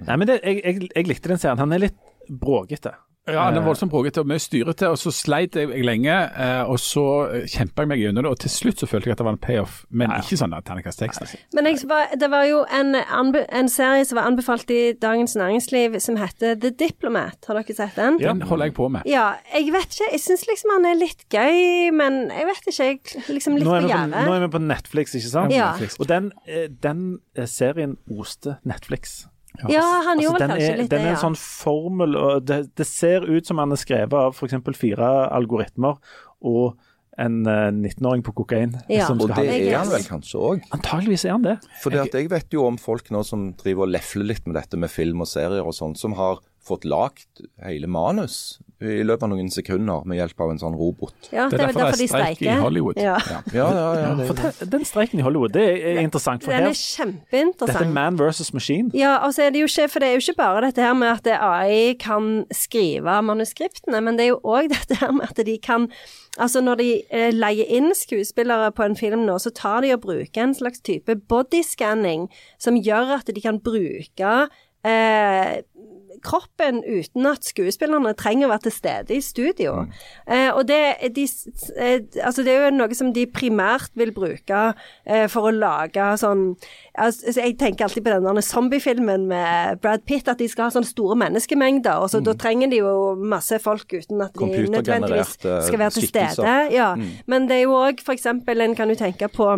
Nei, 0.00 0.16
men 0.16 0.26
det, 0.30 0.40
jeg, 0.42 0.62
jeg, 0.64 0.90
jeg 0.94 1.08
likte 1.08 1.32
den 1.32 1.40
serien. 1.42 1.60
Han 1.60 1.76
er 1.76 1.84
litt 1.88 1.98
bråkete. 2.30 2.94
Ja, 3.34 3.46
den 3.50 3.60
er 3.62 3.66
voldsomt 3.66 3.90
bråkete 3.92 4.20
og 4.22 4.26
mye 4.30 4.40
styrete, 4.42 4.88
og 4.90 4.98
så 5.00 5.12
sleit 5.14 5.54
jeg 5.58 5.84
lenge. 5.84 6.14
eh, 6.36 6.62
Og 6.70 6.78
så 6.78 7.04
kjempa 7.50 7.82
jeg 7.84 7.88
meg 7.88 7.98
gjennom 8.02 8.24
det, 8.24 8.30
og 8.30 8.38
til 8.42 8.50
slutt 8.50 8.78
så 8.82 8.86
følte 8.90 9.08
jeg 9.10 9.12
at 9.16 9.18
det 9.22 9.26
var 9.26 9.32
en 9.36 9.42
payoff, 9.42 9.84
men 9.90 10.10
ikke 10.18 10.38
sånn 10.40 10.54
terningkast 10.64 10.98
seks. 11.04 11.20
nei. 11.20 11.40
Men 11.54 11.66
jeg, 11.70 11.88
var, 11.88 12.06
det 12.18 12.30
var 12.30 12.44
jo 12.48 12.64
en, 12.70 12.94
en 12.96 13.68
serie 13.68 14.04
som 14.04 14.16
var 14.20 14.28
anbefalt 14.30 14.70
i 14.70 14.92
Dagens 15.00 15.36
Næringsliv 15.36 15.98
som 16.00 16.16
heter 16.20 16.54
The 16.60 16.70
Diplomat. 16.70 17.38
Har 17.48 17.54
dere 17.60 17.74
sett 17.74 17.96
den? 17.96 18.18
Ja. 18.20 18.32
Den 18.32 18.42
holder 18.42 18.66
jeg 18.70 18.74
på 18.74 18.88
med. 18.88 19.02
Ja, 19.06 19.32
jeg 19.54 19.72
vet 19.72 19.94
ikke. 19.96 20.10
Jeg 20.12 20.20
syns 20.20 20.46
liksom 20.48 20.70
han 20.76 20.86
er 20.90 20.98
litt 21.00 21.24
gøy, 21.32 21.90
men 21.96 22.30
jeg 22.30 22.46
vet 22.50 22.70
ikke. 22.72 22.88
Jeg 22.90 23.24
liksom 23.34 23.56
litt 23.58 23.66
Nå 23.66 23.74
er, 23.76 23.88
på, 23.88 24.24
nå 24.26 24.34
er 24.36 24.44
vi 24.46 24.48
på 24.56 24.62
Netflix, 24.64 25.14
ikke 25.14 25.30
sant? 25.32 25.52
Ja. 25.54 25.72
Og 25.98 26.08
den, 26.08 26.32
eh, 26.46 26.68
den 26.82 27.18
eh, 27.36 27.46
serien 27.50 27.96
oste 28.10 28.58
Netflix. 28.64 29.24
Ja, 29.68 29.82
han 30.06 30.16
Altså, 30.16 30.24
gjorde 30.24 30.40
vel 30.40 30.52
kanskje 30.54 30.68
er, 30.70 30.78
litt 30.80 30.90
den 30.90 31.02
det, 31.02 31.06
er 31.06 31.12
ja. 31.12 31.16
en 31.16 31.24
sånn 31.24 31.40
formel, 31.40 32.16
og 32.16 32.46
det, 32.48 32.60
det 32.78 32.86
ser 32.88 33.26
ut 33.28 33.50
som 33.50 33.60
han 33.62 33.74
er 33.74 33.80
skrevet 33.80 34.16
av 34.16 34.36
f.eks. 34.36 34.56
fire 34.78 35.10
algoritmer 35.36 35.98
og 36.40 36.78
en 37.20 37.40
eh, 37.44 37.68
19-åring 37.68 38.22
på 38.24 38.32
kokain. 38.38 38.76
Ja. 38.88 39.08
som 39.10 39.20
Og 39.20 39.32
det 39.34 39.44
er 39.44 39.66
er 39.66 39.78
han 39.82 39.90
vel 39.92 40.06
kanskje 40.06 40.40
òg. 40.40 40.62
Antageligvis 40.72 41.26
er 41.28 41.34
han 41.36 41.44
det. 41.44 41.58
For 41.82 41.92
jeg 41.92 42.30
vet 42.32 42.56
jo 42.56 42.64
om 42.68 42.78
folk 42.80 43.10
nå 43.12 43.20
som 43.26 43.50
driver 43.60 43.84
og 43.84 43.92
lefler 43.92 44.30
litt 44.30 44.46
med 44.48 44.56
dette 44.56 44.80
med 44.80 44.92
film 44.92 45.20
og 45.26 45.28
serier 45.28 45.66
og 45.66 45.76
sånn, 45.76 45.98
som 46.00 46.16
har 46.16 46.40
fått 46.64 46.86
lagt 46.88 47.44
hele 47.64 47.90
manus 47.90 48.60
i 48.80 49.02
løpet 49.04 49.26
av 49.26 49.30
noen 49.32 49.50
sekunder 49.52 50.06
med 50.08 50.16
hjelp 50.16 50.40
av 50.40 50.52
en 50.54 50.60
sånn 50.62 50.76
robot. 50.78 51.28
Ja, 51.34 51.48
Det 51.52 51.58
er 51.60 51.66
derfor 51.66 51.92
det 51.92 52.06
er 52.06 52.08
streik 52.08 52.40
i 52.42 52.54
Hollywood. 52.62 52.96
Ja. 52.96 53.18
Ja, 53.28 53.40
ja, 53.52 53.88
ja. 54.00 54.14
Det, 54.16 54.26
For 54.30 54.38
den, 54.38 54.70
den 54.72 54.84
streiken 54.88 55.20
i 55.20 55.22
Hollywood, 55.26 55.52
det 55.52 55.66
er 55.84 56.00
interessant. 56.00 56.44
For 56.46 56.54
Den 56.54 56.70
er 56.70 56.78
kjempeinteressant. 56.78 57.74
dette 57.74 57.84
er 57.84 57.92
man 57.92 58.16
versus 58.18 58.54
machine. 58.56 58.90
Ja, 58.96 59.18
altså 59.24 59.42
er 59.44 59.50
det 59.52 59.60
jo 59.60 59.68
ikke, 59.68 59.88
for 59.92 60.00
det 60.00 60.08
er 60.08 60.16
jo 60.16 60.24
ikke 60.24 60.36
bare 60.40 60.64
dette 60.66 60.80
her 60.86 60.94
med 60.96 61.08
at 61.12 61.28
AI 61.36 61.92
kan 62.00 62.30
skrive 62.56 63.18
manuskriptene, 63.28 64.00
men 64.00 64.16
det 64.16 64.24
er 64.28 64.32
jo 64.34 64.40
òg 64.44 64.70
dette 64.72 64.96
her 65.02 65.12
med 65.12 65.28
at 65.28 65.44
de 65.46 65.58
kan 65.58 65.90
Altså 66.38 66.60
når 66.62 66.78
de 66.78 67.02
eh, 67.10 67.32
leier 67.34 67.66
inn 67.74 67.90
skuespillere 67.92 68.70
på 68.72 68.84
en 68.86 68.94
film 68.96 69.24
nå, 69.26 69.34
så 69.42 69.50
tar 69.50 69.82
de 69.82 69.90
og 69.92 70.00
bruker 70.04 70.44
en 70.44 70.54
slags 70.54 70.78
type 70.86 71.16
bodyscanning 71.28 72.28
som 72.56 72.78
gjør 72.78 73.16
at 73.18 73.26
de 73.34 73.42
kan 73.42 73.58
bruke 73.60 74.30
eh, 74.86 75.56
kroppen 76.24 76.82
uten 76.84 77.28
at 77.30 77.46
skuespillerne 77.46 78.12
trenger 78.18 78.48
å 78.48 78.52
være 78.52 78.66
til 78.66 78.74
stede 78.74 79.16
i 79.16 79.22
studio. 79.24 79.86
Eh, 80.26 80.50
og 80.50 80.66
det, 80.68 80.80
de, 81.16 81.26
eh, 81.76 82.00
altså 82.24 82.44
det 82.46 82.54
er 82.54 82.66
jo 82.66 82.76
noe 82.76 82.98
som 82.98 83.12
de 83.16 83.26
primært 83.30 83.92
vil 83.98 84.12
bruke 84.16 84.60
eh, 85.06 85.26
for 85.30 85.50
å 85.50 85.54
lage 85.54 86.06
sånn 86.20 86.44
altså, 86.98 87.34
Jeg 87.38 87.56
tenker 87.60 87.86
alltid 87.86 88.04
på 88.06 88.14
denne 88.14 88.44
zombiefilmen 88.44 89.26
med 89.30 89.82
Brad 89.82 90.04
Pitt, 90.08 90.28
at 90.28 90.40
de 90.40 90.48
skal 90.50 90.68
ha 90.68 90.74
sånne 90.74 90.90
store 90.90 91.18
menneskemengder. 91.20 92.02
og 92.02 92.12
så 92.12 92.22
Da 92.24 92.34
trenger 92.38 92.72
de 92.72 92.82
jo 92.82 92.94
masse 93.16 93.58
folk 93.62 93.92
uten 93.92 94.22
at 94.24 94.36
de 94.36 94.66
nødvendigvis 94.70 95.36
skal 95.40 95.78
være 95.78 95.96
til 95.98 96.08
stede. 96.08 96.56
Ja. 96.74 96.94
Men 97.30 97.48
det 97.50 97.60
er 97.60 97.68
jo 97.68 97.78
òg 97.80 98.02
f.eks. 98.04 98.26
en 98.26 98.74
kan 98.76 98.90
jo 98.90 98.98
tenke 98.98 99.28
på 99.32 99.52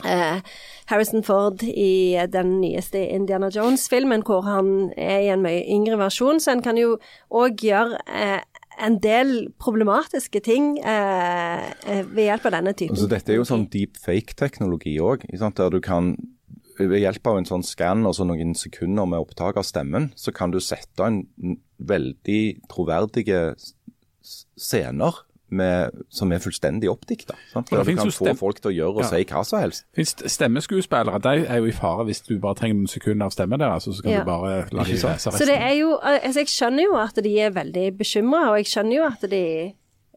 Harrison 0.00 1.22
Ford 1.22 1.62
i 1.62 2.16
den 2.32 2.56
nyeste 2.62 2.98
Indiana 3.12 3.50
Jones-filmen, 3.54 4.24
hvor 4.26 4.40
han 4.46 4.90
er 4.96 5.18
i 5.26 5.28
en 5.30 5.44
mye 5.44 5.62
yngre 5.68 5.98
versjon, 6.00 6.40
så 6.40 6.54
en 6.54 6.64
kan 6.64 6.80
jo 6.80 6.96
òg 7.30 7.62
gjøre 7.62 8.00
eh, 8.08 8.40
en 8.82 8.98
del 9.02 9.50
problematiske 9.60 10.42
ting 10.44 10.76
eh, 10.80 11.64
eh, 11.86 12.04
ved 12.08 12.28
hjelp 12.28 12.48
av 12.48 12.56
denne 12.56 12.74
typen. 12.76 12.98
Så 12.98 13.08
dette 13.10 13.32
er 13.32 13.40
jo 13.40 13.48
sånn 13.48 13.68
deep 13.72 14.00
fake-teknologi 14.02 14.96
òg, 15.02 15.26
der 15.28 15.74
du 15.74 15.80
kan 15.84 16.14
ved 16.78 17.02
hjelp 17.02 17.28
av 17.28 17.38
en 17.38 17.46
sånn 17.46 17.64
skann 17.66 18.06
og 18.08 18.16
så 18.16 18.24
noen 18.26 18.56
sekunder 18.58 19.06
med 19.08 19.22
opptak 19.22 19.58
av 19.60 19.66
stemmen, 19.68 20.10
så 20.16 20.32
kan 20.34 20.54
du 20.54 20.58
sette 20.62 21.04
en 21.04 21.22
veldig 21.82 22.42
troverdige 22.72 23.52
scener 24.22 25.20
med, 25.52 25.90
som 26.10 26.32
er 26.32 26.38
fullstendig 26.42 26.88
oppdikta. 26.90 27.36
Det 27.54 27.70
Der 27.70 27.84
du 27.84 27.94
kan 27.96 28.06
få 28.10 28.24
stem- 28.24 28.36
folk 28.40 28.60
til 28.60 28.70
å 28.70 28.74
gjøre 28.74 28.94
og 28.96 29.02
Ja. 29.04 29.08
si 29.10 29.24
hva 29.24 29.44
som 29.44 29.60
helst. 29.60 29.84
Finnes 29.94 30.32
stemmeskuespillere, 30.32 31.20
de 31.22 31.46
er 31.46 31.58
jo 31.58 31.64
i 31.66 31.72
fare 31.76 32.04
hvis 32.08 32.20
du 32.26 32.38
bare 32.38 32.54
trenger 32.54 32.74
noen 32.80 32.88
sekunder 32.88 33.26
av 33.26 33.30
stemmen 33.36 33.58
der, 33.58 33.68
altså, 33.70 33.92
så 33.92 34.02
kan 34.02 34.12
Ja. 34.12 34.18
du 34.20 34.24
bare 34.24 34.66
la 34.72 34.82
de 34.84 34.96
sant? 34.98 35.20
Så 35.20 35.46
det 35.46 35.58
er 35.60 35.76
jo 35.78 35.98
Altså, 36.02 36.40
jeg 36.40 36.46
skjønner 36.48 36.82
jo 36.84 36.96
at 36.96 37.14
de 37.22 37.38
er 37.40 37.50
veldig 37.50 37.98
bekymra, 37.98 38.50
og 38.50 38.56
jeg 38.56 38.66
skjønner 38.66 38.96
jo 38.96 39.04
at 39.04 39.30
de 39.30 39.72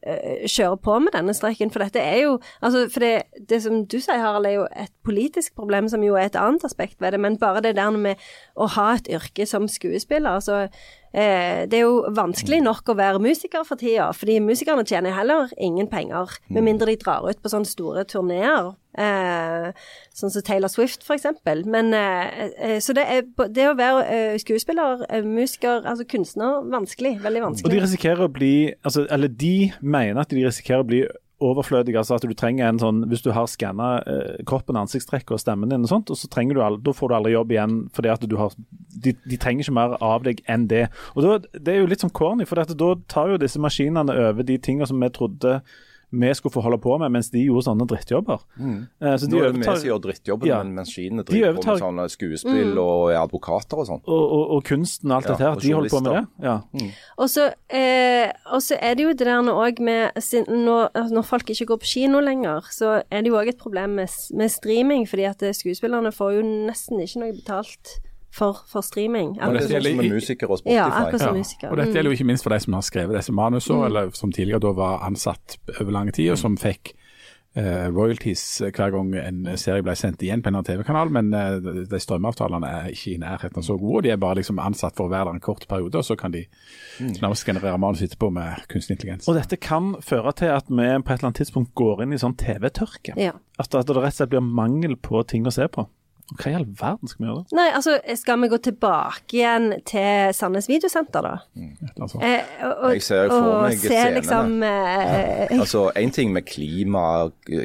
eh, 0.08 0.46
kjører 0.46 0.78
på 0.84 1.00
med 1.02 1.14
denne 1.14 1.34
streiken, 1.34 1.72
for 1.72 1.80
dette 1.80 1.96
er 2.00 2.22
jo 2.22 2.40
Altså, 2.62 2.90
for 2.92 3.00
det, 3.00 3.24
det 3.50 3.62
som 3.64 3.86
du 3.86 3.98
sier, 4.00 4.20
Harald, 4.20 4.46
er 4.46 4.52
jo 4.54 4.68
et 4.78 4.92
politisk 5.04 5.56
problem, 5.56 5.90
som 5.90 6.04
jo 6.04 6.14
er 6.16 6.26
et 6.26 6.36
annet 6.36 6.64
aspekt 6.64 7.02
ved 7.02 7.12
det, 7.14 7.20
men 7.20 7.38
bare 7.38 7.62
det 7.62 7.76
der 7.76 7.90
med 7.90 8.16
å 8.56 8.68
ha 8.70 8.94
et 8.94 9.08
yrke 9.10 9.48
som 9.48 9.68
skuespiller, 9.68 10.30
altså 10.30 10.68
eh, 11.16 11.64
Det 11.72 11.80
er 11.80 11.86
jo 11.86 12.06
vanskelig 12.16 12.62
nok 12.66 12.92
å 12.92 12.98
være 13.00 13.22
musiker 13.24 13.64
for 13.68 13.80
tida, 13.80 14.12
fordi 14.14 14.40
musikerne 14.44 14.86
tjener 14.86 15.16
heller 15.16 15.50
ingen 15.58 15.88
penger, 15.88 16.36
med 16.50 16.68
mindre 16.68 16.92
de 16.92 16.98
drar 17.02 17.26
ut 17.30 17.40
på 17.42 17.52
sånne 17.52 17.70
store 17.70 18.04
turneer. 18.12 18.74
Eh, 18.96 19.72
sånn 20.16 20.32
som 20.32 20.44
Taylor 20.48 20.72
Swift, 20.72 21.04
eksempel. 21.18 21.66
Men, 21.68 21.94
eh, 21.94 22.46
eh, 22.56 22.78
så 22.80 22.94
det, 22.96 23.04
er, 23.12 23.26
det 23.52 23.66
å 23.68 23.76
være 23.76 24.06
eh, 24.08 24.38
skuespiller, 24.40 25.04
eh, 25.10 25.26
musiker, 25.26 25.84
altså 25.84 26.06
kunstner, 26.08 26.62
vanskelig. 26.72 27.18
Veldig 27.24 27.42
Og 27.44 27.44
de 27.44 27.50
vanskelig. 27.50 27.82
risikerer 27.90 28.24
å 28.28 28.32
bli 28.32 28.54
altså, 28.84 29.06
Eller 29.12 29.28
de 29.28 29.72
mener 29.82 30.22
at 30.22 30.30
de 30.32 30.46
risikerer 30.46 30.84
å 30.86 30.88
bli 30.88 31.04
overflødige. 31.44 31.98
Altså 32.00 32.16
at 32.16 32.26
du 32.26 32.34
trenger 32.38 32.70
en 32.70 32.80
sånn 32.80 33.04
Hvis 33.12 33.24
du 33.26 33.32
har 33.36 33.48
skanna 33.52 33.90
eh, 34.08 34.44
kroppen, 34.48 34.78
ansiktstrekk 34.80 35.34
og 35.36 35.42
stemmen 35.42 35.72
din 35.72 35.84
og 35.88 35.92
sånt, 35.92 36.12
og 36.12 36.20
så 36.20 36.30
trenger 36.32 36.56
du 36.56 36.62
all, 36.64 36.78
da 36.82 36.94
får 36.96 37.12
du 37.12 37.16
aldri 37.18 37.34
jobb 37.36 37.56
igjen 37.56 37.80
fordi 37.96 38.14
at 38.14 38.28
du 38.30 38.38
har 38.40 38.56
de, 38.56 39.12
de 39.26 39.40
trenger 39.42 39.66
ikke 39.66 39.76
mer 39.76 39.98
av 40.04 40.24
deg 40.26 40.40
enn 40.52 40.70
det. 40.72 40.86
Og 41.16 41.26
da, 41.26 41.40
Det 41.54 41.74
er 41.74 41.82
jo 41.82 41.90
litt 41.92 42.06
sånn 42.06 42.14
corny, 42.16 42.48
for 42.48 42.62
da 42.62 42.94
tar 43.12 43.34
jo 43.34 43.42
disse 43.42 43.60
maskinene 43.62 44.16
over 44.30 44.48
de 44.48 44.58
tingene 44.58 44.88
som 44.88 45.02
vi 45.02 45.12
trodde 45.14 45.60
vi 46.12 46.34
skulle 46.38 46.54
få 46.54 46.62
holde 46.66 46.80
på 46.82 46.98
med, 47.02 47.12
mens 47.12 47.30
de 47.34 47.42
gjorde 47.46 47.66
sånne 47.68 47.88
drittjobber. 47.90 48.44
Mm. 48.60 48.88
så 49.02 49.28
de 49.28 49.32
Nå 49.36 49.42
er 49.44 49.52
det 49.52 49.60
vi 49.60 49.68
som 49.68 49.88
gjør 49.90 50.02
drittjobben, 50.06 50.48
Ja. 50.48 50.64
men 50.64 50.76
maskinene 50.76 51.26
De 51.26 51.32
driver 51.34 51.58
på 51.60 51.66
med 51.72 51.82
sånne 51.84 52.08
skuespill 52.10 52.78
og 52.80 53.12
er 53.12 53.20
advokater 53.22 53.82
og 53.84 53.88
sånn. 53.90 54.02
og, 54.06 54.24
og, 54.38 54.46
og 54.58 54.64
kunsten 54.64 55.12
og 55.12 55.18
alt 55.18 55.26
Ja, 55.26 55.32
dette 55.34 55.44
her, 55.50 55.60
de 55.66 55.74
holder 55.74 55.90
på 55.90 56.02
med 56.04 56.12
det. 56.14 56.24
Ja. 56.46 56.56
Mm. 56.74 56.92
Og 57.18 57.30
så 57.30 57.50
eh, 57.70 58.32
og 58.54 58.62
så 58.62 58.78
er 58.80 58.96
det 58.96 59.04
jo 59.04 59.14
det 59.14 59.26
der 59.26 59.52
òg 59.52 59.80
med 59.82 60.12
når, 60.48 60.90
altså, 60.94 61.14
når 61.14 61.28
folk 61.28 61.50
ikke 61.50 61.66
går 61.66 61.78
på 61.84 61.92
kino 61.96 62.20
lenger, 62.20 62.66
så 62.72 63.02
er 63.10 63.22
det 63.22 63.32
jo 63.32 63.38
òg 63.40 63.50
et 63.50 63.62
problem 63.62 63.98
med, 64.00 64.10
med 64.34 64.52
streaming, 64.52 65.08
fordi 65.10 65.24
at 65.30 65.42
eh, 65.44 65.54
skuespillerne 65.56 66.12
får 66.16 66.38
jo 66.38 66.44
nesten 66.68 67.02
ikke 67.02 67.24
noe 67.24 67.36
betalt 67.36 67.98
for, 68.36 68.58
for 68.68 68.84
streaming. 68.84 69.38
Og 69.40 69.54
det 69.56 69.62
dette 69.64 69.78
gjelder 69.78 69.96
som 69.96 70.02
og 70.68 70.74
Ja, 70.76 70.90
akkurat 70.92 71.22
som 71.24 71.36
Ja. 71.36 71.40
musikere. 71.40 71.72
Og 71.72 71.78
dette 71.80 71.90
Mm. 71.90 71.96
gjelder 71.96 72.12
jo 72.12 72.18
ikke 72.18 72.28
minst 72.34 72.44
for 72.44 72.50
de 72.56 72.60
som 72.60 72.74
har 72.74 72.82
skrevet 72.84 73.16
disse 73.16 73.32
manusene, 73.32 73.86
eller 73.88 74.10
som 74.12 74.32
tidligere 74.36 74.60
da 74.66 74.74
var 74.76 75.00
ansatt 75.08 75.58
over 75.80 75.92
lang 75.92 76.12
tid, 76.12 76.32
og 76.32 76.38
som 76.38 76.58
fikk 76.58 76.92
uh, 77.58 77.88
royalties 77.88 78.42
hver 78.76 78.92
gang 78.92 79.14
en 79.16 79.46
serie 79.58 79.82
ble 79.82 79.94
sendt 79.96 80.20
igjen 80.20 80.42
på 80.44 80.52
en 80.52 80.58
TV-kanal, 80.68 81.08
men 81.10 81.30
uh, 81.34 81.86
de- 81.88 82.00
strømavtalene 82.04 82.68
er 82.68 82.90
ikke 82.92 83.14
i 83.14 83.18
nærheten 83.22 83.62
av 83.62 83.64
så 83.64 83.78
gode. 83.80 84.04
De 84.04 84.10
er 84.12 84.18
bare 84.20 84.36
liksom 84.42 84.60
ansatt 84.60 84.94
for 84.98 85.08
å 85.08 85.14
være 85.14 85.30
der 85.30 85.38
en 85.38 85.40
kort 85.40 85.64
periode, 85.70 85.96
og 85.96 86.04
så 86.04 86.18
kan 86.20 86.32
de 86.36 86.42
nærmest 87.00 87.46
generere 87.48 87.78
manus 87.80 88.02
etterpå 88.04 88.28
med 88.36 88.68
kunstig 88.68 88.98
intelligens. 88.98 89.30
Og 89.32 89.36
dette 89.40 89.56
kan 89.64 89.94
føre 90.04 90.36
til 90.36 90.52
at 90.52 90.68
vi 90.68 90.76
på 90.76 90.84
et 91.14 91.20
eller 91.22 91.30
annet 91.32 91.40
tidspunkt 91.40 91.72
går 91.80 92.04
inn 92.04 92.12
i 92.12 92.20
sånn 92.20 92.36
TV-tørke. 92.36 93.16
Ja. 93.16 93.32
At, 93.58 93.72
at 93.74 93.88
det 93.88 93.96
rett 93.96 94.12
og 94.12 94.20
slett 94.20 94.30
blir 94.36 94.44
mangel 94.44 94.98
på 94.98 95.24
ting 95.26 95.46
å 95.48 95.54
se 95.56 95.70
på. 95.72 95.88
Hva 96.34 96.50
i 96.50 96.56
all 96.58 96.66
verden 96.66 97.10
skal 97.10 97.22
vi 97.22 97.28
gjøre 97.28 97.42
da? 97.44 97.56
Nei, 97.60 97.66
altså, 97.78 97.96
skal 98.18 98.40
vi 98.42 98.48
gå 98.50 98.58
tilbake 98.66 99.36
igjen 99.38 99.68
til 99.86 100.32
Sandnes 100.34 100.66
Videosenter, 100.66 101.22
da? 101.22 101.34
Mm. 101.54 101.76
Eh, 102.18 102.56
og, 102.66 102.72
og, 102.72 102.96
Jeg 102.96 103.04
ser 103.06 103.30
for 103.30 103.50
meg 103.62 103.78
se 103.78 103.92
scenene. 103.92 104.16
liksom 104.18 104.56
eh, 104.66 105.54
Altså, 105.60 105.84
Én 106.02 106.14
ting 106.16 106.34
med 106.34 106.48
klima, 106.50 107.04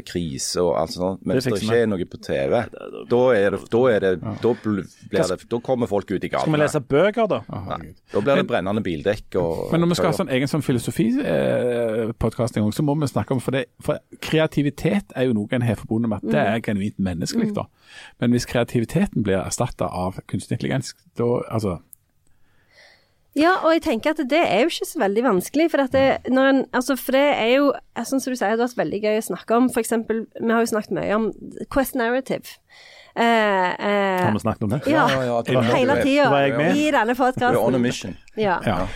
krise 0.05 0.61
og 0.61 0.75
alt 0.83 0.93
sånt, 0.93 1.25
men 1.25 1.39
hvis 1.39 1.49
det 1.49 1.63
ikke 1.63 1.79
er 1.87 1.89
noe 1.89 2.09
på 2.13 2.21
TV, 2.21 2.59
da, 3.09 3.23
er 3.33 3.57
det, 3.57 3.63
da, 3.73 3.81
er 3.89 4.05
det, 4.05 4.13
da, 4.45 4.53
blir 4.67 4.85
det, 4.85 5.41
da 5.55 5.63
kommer 5.65 5.89
folk 5.89 6.13
ut 6.13 6.29
i 6.29 6.33
Skal 6.35 6.53
vi 6.53 6.61
lese 6.61 6.85
bøker, 6.85 7.33
da? 7.33 7.41
Nei. 7.71 7.95
Da 8.13 8.25
blir 8.27 8.43
det 8.43 8.47
brennende 8.51 8.85
bildekk 8.85 9.41
og 9.41 9.73
Men 9.73 9.87
når 9.87 9.95
vi 9.95 10.01
skal 10.03 10.13
ha 10.13 10.19
sånn 10.21 10.35
egen 10.37 10.53
sånn 10.53 10.67
filosofipodkast 10.67 12.61
en 12.61 12.69
gang, 12.69 12.77
så 12.77 12.85
må 12.85 12.99
vi 13.01 13.09
snakke 13.09 13.39
om 13.39 13.41
for, 13.41 13.57
det, 13.57 13.71
for 13.81 14.05
kreativitet 14.21 15.17
er 15.17 15.31
jo 15.31 15.41
noe 15.41 15.49
en 15.57 15.65
har 15.65 15.81
forbundet 15.81 16.13
med 16.13 16.21
at 16.21 16.33
det 16.37 16.45
er 16.45 16.65
genuint 16.69 17.01
menneskelig. 17.01 17.55
da. 17.57 17.65
Men 18.21 18.37
hvis 18.37 18.50
kreativiteten 18.51 19.25
blir 19.27 19.41
erstatta 19.41 19.87
av 19.87 20.19
kunstig 20.31 20.59
intelligens, 20.59 20.95
da 21.19 21.29
altså 21.51 21.79
Ja, 23.39 23.53
og 23.63 23.71
jeg 23.77 23.83
tenker 23.85 24.11
at 24.11 24.23
det 24.27 24.41
er 24.43 24.65
jo 24.65 24.71
ikke 24.73 24.89
så 24.91 24.99
veldig 24.99 25.23
vanskelig. 25.23 25.69
For, 25.71 25.85
at 25.85 25.93
det, 25.95 26.33
når 26.35 26.49
en, 26.51 26.65
altså, 26.75 26.97
for 26.99 27.15
det 27.15 27.27
er 27.39 27.53
jo, 27.61 27.69
sånn 27.95 28.19
som 28.19 28.33
du 28.33 28.35
sier, 28.35 28.57
det 28.57 28.59
har 28.59 28.65
vært 28.65 28.81
veldig 28.81 29.01
gøy 29.05 29.19
å 29.21 29.27
snakke 29.29 29.55
om. 29.55 29.69
For 29.71 29.85
eksempel, 29.85 30.25
vi 30.35 30.51
har 30.51 30.65
jo 30.65 30.73
snakket 30.73 30.97
mye 30.99 31.15
om 31.15 31.29
Quest 31.71 31.95
Narrative. 31.95 32.59
Eh, 33.15 33.23
eh, 33.25 34.25
Har 34.25 34.35
vi 34.35 34.43
snakket 34.43 34.67
om 34.67 34.75
det? 34.75 34.81
ja, 34.87 35.07
Ja, 35.11 35.23
ja, 35.29 35.43
det 35.47 35.55
var- 35.55 35.63
hele 35.63 35.97
tida 36.03 36.75
i 36.75 36.91
denne 36.91 37.15
podkasten. 37.15 37.55
We're 37.55 37.67
on 37.67 37.75
a 37.75 37.79
mission. 37.79 38.17
Ja. 38.37 38.59
ja. 38.67 38.87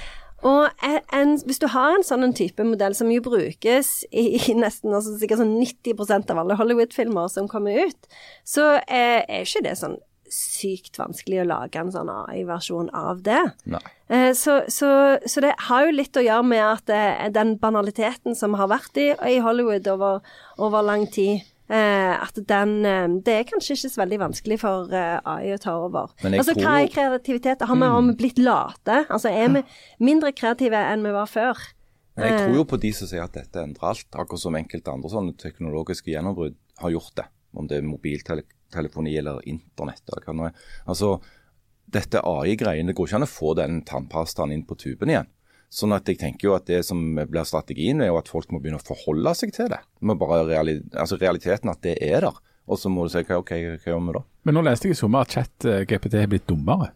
Og 0.44 0.84
en, 0.84 1.36
hvis 1.48 1.60
du 1.62 1.68
har 1.72 1.94
en 1.96 2.04
sånn 2.04 2.34
type 2.36 2.64
modell 2.68 2.94
som 2.96 3.08
jo 3.12 3.22
brukes 3.24 4.02
i, 4.12 4.26
i 4.36 4.56
nesten 4.58 4.92
altså 4.92 5.14
sikkert 5.20 5.40
sånn 5.40 5.54
90% 5.56 6.32
av 6.34 6.42
alle 6.42 6.58
Hollywood-filmer 6.60 7.30
som 7.32 7.48
kommer 7.48 7.86
ut, 7.88 8.10
så 8.44 8.74
er, 8.84 9.24
er 9.24 9.46
ikke 9.46 9.64
det 9.64 9.78
sånn 9.80 9.96
sykt 10.34 10.98
vanskelig 10.98 11.42
å 11.42 11.46
lage 11.46 11.78
en 11.78 11.92
sånn 11.94 12.10
AI-versjon 12.10 12.88
av 12.96 13.20
det. 13.26 13.40
Nei. 13.70 13.82
Eh, 14.08 14.32
Så, 14.36 14.62
så, 14.72 14.88
så 15.30 15.42
det 15.44 15.52
har 15.68 15.86
jo 15.86 15.94
litt 15.94 16.16
å 16.18 16.24
gjøre 16.24 16.46
med 16.48 16.64
at 16.64 16.84
det, 16.90 17.02
den 17.36 17.54
banaliteten 17.62 18.34
som 18.36 18.56
har 18.58 18.72
vært 18.72 18.98
i, 19.00 19.12
i 19.30 19.38
Hollywood 19.44 19.86
over, 19.92 20.24
over 20.58 20.84
lang 20.84 21.06
tid, 21.12 21.44
eh, 21.68 22.14
at 22.14 22.38
den 22.48 22.74
eh, 22.84 23.06
Det 23.24 23.34
er 23.34 23.46
kanskje 23.48 23.76
ikke 23.76 23.92
så 23.92 24.02
veldig 24.02 24.18
vanskelig 24.22 24.58
for 24.62 24.92
eh, 24.94 25.16
AI 25.20 25.54
å 25.54 25.60
ta 25.62 25.76
over. 25.80 26.12
Altså, 26.22 26.52
tror... 26.52 26.64
Hva 26.64 26.74
er 26.82 26.90
kreativitet? 26.92 27.64
Har 27.68 27.78
vi, 27.80 27.88
mm. 27.88 28.10
blitt 28.20 28.40
late? 28.42 29.04
Altså, 29.08 29.32
er 29.32 29.52
vi 29.56 29.64
mindre 30.04 30.34
kreative 30.36 30.80
enn 30.90 31.06
vi 31.06 31.14
var 31.14 31.30
før? 31.30 31.62
Men 32.14 32.30
jeg 32.30 32.42
tror 32.44 32.58
jo 32.60 32.66
på 32.70 32.78
de 32.78 32.90
som 32.94 33.10
sier 33.10 33.24
at 33.24 33.34
dette 33.34 33.58
endrer 33.58 33.88
alt, 33.90 34.06
akkurat 34.12 34.42
som 34.42 34.54
enkelte 34.54 34.92
andre 34.92 35.10
sånne 35.10 35.34
teknologiske 35.40 36.12
gjennombrudd 36.12 36.54
har 36.82 36.92
gjort 36.94 37.16
det. 37.18 37.26
Om 37.54 37.70
det 37.70 37.78
er 37.78 37.86
mobiltelefoni 37.86 39.16
eller 39.18 39.42
internett 39.50 40.02
eller 40.10 40.22
hva 40.22 40.30
det 40.32 40.38
nå 40.38 40.46
er. 40.46 40.68
Altså, 40.90 41.16
dette 41.94 42.22
AI-greiene, 42.22 42.90
det 42.90 42.96
går 42.98 43.10
ikke 43.10 43.18
an 43.20 43.26
å 43.26 43.30
få 43.30 43.54
den 43.58 43.82
tannpastaen 43.86 44.54
inn 44.54 44.64
på 44.66 44.78
tuben 44.78 45.10
igjen. 45.10 45.30
Sånn 45.74 45.94
at 45.96 46.06
jeg 46.06 46.20
tenker 46.20 46.46
jo 46.46 46.54
at 46.54 46.68
det 46.70 46.84
som 46.86 47.00
blir 47.18 47.46
strategien, 47.48 48.02
er 48.04 48.12
jo 48.12 48.18
at 48.20 48.30
folk 48.30 48.52
må 48.54 48.60
begynne 48.62 48.78
å 48.78 48.86
forholde 48.86 49.32
seg 49.34 49.50
til 49.56 49.72
det. 49.72 49.80
Må 50.06 50.14
bare 50.20 50.44
reali 50.46 50.76
altså 50.92 51.18
realiteten 51.18 51.72
at 51.72 51.80
det 51.82 51.96
er 51.98 52.22
der. 52.28 52.38
Og 52.70 52.78
så 52.80 52.88
må 52.88 53.04
du 53.04 53.12
si 53.12 53.20
hva, 53.26 53.40
ok, 53.42 53.50
hva 53.82 53.90
gjør 53.90 54.04
vi 54.06 54.14
da? 54.16 54.22
Men 54.46 54.56
nå 54.56 54.62
leste 54.64 54.88
jeg 54.88 54.94
i 54.96 55.00
sommer 55.00 55.26
at 55.26 55.34
chat-GPT 55.34 56.14
er 56.22 56.30
blitt 56.30 56.46
dummere. 56.48 56.92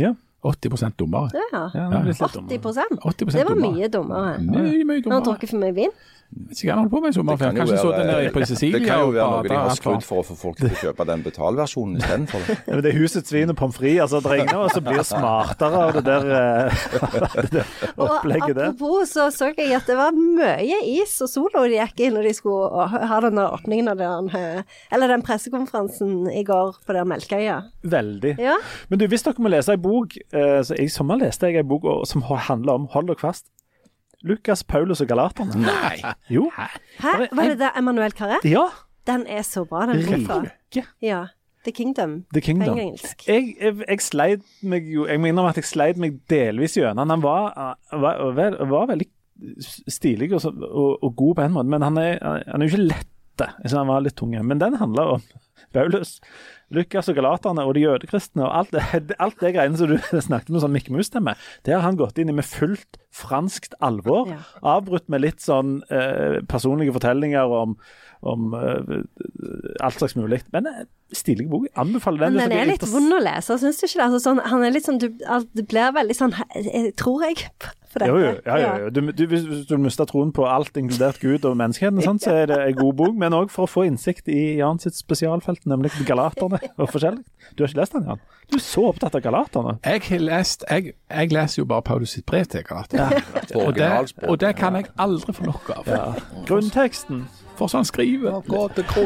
Ja. 0.00 0.14
80 0.42 0.96
dummere. 0.98 1.30
Ja. 1.36 1.60
ja 1.76 1.84
det 1.92 1.98
er 1.98 2.08
blitt 2.08 2.24
litt 2.24 2.34
dummere. 2.34 2.96
80 3.04 3.04
80 3.04 3.36
Det 3.36 3.44
var 3.44 3.52
dummere. 3.52 3.76
mye 3.76 3.90
dummere. 3.92 4.32
Mye, 4.40 4.62
mye 4.82 4.96
Har 4.96 4.96
han 4.96 5.04
dummere. 5.04 5.26
drukket 5.28 5.52
for 5.52 5.62
mye 5.62 5.76
vin? 5.76 5.92
Vet 6.32 6.60
ikke 6.62 6.68
hva 6.68 6.74
han 6.74 6.78
holder 6.82 6.92
på 6.92 7.00
med 7.02 7.10
i 7.12 7.16
sommer. 7.16 7.36
for 7.36 7.44
kan 7.44 7.56
jo 7.56 7.60
kanskje 7.62 7.78
så 7.82 7.90
den 7.92 8.06
være- 8.08 8.22
der 8.22 8.32
på 8.32 8.40
det 8.72 8.82
kan 8.86 9.00
jo 9.02 9.10
være 9.12 9.30
noe 9.32 9.42
de 9.48 9.54
har 9.54 9.74
skrudd 9.76 10.02
for 10.06 10.22
å 10.22 10.24
få 10.24 10.36
folk 10.36 10.56
til 10.56 10.70
å 10.70 10.78
kjøpe 10.80 11.06
den 11.06 11.22
betalversjonen 11.26 11.96
istedenfor. 12.00 12.40
Ja, 12.66 12.72
men 12.74 12.82
det 12.82 12.94
er 12.94 12.98
husets 12.98 13.28
svin 13.28 13.50
og 13.52 13.56
pommes 13.56 13.76
frites. 13.76 14.00
Altså, 14.12 14.20
det 14.24 14.48
er 14.48 14.56
og 14.56 14.70
så 14.72 14.80
blir 14.84 15.02
smartere 15.04 15.82
av 15.82 15.92
det 15.98 16.04
der, 16.06 16.24
eh, 16.38 16.84
det 17.42 17.50
der 17.52 17.66
opplegget 17.96 18.54
der. 18.56 18.70
apropos 18.72 19.12
så 19.12 19.28
så 19.32 19.50
jeg 19.56 19.72
at 19.76 19.86
det 19.86 19.96
var 19.96 20.12
mye 20.16 20.80
is 20.96 21.20
og 21.20 21.28
sol 21.28 21.48
når 21.54 21.68
de 21.68 21.80
gikk 21.80 22.00
inn 22.06 22.14
når 22.16 22.28
de 22.28 22.34
skulle 22.34 22.88
ha 23.12 23.20
denne 23.20 23.46
åpningen 23.52 23.92
av 23.92 24.00
den, 24.00 24.30
eh, 24.36 24.62
eller 24.92 25.08
den 25.08 25.22
pressekonferansen 25.22 26.30
i 26.32 26.44
går 26.44 26.76
på 26.86 26.92
der 26.96 27.04
Melkøya. 27.04 27.58
Veldig. 27.84 28.36
Ja. 28.40 28.56
Men 28.88 28.98
du, 28.98 29.06
hvis 29.08 29.22
dere 29.26 29.42
må 29.42 29.50
lese 29.52 29.74
ei 29.76 29.80
bok 29.82 30.16
eh, 30.32 30.60
så 30.64 30.78
I 30.78 30.88
sommer 30.88 31.20
leste 31.20 31.50
jeg 31.50 31.60
ei 31.62 31.68
bok 31.68 31.84
som 32.08 32.22
handler 32.22 32.72
om, 32.80 32.88
hold 32.92 33.06
dere 33.10 33.20
fast, 33.20 33.48
Lukas, 34.22 34.64
Paulus 34.64 35.00
og 35.02 35.08
Galaterne. 35.10 35.58
Nei! 35.66 36.14
Jo. 36.30 36.48
Hæ? 36.54 37.28
Var 37.32 37.52
det 37.52 37.58
det 37.60 37.70
Emanuel 37.78 38.14
Carré? 38.18 38.38
Ja. 38.44 38.68
Den 39.06 39.26
er 39.26 39.42
så 39.42 39.64
bra, 39.64 39.86
den 39.90 40.26
boka. 40.26 40.84
Ja. 41.02 41.24
The 41.64 41.72
Kingdom. 41.72 42.24
The 42.34 42.40
Kingdom. 42.40 42.74
På 42.74 42.80
engelsk. 42.80 43.28
Jeg, 43.28 43.54
jeg, 43.60 43.74
jeg 43.88 44.00
sleit 44.02 44.46
meg 44.66 44.88
jo 44.90 45.04
Jeg 45.06 45.20
innrømme 45.20 45.52
at 45.52 45.58
jeg 45.60 45.68
sleit 45.68 45.98
meg 46.00 46.18
delvis 46.30 46.74
gjennom. 46.74 47.10
Han 47.10 47.22
var, 47.22 47.76
var, 47.92 48.22
var, 48.34 48.56
var 48.66 48.88
veldig 48.90 49.06
stilig 49.90 50.32
og, 50.34 50.40
så, 50.42 50.50
og, 50.50 51.02
og 51.02 51.16
god 51.16 51.34
på 51.34 51.46
en 51.46 51.54
måte, 51.56 51.70
men 51.70 51.82
han 51.82 51.98
er, 51.98 52.18
han 52.22 52.62
er 52.62 52.66
jo 52.66 52.74
ikke 52.74 52.88
lett. 52.90 53.08
Jeg 53.40 53.70
synes 53.70 53.78
han 53.80 53.90
var 53.90 54.04
litt 54.04 54.18
tunge. 54.18 54.42
Men 54.44 54.60
den 54.60 54.76
handler 54.80 55.16
om 55.16 55.24
Paulus, 55.72 56.18
Lukas 56.72 57.08
og 57.08 57.16
galaterne 57.16 57.64
og 57.64 57.74
de 57.76 57.84
jødekristne 57.84 58.44
og 58.44 58.52
alt 58.58 58.72
det, 58.74 59.16
alt 59.22 59.40
det 59.40 59.54
greiene 59.54 59.78
som 59.78 59.90
du 59.90 59.96
snakket 60.26 60.52
med 60.52 60.64
sånn 60.64 60.74
Mikke 60.74 60.94
Mus-stemme. 60.94 61.34
Det 61.66 61.76
har 61.76 61.84
han 61.86 61.98
gått 62.00 62.20
inn 62.20 62.32
i 62.32 62.36
med 62.36 62.48
fullt 62.48 63.00
franskt 63.12 63.76
alvor. 63.84 64.32
Avbrutt 64.60 65.08
med 65.12 65.24
litt 65.24 65.44
sånn 65.44 65.80
eh, 65.92 66.40
personlige 66.48 66.94
fortellinger 66.96 67.52
om, 67.62 67.76
om 68.22 68.54
uh, 68.54 69.02
alt 69.82 69.98
slags 69.98 70.16
mulig. 70.16 70.42
Men 70.54 70.66
eh, 70.70 70.84
stilig 71.12 71.48
bok. 71.50 71.66
Anbefaler 71.76 72.26
den. 72.26 72.38
Men 72.38 72.50
den 72.50 72.58
er 72.62 72.70
litt 72.72 72.86
vond 72.88 73.12
å 73.12 73.20
lese, 73.22 73.58
syns 73.60 73.80
du 73.80 73.86
ikke 73.88 73.98
det? 73.98 74.08
Altså, 74.08 74.20
sånn, 74.22 74.42
han 74.46 74.64
er 74.64 74.74
litt 74.74 74.86
sånn 74.88 75.00
du, 75.02 75.08
alt- 75.26 75.50
Det 75.56 75.66
blir 75.70 75.92
veldig 75.96 76.16
sånn 76.16 76.34
eh, 76.54 76.90
Tror 76.98 77.24
jeg 77.26 77.48
på 77.92 78.00
dette? 78.00 78.08
Jo, 78.08 78.16
jo, 78.22 78.30
ja, 78.46 78.56
jo, 78.56 78.70
jo. 78.84 78.90
Du, 78.94 79.00
du, 79.12 79.24
hvis, 79.28 79.44
du 79.68 79.74
mister 79.82 80.08
troen 80.08 80.30
på 80.32 80.46
alt, 80.48 80.72
inkludert 80.80 81.18
Gud 81.20 81.44
og 81.44 81.58
menneskeheten, 81.60 82.00
sant, 82.04 82.24
så 82.24 82.32
er 82.42 82.48
det 82.48 82.60
en 82.70 82.78
god 82.78 82.94
bok. 83.02 83.18
Men 83.20 83.36
òg 83.36 83.52
for 83.52 83.66
å 83.66 83.70
få 83.70 83.84
innsikt 83.88 84.30
i 84.32 84.56
Jan 84.62 84.80
sitt 84.80 84.96
spesialfelt, 84.96 85.66
nemlig 85.68 85.92
galaterne 86.08 86.62
og 86.78 86.88
forskjellig. 86.94 87.20
Du 87.52 87.64
har 87.64 87.72
ikke 87.72 87.82
lest 87.82 87.98
den, 87.98 88.08
Jan? 88.08 88.22
Du 88.48 88.56
er 88.56 88.64
så 88.64 88.86
opptatt 88.88 89.18
av 89.18 89.24
galaterne. 89.26 89.76
Jeg, 89.84 90.06
har 90.08 90.24
lest, 90.24 90.64
jeg, 90.70 90.94
jeg 91.12 91.34
leser 91.36 91.62
jo 91.62 91.68
bare 91.68 91.84
Paulus 91.90 92.16
sitt 92.16 92.24
brev 92.28 92.48
til 92.48 92.64
galaterne. 92.64 93.20
Ja. 93.20 93.60
Og, 93.60 93.76
det, 93.76 93.92
og 94.24 94.40
det 94.40 94.54
kan 94.56 94.80
jeg 94.80 94.88
aldri 94.96 95.36
få 95.36 95.50
nok 95.50 95.72
av. 95.76 95.92
Grunnteksten. 96.48 97.26
For 97.56 97.66
så 97.66 97.76
han 97.76 97.84
skriver. 97.84 98.40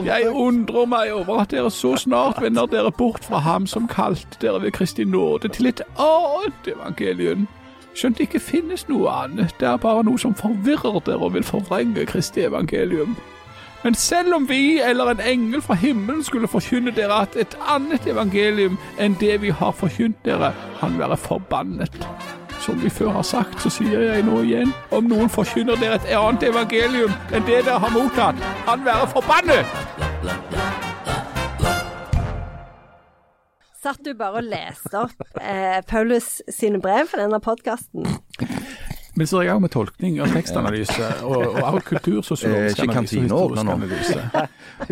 Jeg 0.07 0.31
undrer 0.31 0.87
meg 0.87 1.13
over 1.13 1.41
at 1.43 1.51
dere 1.51 1.71
så 1.71 1.97
snart 1.97 2.43
vender 2.43 2.67
dere 2.67 2.93
bort 2.93 3.25
fra 3.25 3.39
ham 3.39 3.67
som 3.67 3.89
kalte 3.89 4.39
dere 4.41 4.63
ved 4.63 4.73
Kristi 4.73 5.05
nåde 5.05 5.49
til 5.49 5.67
et 5.67 5.83
annet 5.99 6.71
evangelium. 6.75 7.49
Skjønt 7.97 8.19
det 8.19 8.29
ikke 8.29 8.41
finnes 8.41 8.89
noe 8.89 9.09
annet, 9.09 9.55
det 9.61 9.69
er 9.69 9.79
bare 9.81 10.05
noe 10.05 10.21
som 10.21 10.35
forvirrer 10.37 11.01
dere 11.07 11.25
og 11.25 11.33
vil 11.35 11.47
forvrenge 11.47 12.05
Kristi 12.07 12.45
evangelium. 12.45 13.17
Men 13.85 13.95
selv 13.95 14.35
om 14.35 14.49
vi 14.49 14.81
eller 14.81 15.11
en 15.11 15.21
engel 15.21 15.63
fra 15.63 15.75
himmelen 15.75 16.25
skulle 16.25 16.49
forkynne 16.49 16.91
dere 16.91 17.23
at 17.23 17.37
et 17.41 17.57
annet 17.69 18.07
evangelium 18.07 18.79
enn 18.99 19.17
det 19.21 19.41
vi 19.43 19.53
har 19.55 19.73
forkynt 19.73 20.19
dere, 20.25 20.53
han 20.81 20.99
være 20.99 21.17
forbannet. 21.17 21.95
Som 22.61 22.83
vi 22.83 22.91
før 22.91 23.13
har 23.19 23.27
sagt, 23.27 23.61
så 23.63 23.71
sier 23.71 24.01
jeg 24.09 24.25
nå 24.27 24.41
igjen, 24.43 24.73
om 24.95 25.07
noen 25.11 25.31
forkynner 25.33 25.79
dere 25.81 26.01
et 26.01 26.09
annet 26.17 26.49
evangelium 26.49 27.13
enn 27.33 27.47
det 27.47 27.63
dere 27.67 27.79
har 27.83 27.95
mottatt, 27.95 28.41
han 28.67 28.85
være 28.87 29.09
forbannet! 29.13 29.77
Satt 33.87 34.03
du 34.03 34.17
bare 34.19 34.41
og 34.41 34.49
leste 34.51 34.99
opp 34.99 35.39
eh, 35.39 35.79
Paulus 35.87 36.41
sine 36.51 36.81
brev 36.83 37.07
for 37.07 37.23
denne 37.23 37.39
podkasten? 37.45 38.09
Men 39.17 39.27
så 39.27 39.39
er 39.41 39.47
jeg 39.47 39.57
òg 39.57 39.63
med 39.65 39.73
tolkning 39.73 40.19
og 40.21 40.29
tekstanalyse, 40.35 41.07
og, 41.25 41.57
og 41.63 41.79
kultursosiologisk 41.89 42.77
Eh, 42.77 42.85
ikke 42.85 42.93
analyse. 43.73 44.21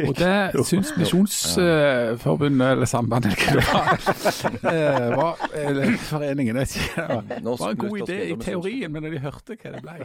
og 0.08 0.14
det 0.16 0.64
syns 0.70 0.92
Misjonsforbundet, 0.96 2.70
eller 2.72 2.88
Sambandet, 2.88 3.36
eller 3.48 3.60
det 4.64 5.16
var, 5.16 5.44
eh, 5.52 5.68
eller 5.68 5.96
Foreningen. 6.08 6.56
Var 6.56 7.70
en 7.70 7.76
god 7.76 7.98
idé 8.00 8.20
i 8.32 8.36
teorien, 8.40 8.92
men 8.92 9.02
når 9.04 9.10
de 9.18 9.24
hørte 9.26 9.58
hva 9.60 9.74
det 9.76 9.82
ble 9.84 9.98